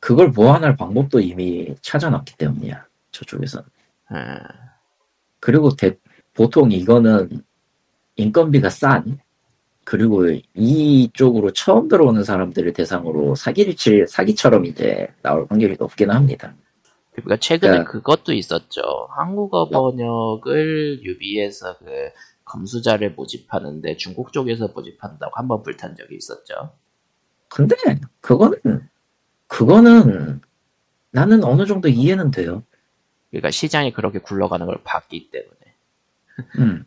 [0.01, 3.67] 그걸 보완할 방법도 이미 찾아놨기 때문이야 저쪽에서는.
[4.13, 4.39] 음,
[5.41, 5.99] 그리고 대-
[6.39, 7.43] 보통 이거는
[8.15, 9.19] 인건비가 싼
[9.83, 10.23] 그리고
[10.55, 16.55] 이쪽으로 처음 들어오는 사람들을 대상으로 사기를 칠 사기처럼 이제 나올 확률이 높긴 합니다.
[17.11, 18.81] 그러니까 최근에 그러니까- 그것도 있었죠.
[19.17, 21.87] 한국어 번역을 유비에서 그
[22.45, 26.71] 검수자를 모집하는데 중국 쪽에서 모집한다고 한 번 불탄 적이 있었죠.
[27.49, 27.75] 근데
[28.21, 28.89] 그거는
[29.49, 30.41] 그거는
[31.11, 32.63] 나는 어느 정도 이해는 돼요.
[33.31, 35.57] 그러니까 시장이 그렇게 굴러가는 걸 봤기 때문에.
[36.59, 36.85] 음.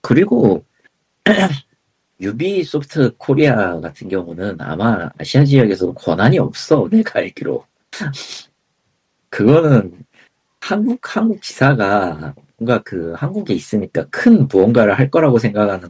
[0.00, 0.64] 그리고
[2.20, 7.64] 유비소프트 코리아 같은 경우는 아마 아시아 지역에서 권한이 없어 내가 알기로
[9.30, 10.04] 그거는
[10.60, 15.88] 한국 한국 지사가 뭔가 그 한국에 있으니까 큰 무언가를 할 거라고 생각하는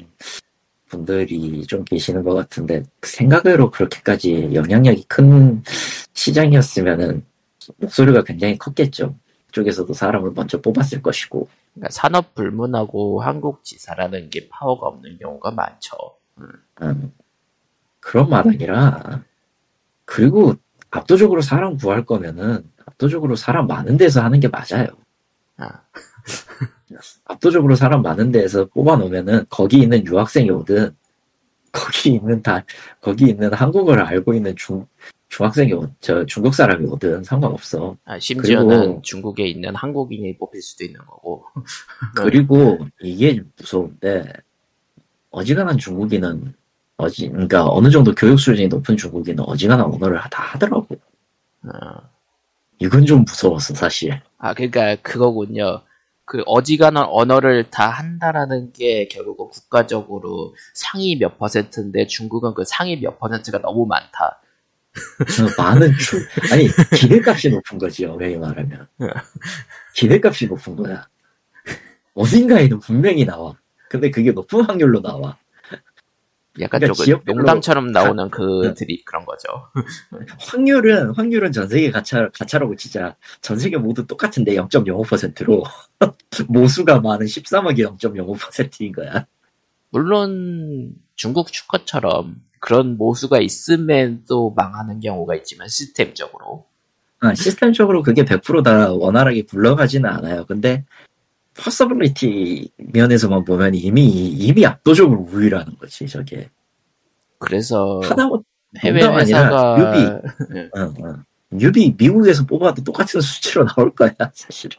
[0.87, 5.63] 분들이 좀 계시는 것 같은데 생각외로 그렇게까지 영향력이 큰
[6.13, 7.25] 시장이었으면은
[7.79, 9.15] 목소리가 굉장히 컸겠죠.
[9.51, 15.97] 그쪽에서도 사람을 먼저 뽑았을 것이고 그러니까 산업 불문하고 한국 지사라는 게 파워가 없는 경우가 많죠.
[16.39, 17.13] 음,
[18.01, 19.23] 그런 마당이라
[20.05, 20.55] 그리고
[20.91, 24.87] 압도적으로 사람 구할 거면은 압도적으로 사람 많은 데서 하는 게 맞아요.
[25.59, 25.83] 아,
[27.27, 30.97] 압도적으로 사람 많은 데에서 뽑아놓으면은 거기 있는 유학생이 오든
[31.73, 32.65] 거기 있는 다
[33.01, 34.87] 거기 있는 한국어를 알고 있는 중
[35.31, 37.97] 중학생이 오, 저 중국 사람이 오든 상관없어.
[38.05, 41.45] 아, 심지어는 그리고- 중국에 있는 한국인이 뽑힐 수도 있는 거고.
[42.17, 44.33] 그리고 이게 무서운데
[45.31, 46.53] 어지간한 중국인은
[46.97, 50.97] 어지 그러니까 어느 정도 교육 수준이 높은 중국인은 어지간한 언어를 다 하더라고.
[51.63, 51.71] 어.
[52.81, 54.21] 이건 좀 무서웠어 사실.
[54.39, 55.83] 아, 그러니까 그거군요.
[56.25, 63.19] 그 어지간한 언어를 다 한다라는 게 결국은 국가적으로 상위 몇 퍼센트인데 중국은 그 상위 몇
[63.19, 64.41] 퍼센트가 너무 많다.
[64.93, 66.21] 그 많은 출
[66.53, 68.89] 아니 기대값이 높은 거지 어웨이 말하면
[69.95, 71.09] 기대값이 높은 거야.
[72.15, 73.55] 어딘가에는 분명히 나와.
[73.89, 75.39] 근데 그게 높은 확률로 나와.
[76.59, 79.49] 약간 그러니까 조금 농담처럼 나오는 그 드립 그런 거죠.
[80.39, 83.17] 확률은 확률은 전 세계 가차 가차라고 치자.
[83.41, 85.65] 전 세계 모두 똑같은데 0.05%로
[86.49, 89.27] 모수가 많은 13억이 0.05%인 거야.
[89.91, 96.67] 물론 중국 축구처럼 그런 모수가 있으면 또 망하는 경우가 있지만 시스템적으로
[97.21, 100.47] 아, 시스템적으로 그게 100%다 원활하게 굴러가지는 않아요.
[100.47, 100.85] 근데
[101.55, 106.49] 퍼서빌리티 면에서만 보면 이미 이미 압도적으로 우위라는 거지 저게
[107.39, 108.45] 그래서 하다못
[108.79, 110.55] 해외 농담 아니라 회사가 유비.
[110.55, 111.25] 응, 응.
[111.51, 114.77] 뉴비 미국에서 뽑아도 똑같은 수치로 나올 거야, 사실은.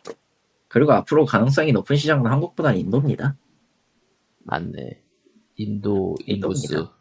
[0.69, 3.35] 그리고 앞으로 가능성이 높은 시장은 한국보다는 인도입니다.
[4.43, 5.01] 맞네.
[5.57, 6.93] 인도, 인도입니다.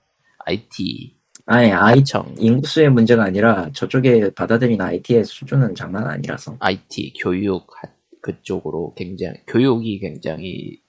[0.47, 6.57] IT, 아니, 아이, 청, 인구수의 문제가 아니라 저쪽에 받아들이는 IT의 수준은 장난 아니라서.
[6.61, 7.89] IT, 교육, 하-
[8.21, 10.81] 그쪽으로 굉장히, 교육이 굉장히,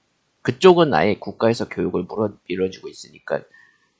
[0.42, 3.42] 그쪽은 아예 국가에서 교육을 물어, 밀어주고 있으니까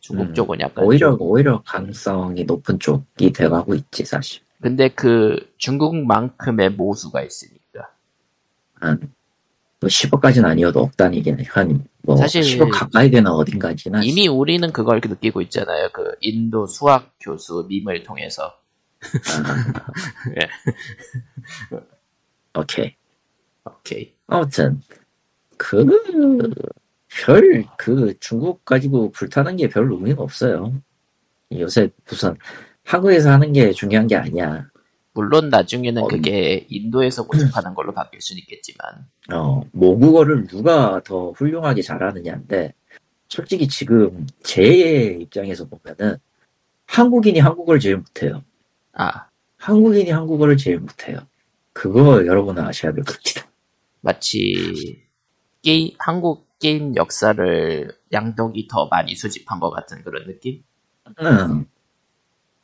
[0.01, 0.85] 중국 음, 쪽은 약간.
[0.85, 4.43] 오히려, 좀- 오히려 가능성이 높은 쪽이 돼가고 있지, 사실.
[4.61, 7.89] 근데 그 중국만큼의 모수가 있으니까.
[8.75, 9.13] 한,
[9.83, 11.45] 뭐 10억까지는 아니어도 억 단위긴 해.
[11.51, 14.03] 한, 뭐, 사실 10억 가까이 되는 어딘가지나.
[14.05, 15.89] 이미 우리는 그걸 느끼고 있잖아요.
[15.93, 18.55] 그 인도 수학 교수 밈을 통해서.
[20.41, 20.49] 예.
[22.59, 22.95] 오케이.
[23.65, 24.13] 오케이.
[24.29, 24.81] 아무튼,
[25.57, 25.85] 그,
[27.09, 30.73] 별, 그, 중국 가지고 불타는 게 별 의미가 없어요.
[31.53, 32.37] 요새 우선,
[32.85, 34.67] 한국에서 하는 게 중요한 게 아니야.
[35.15, 39.07] 물론 나중에는 어, 그게 인도에서 모집하는 걸로 바뀔 수는 있겠지만.
[39.33, 42.75] 어, 모국어를 누가 더 훌륭하게 잘하느냐인데,
[43.29, 46.17] 솔직히 지금 제 입장에서 보면은,
[46.87, 48.43] 한국인이 한국어를 제일 못해요.
[48.93, 49.27] 아,
[49.59, 51.19] 한국인이 한국어를 제일 못해요.
[51.73, 53.47] 그거 여러분은 아셔야 될 겁니다.
[54.01, 55.03] 마치
[55.63, 60.63] 게임 한국 게임 역사를 양덕이 더 많이 수집한 것 같은 그런 느낌?
[61.21, 61.67] 응.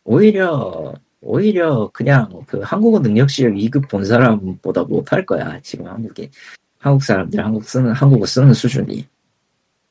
[0.04, 5.60] 오히려, 오히려 그냥 그 한국어 능력 실력 2급 본 사람보다 못할 거야.
[5.60, 6.30] 지금 한국에.
[6.78, 9.06] 한국 사람들 한국 쓰는, 한국어 쓰는 수준이.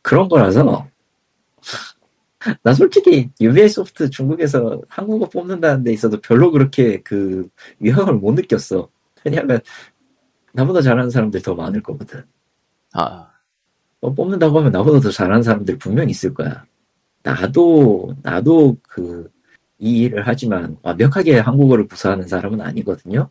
[0.01, 0.87] 그런 거라서,
[2.63, 7.49] 나 솔직히 UBI 소프트 중국에서 한국어 뽑는다는 데 있어도 별로 그렇게 그
[7.79, 8.89] 위협을 못 느꼈어.
[9.25, 9.59] 왜냐면,
[10.53, 12.23] 나보다 잘하는 사람들 더 많을 거거든.
[12.93, 13.29] 아,
[13.99, 16.63] 뭐 뽑는다고 하면 나보다 더 잘하는 사람들 분명 있을 거야.
[17.21, 19.29] 나도, 나도 그,
[19.79, 23.29] 이 일을 하지만 완벽하게 한국어를 구사하는 사람은 아니거든요.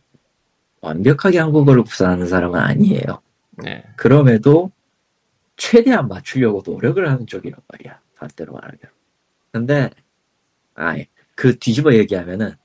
[0.81, 3.21] 완벽하게 한국어를 구사하는 사람은 아니에요.
[3.57, 3.83] 네.
[3.95, 4.71] 그럼에도
[5.57, 7.99] 최대한 맞추려고 노력을 하는 쪽이란 말이야.
[8.15, 8.79] 반대로 말하면.
[9.51, 9.89] 근데,
[10.75, 12.55] 아예, 그 뒤집어 얘기하면은,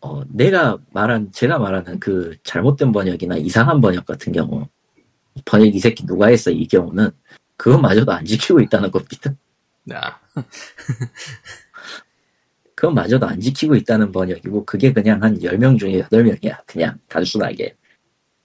[0.00, 4.66] 어, 내가 말한, 제가 말하는 그 잘못된 번역이나 이상한 번역 같은 경우,
[5.44, 7.10] 번역 이 새끼 누가 했어, 이 경우는,
[7.56, 9.34] 그것마저도 안 지키고 있다는 겁니다.
[9.92, 10.18] 아,
[12.82, 16.66] 그것마저도 안 지키고 있다는 번역이고, 그게 그냥 한 10명 중에 8명이야.
[16.66, 17.76] 그냥, 단순하게.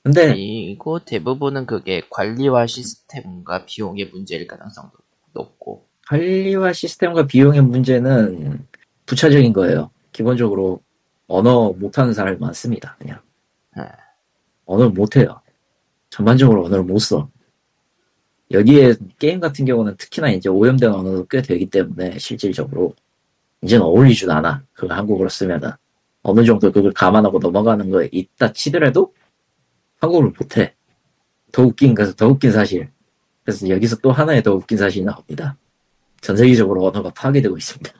[0.03, 4.91] 근데, 그리고 대부분은 그게 관리와 시스템과 비용의 문제일 가능성도
[5.33, 5.87] 높고.
[6.07, 8.67] 관리와 시스템과 비용의 문제는
[9.07, 9.89] 부차적인 거예요.
[10.11, 10.81] 기본적으로
[11.27, 12.95] 언어 못하는 사람이 많습니다.
[12.99, 13.19] 그냥
[13.75, 13.83] 네.
[14.65, 15.41] 언어를 못해요.
[16.11, 17.27] 전반적으로 언어를 못 써.
[18.51, 22.93] 여기에 게임 같은 경우는 특히나 이제 오염된 언어도 꽤 되기 때문에 실질적으로
[23.61, 24.63] 이제는 어울리지도 않아.
[24.73, 25.71] 그걸 한국어로 쓰면은
[26.21, 29.13] 어느 정도 그걸 감안하고 넘어가는 거에 있다 치더라도
[29.99, 30.75] 한국어를 못해.
[31.51, 32.89] 더 웃긴 것은 더 웃긴 사실.
[33.43, 35.57] 그래서 여기서 또 하나의 더 웃긴 사실이 나옵니다.
[36.21, 37.91] 전 세계적으로 언어가 파괴되고 있습니다.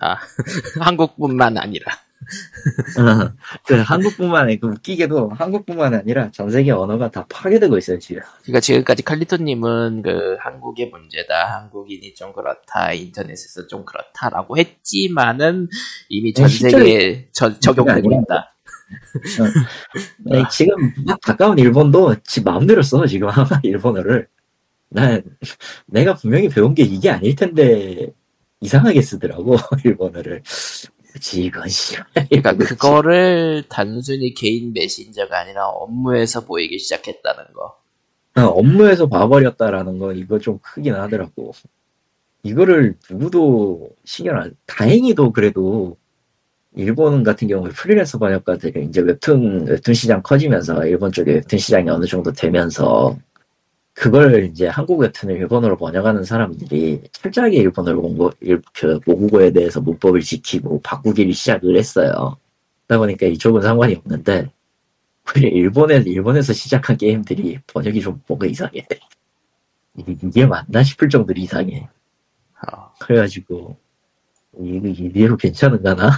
[0.00, 0.16] 아,
[0.80, 1.92] 한국뿐만 아니라.
[3.66, 8.22] 그 한국뿐만 아니고 웃기게도 한국뿐만 아니라 전 세계 언어가 다 파괴되고 있어요 지금.
[8.42, 15.68] 그러니까 지금까지 칼리토님은 그 한국의 문제다, 한국인이 좀 그렇다, 인터넷에서 좀 그렇다라고 했지만은
[16.08, 18.50] 이미 전 세계에 저- 적용되고 아니라 있다.
[20.24, 20.74] 네, 지금
[21.06, 23.28] 막 가까운 일본도 지 마음대로 써 지금
[23.62, 24.28] 일본어를.
[24.90, 25.22] 난
[25.86, 28.12] 내가 분명히 배운 게 이게 아닐 텐데
[28.60, 30.42] 이상하게 쓰더라고 일본어를.
[31.14, 31.96] 뭐지 이건 씨.
[32.12, 37.76] 그러니까 그거를 단순히 개인 메신저가 아니라 업무에서 보이기 시작했다는 거.
[38.36, 41.52] 어, 업무에서 봐버렸다라는 거 이거 좀 크긴 하더라고.
[42.42, 45.96] 이거를 누구도 신경 안, 다행히도 그래도
[46.76, 52.04] 일본 같은 경우에 프리랜서 번역가들이 이제 웹툰, 웹툰 시장 커지면서 일본 쪽에 웹툰 시장이 어느
[52.04, 53.16] 정도 되면서
[53.94, 60.20] 그걸 이제 한국 웹툰을 일본어로 번역하는 사람들이 철저하게 일본어를 공부, 일, 그 모국어에 대해서 문법을
[60.20, 62.36] 지키고 바꾸기를 시작을 했어요.
[62.86, 64.50] 그러다 보니까 이쪽은 상관이 없는데
[65.36, 68.84] 오히려 일본에, 일본에서 시작한 게임들이 번역이 좀 뭔가 이상해.
[69.96, 71.88] 이게, 맞나 싶을 정도로 이상해.
[72.72, 73.76] 어, 그래가지고,
[74.60, 76.10] 이거 이대로 괜찮은가나?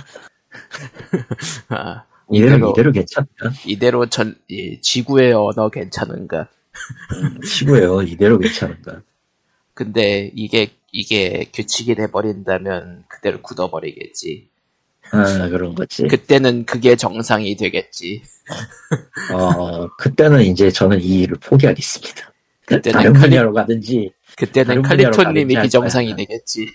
[1.68, 3.26] 아, 이대로, 이대로- 이대로 괜찮나?
[3.66, 6.48] 이대로 전 이 지구의 언어 괜찮은가?
[7.22, 8.02] 음, 치고요.
[8.02, 9.02] 이대로 괜찮은가?
[9.74, 14.48] 근데 이게 이게 규칙이 돼 버린다면 그대로 굳어버리겠지.
[15.12, 16.06] 아, 그런 거지.
[16.08, 18.22] 그때는 그게 정상이 되겠지.
[19.32, 22.32] 어, 그때는 이제 저는 이 일을 포기하겠습니다.
[22.66, 26.16] 그때는 다른 칼리- 분야로 가든지, 그때는 칼리토님이 비정상이 거야.
[26.16, 26.66] 되겠지.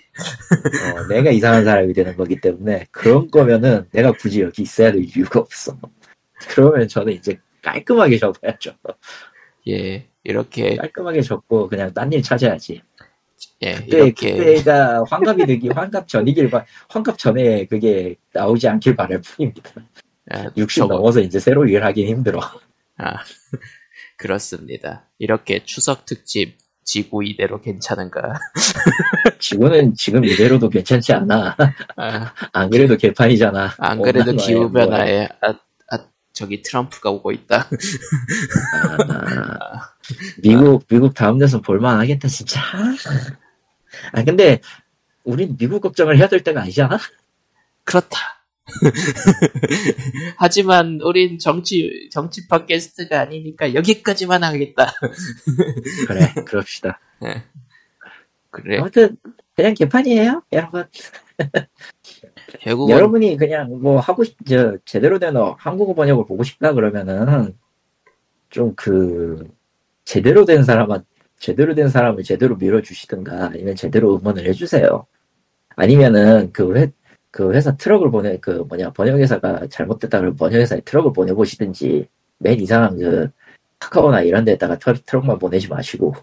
[0.96, 5.40] 어, 내가 이상한 사람이 되는 거기 때문에 그런 거면은 내가 굳이 여기 있어야 될 이유가
[5.40, 5.76] 없어.
[6.48, 8.72] 그러면 저는 이제 깔끔하게 접어야죠.
[9.68, 12.82] 예, 이렇게 깔끔하게 접고 그냥 딴 일 찾아야지.
[13.62, 19.20] 예, 그때 이렇게 그때가 환갑이 되기 환갑 전이길 바 환갑 전에 그게 나오지 않길 바랄
[19.20, 19.70] 뿐입니다.
[20.30, 22.40] 아, 60 저거- 넘어서 이제 새로 일하기 힘들어.
[22.98, 23.14] 아,
[24.16, 25.08] 그렇습니다.
[25.18, 28.34] 이렇게 추석 특집 지구 이대로 괜찮은가?
[29.38, 31.56] 지구는 지금 이대로도 괜찮지 않아.
[31.96, 33.70] 아, 안 그래도 개판이잖아.
[33.78, 34.70] 안 그래도 기후.
[34.70, 35.54] 변화에 아, 아,
[36.32, 37.68] 저기 트럼프가 오고 있다.
[38.74, 39.94] 아,
[40.42, 42.60] 미국 미국 다음 대선 볼만 하겠다 진짜.
[44.12, 44.60] 아 근데
[45.24, 46.98] 우린 미국 걱정을 해야 될 때가 아니잖아.
[47.84, 48.18] 그렇다.
[50.38, 54.92] 하지만 우린 정치 정치 팟캐스트가 아니니까 여기까지만 하겠다.
[56.06, 57.00] 그래 그럽시다.
[58.50, 58.78] 그래.
[58.78, 59.16] 아무튼
[59.54, 60.84] 그냥 개판이에요, 여러분.
[62.60, 67.56] 결국은 여러분이 그냥 뭐 하고 싶, 저 제대로 된 어, 한국어 번역을 보고 싶다 그러면은
[68.50, 69.48] 좀 그
[70.04, 71.00] 제대로 된 사람은
[71.38, 75.06] 제대로 된 사람을 제대로 밀어주시든가 아니면 제대로 응원을 해주세요.
[75.76, 76.92] 아니면은 그 회,
[77.30, 82.08] 그 회사 트럭을 보내 그 뭐냐 번역회사가 잘못됐다 그러면 번역회사에 트럭을 보내보시든지
[82.38, 83.30] 맨 이상한 그
[83.78, 86.14] 카카오나 이런 데다가 트, 트럭만 보내지 마시고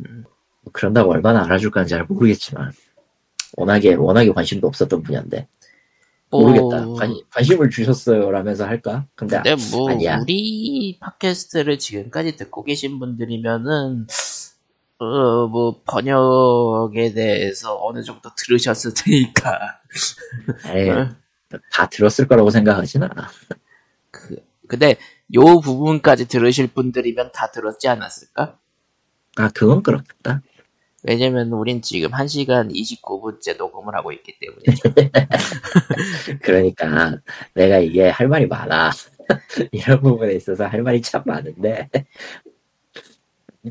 [0.00, 0.24] 음.
[0.72, 2.72] 그런다고 얼마나 알아줄까는 잘 모르겠지만
[3.56, 5.48] 워낙에 워낙에 관심도 없었던 분야인데
[6.30, 6.86] 뭐, 모르겠다.
[6.94, 8.30] 관, 관심을 주셨어요.
[8.30, 9.06] 라면서 할까?
[9.14, 10.18] 근데, 근데 뭐 아니야.
[10.20, 14.06] 우리 팟캐스트를 지금까지 듣고 계신 분들이면은
[14.98, 19.80] 어 뭐 번역에 대해서 어느 정도 들으셨을 테니까.
[20.74, 21.10] 에이, 어,
[21.72, 23.28] 다 들었을 거라고 생각하진 않아.
[24.10, 24.36] 그
[24.66, 24.96] 근데
[25.34, 28.58] 요 부분까지 들으실 분들이면 다 들었지 않았을까?
[29.36, 30.42] 아, 그건 그렇겠다.
[31.04, 34.62] 왜냐면 우린 지금 1시간 29분째 녹음을 하고 있기 때문에
[36.40, 37.18] 그러니까,
[37.52, 38.90] 내가 이게 할 말이 많아.
[39.72, 41.90] 이런 부분에 있어서 할 말이 참 많은데.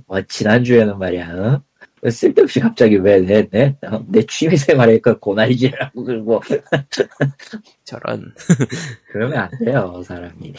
[0.07, 1.64] 어, 지난주에는 말이야, 어?
[2.03, 6.41] 왜 쓸데없이 갑자기 왜 내, 내, 어, 내 취미생활에 그 고난이질하고 그러고,
[7.84, 8.34] 저런
[9.11, 10.53] 그러면 안 돼요, 사람이.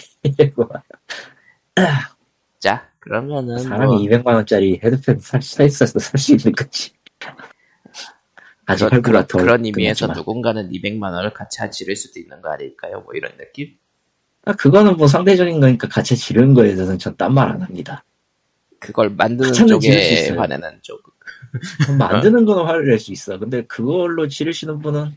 [2.59, 6.93] 자 그러면은 사람이 뭐 200만 원짜리 헤드폰 살, 살, 살, 살수 있는 거지.
[8.67, 10.17] 아직 그런, 그런, 그런 의미에서 끝났지만.
[10.17, 13.03] 누군가는 200만 원을 같이 지를 수도 있는 거 아닐까요?
[13.05, 13.77] 뭐 이런 느낌?
[14.47, 18.05] 아, 그거는 뭐 상대적인 거니까 같이 지르는 거에 대해서는 전 딴 말 안 합니다.
[18.81, 20.31] 그걸 만드는 수 쪽에.
[20.31, 21.03] 화내는 쪽.
[21.99, 23.39] 만드는 거는 화를 낼 수 있어.
[23.39, 25.17] 근데 그걸로 지르시는 분은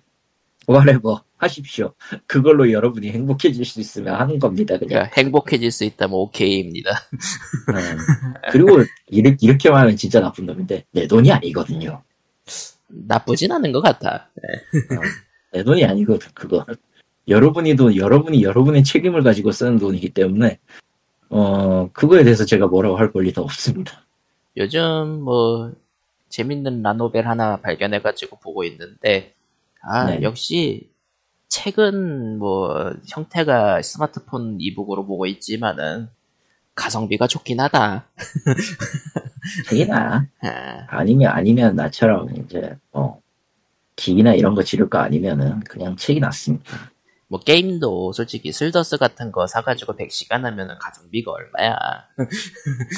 [0.69, 1.93] whatever 하십시오.
[2.25, 4.77] 그걸로 여러분이 행복해질 수 있으면 하는 겁니다.
[4.77, 4.89] 그냥.
[4.89, 6.91] 그러니까 행복해질 수 있다면 오케이입니다.
[7.69, 7.97] 음.
[8.51, 12.03] 그리고 이렇게, 이렇게 말하면 진짜 나쁜 놈인데 내 돈이 아니거든요.
[12.87, 14.29] 나쁘진 않은 것 같아.
[15.53, 16.29] 내 돈이 아니거든.
[16.33, 16.65] 그거.
[17.27, 20.59] 여러분이 돈, 여러분이 여러분의 책임을 가지고 쓰는 돈이기 때문에
[21.29, 24.05] 어 그거에 대해서 제가 뭐라고 할 권리도 없습니다.
[24.55, 25.73] 요즘 뭐
[26.29, 29.33] 재밌는 라노벨 하나 발견해가지고 보고 있는데
[29.81, 30.21] 아 네.
[30.21, 30.89] 역시
[31.49, 36.09] 책은 뭐 형태가 스마트폰 이북으로 보고 있지만은
[36.75, 38.07] 가성비가 좋긴 하다.
[39.69, 43.21] 책이나 아, 아니면 아니면 나처럼 이제 어
[43.95, 46.91] 기기나 이런 거 지를 거 아니면은 그냥 책이 낫습니다.
[47.29, 51.75] 뭐 게임도 솔직히 슬더스 같은 거 사가지고 100시간 하면은 가성비가 얼마야?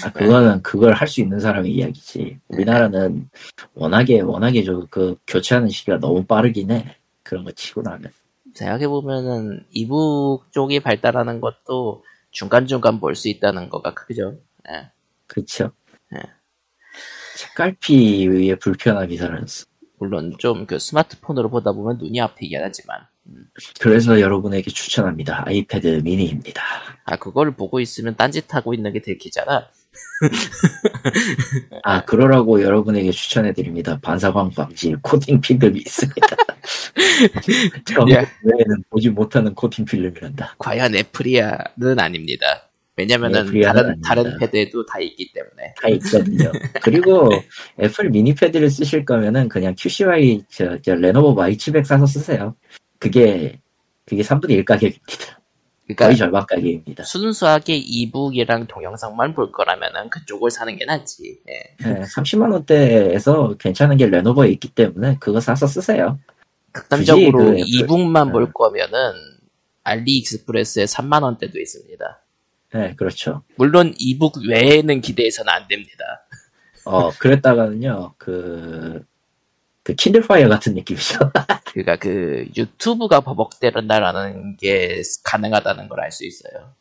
[0.04, 2.40] 아, 그거는 그걸 할 수 있는 사람의 이야기지.
[2.50, 3.30] 우리나라는
[3.74, 6.96] 워낙에 워낙에 저 그 교체하는 시기가 너무 빠르긴 해.
[7.24, 8.12] 그런 거 치고 나면.
[8.60, 14.40] 생각해보면은 이북 쪽이 발달하는 것도 중간중간 볼 수 있다는 거가 크죠.
[14.70, 14.92] 예.
[15.28, 15.72] 그쵸?
[16.12, 16.20] 네.
[17.38, 19.66] 책갈피의 불편함이 사라졌어.
[20.00, 23.00] 물론 좀 그 스마트폰으로 보다 보면 눈이 아프긴 하지만
[23.82, 25.44] 그래서 여러분에게 추천합니다.
[25.48, 26.64] 아이패드 미니입니다.
[27.06, 29.68] 아 그걸 보고 있으면 딴짓하고 있는 게 들키잖아.
[31.84, 34.00] 아, 그러라고 여러분에게 추천해드립니다.
[34.02, 36.28] 반사광 방지 코팅 필름이 있습니다.
[37.86, 38.26] 저 예.
[38.44, 40.56] 외에는 보지 못하는 코팅 필름이란다.
[40.58, 42.70] 과연 애플이야는 아닙니다.
[42.96, 44.02] 왜냐면은 다른 아닙니다.
[44.04, 46.52] 다른 패드에도 다 있기 때문에 다 있거든요.
[46.82, 47.30] 그리고
[47.80, 52.56] 애플 미니 패드를 쓰실 거면은 그냥 QCY 저, 저 레노버 Y700 사서 쓰세요.
[53.00, 53.62] 그게
[54.06, 55.39] 그게 3분의 1 가격입니다.
[55.90, 57.04] 그러니까 거의 절반 가격입니다.
[57.04, 61.40] 순수하게 e-book이랑 동영상만 볼 거라면은 그쪽을 사는 게 낫지.
[61.50, 61.76] 예.
[61.84, 66.20] 네, 30만 원대에서 괜찮은 게 레노버에 있기 때문에 그거 사서 쓰세요.
[66.72, 68.32] 극단적으로 그 e-book만 네.
[68.34, 69.14] 볼 거면은
[69.84, 72.22] 알리익스프레스에 3만 원대도 있습니다.
[72.76, 73.42] 네, 그렇죠.
[73.56, 76.28] 물론 e-book 외에는 기대해서는 안 됩니다.
[76.86, 79.04] 어, 그랬다가는요, 그,
[79.90, 81.18] 그 킨들 파이어 같은 느낌이죠.
[81.74, 86.76] 그러니까 그 유튜브가 버벅대른다라는 게 가능하다는 걸 알 수 있어요.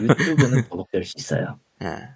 [0.00, 1.58] 유튜브는 버벅될 수 있어요.
[1.82, 2.08] 예.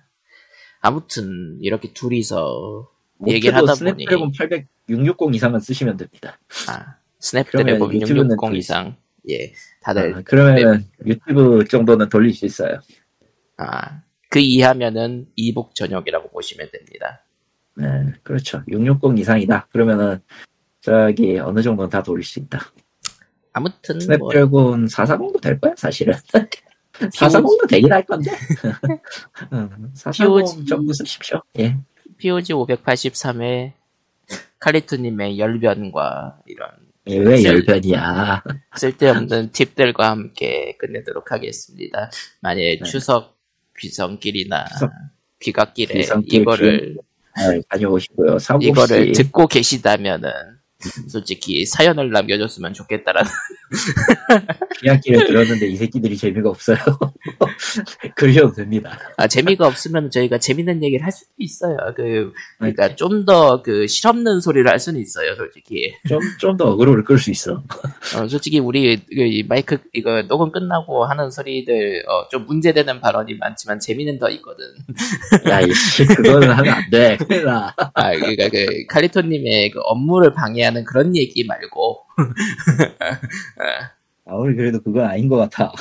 [0.81, 2.89] 아무튼 이렇게 둘이서
[3.27, 6.39] 얘기를 모트도 하다 보니 스냅드래곤 800, 660 이상은 쓰시면 됩니다.
[6.69, 8.97] 아, 스냅드래곤 그러면 유튜브는 660 이상
[9.29, 9.53] 예
[9.83, 12.79] 다들 아, 그러면은 유튜브 정도는 돌릴 수 있어요.
[13.57, 17.25] 아, 그 이하면은 이북 전역이라고 보시면 됩니다.
[17.81, 18.63] 네, 그렇죠.
[18.69, 19.69] 660 이상이다.
[19.73, 20.21] 그러면은
[20.81, 22.61] 저기 어느 정도는 다 돌릴 수 있다.
[23.53, 26.15] 아무튼 뭐 스냅드래곤 440도 될 거야, 사실은.
[26.93, 28.31] 440도 되긴 할 건데.
[29.53, 31.41] 응, 440 정도 쓰십시오.
[31.59, 31.77] 예.
[32.19, 33.73] POG 583회
[34.59, 36.69] 칼리토님의 열변과 이런
[37.09, 38.43] 예, 왜 쓸- 열변이야.
[38.77, 42.11] 쓸데없는 팁들과 함께 끝내도록 하겠습니다.
[42.41, 42.79] 만약 네.
[42.85, 43.39] 추석
[43.79, 44.91] 귀성길이나 추석
[45.41, 46.97] 귀갓길에 귀성길, 이거를 잘
[47.69, 48.39] 다녀오시고요.
[48.39, 50.31] 사고 이거를 듣고 계시다면은
[51.09, 53.31] 솔직히 사연을 남겨줬으면 좋겠다라는
[54.81, 56.79] 비안길에 들었는데 이 새끼들이 재미가 없어요.
[58.17, 58.99] 그러셔도 됩니다.
[59.17, 61.77] 아, 재미가 없으면 저희가 재밌는 얘기를 할 수도 있어요.
[61.97, 62.73] 그 네.
[62.73, 65.93] 그러니까 좀 더 그 실없는 소리를 할 수는 있어요, 솔직히.
[66.09, 67.63] 좀, 좀 더 어그로를 끌 수 있어.
[68.17, 73.79] 어, 솔직히 우리 그이 마이크 이거 녹음 끝나고 하는 소리들 어, 좀 문제되는 발언이 많지만
[73.81, 74.65] 재미는 더 있거든.
[75.49, 77.17] 야, 이씨, 그거는 하면 안 돼.
[77.17, 77.75] 큰일 나.
[77.95, 82.01] 아, 그러니까 그 칼리토님의 그 업무를 방해하는 그런 얘기 말고
[84.27, 85.73] 아무리 그래도 그건 아닌 것 같아.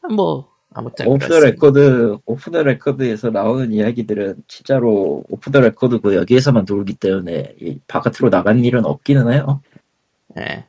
[0.14, 1.40] 뭐 아무튼 off the.
[1.40, 8.30] record, off the record에서 나오는 이야기들은 진짜로 off the record고 여기에서만 돌기 때문에 이 바깥으로
[8.30, 9.60] 나간 일은 없기는 해요.
[10.38, 10.64] 예.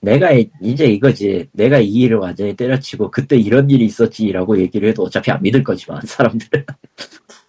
[0.00, 1.48] 내가 이- 이제 이거지.
[1.52, 6.00] 내가 이 일을 완전히 때려치고 그때 이런 일이 있었지라고 얘기를 해도 어차피 안 믿을 거지만
[6.04, 6.64] 사람들은.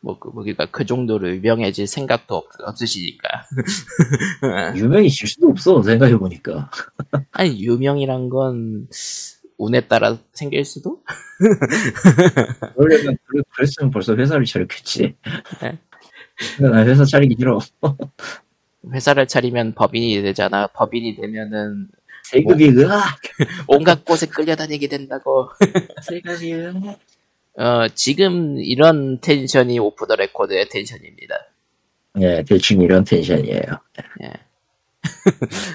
[0.02, 3.28] 뭐, 그, 뭐, 그러니까 그 정도로 유명해질 생각도 없, 없으시니까.
[4.76, 6.70] 유명해질 수도 없어 생각해보니까.
[7.32, 8.88] 아니, 유명이란 건
[9.58, 11.02] 운에 따라 생길 수도?
[12.78, 13.16] 그래-
[13.56, 15.16] 그랬으면 벌써 회사를 차렸겠지.
[15.62, 15.80] 네.
[16.60, 17.60] 나 회사 차리기 싫어.
[18.94, 20.68] 회사를 차리면 법인이 되잖아.
[20.68, 21.88] 법인이 되면은
[22.30, 23.20] 세금이 으악!
[23.68, 25.50] 온갖 곳에 끌려다니게 된다고.
[26.04, 27.00] 세금이 으악!
[27.58, 31.36] 어, 지금 이런 텐션이 off the record의 텐션입니다.
[32.22, 33.62] 예, 대충 이런 텐션이에요.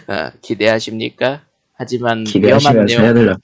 [0.06, 1.42] 어, 기대하십니까?
[1.74, 3.36] 하지만 위험한 내용.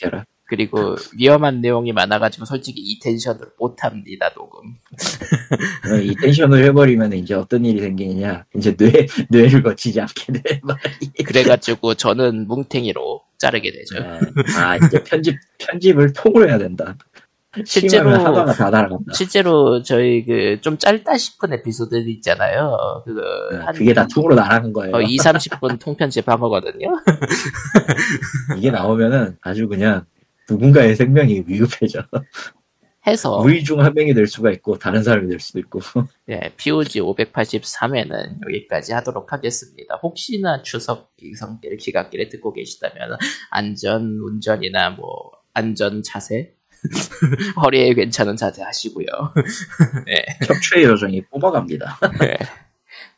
[0.45, 4.77] 그리고 위험한 내용이 많아가지고 솔직히 이 텐션을 못합니다, 녹음.
[5.91, 8.47] 어, 이 텐션을 해버리면 이제 어떤 일이 생기느냐.
[8.57, 10.61] 이제 뇌, 뇌를 거치지 않게 돼.
[11.27, 14.03] 그래가지고 저는 뭉탱이로 자르게 되죠.
[14.57, 16.97] 아, 이제 편집, 편집을 통으로 해야 된다.
[17.65, 19.13] 실제로- 다 날아간다.
[19.15, 23.03] 실제로 저희 그 좀 짧다 싶은 에피소드 있잖아요.
[23.05, 23.23] 그거
[23.65, 24.95] 한 네, 그게 다 통으로 날아간 거예요.
[24.97, 26.89] 어, 2, 30분 통편집한 거거든요.
[28.59, 30.05] 이게 나오면은 아주 그냥
[30.49, 32.03] 누군가의 생명이 위급해져.
[33.07, 35.81] 해서 우리 중한 명이 될 수가 있고 다른 사람이 될 수도 있고.
[36.29, 39.99] 예, POG 583회는 여기까지 하도록 하겠습니다.
[40.03, 43.17] 혹시나 추석 기성길 기각길에 듣고 계시다면
[43.51, 46.53] 안전 운전이나 뭐 안전 자세
[47.63, 49.07] 허리에 괜찮은 자세 하시고요.
[50.07, 51.99] 네, 척추의 요정이 뽑아갑니다.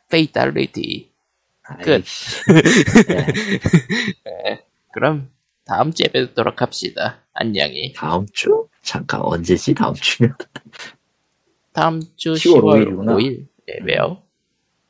[0.09, 1.11] fatality
[1.83, 1.91] 끝.
[1.91, 2.41] 아이씨.
[4.25, 4.63] 네.
[4.93, 5.29] 그럼
[5.65, 7.19] 다음 주에 뵙도록 합시다.
[7.33, 7.93] 안녕히.
[7.93, 8.67] 다음 주?
[8.81, 10.35] 잠깐 언제지 다음 주면?
[11.73, 12.91] 다음 주 10월 10월 5일 5일.
[12.91, 13.17] 이구나.
[13.69, 14.21] 예, 왜요?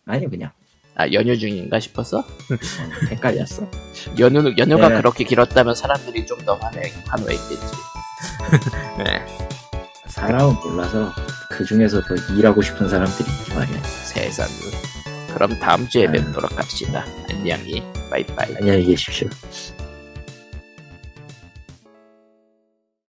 [0.05, 0.51] 아니 그냥
[0.95, 2.19] 아 연휴 중인가 싶었어?
[2.19, 2.57] 음,
[3.09, 3.69] 헷갈렸어.
[4.19, 4.95] 연휴 연휴가 네.
[4.97, 7.90] 그렇게 길었다면 사람들이 좀 더 환호 환호했겠지.
[8.97, 9.25] 네,
[10.07, 11.11] 사람은 몰라서
[11.49, 13.81] 그 중에서 더 일하고 싶은 사람들이 있지 말이야.
[13.83, 14.47] 세상.
[15.33, 16.13] 그럼 다음 주에 네.
[16.13, 17.05] 뵙도록 합시다.
[17.29, 17.83] 안녕히.
[18.09, 18.55] 바이바이.
[18.57, 19.29] 안녕히 계십시오.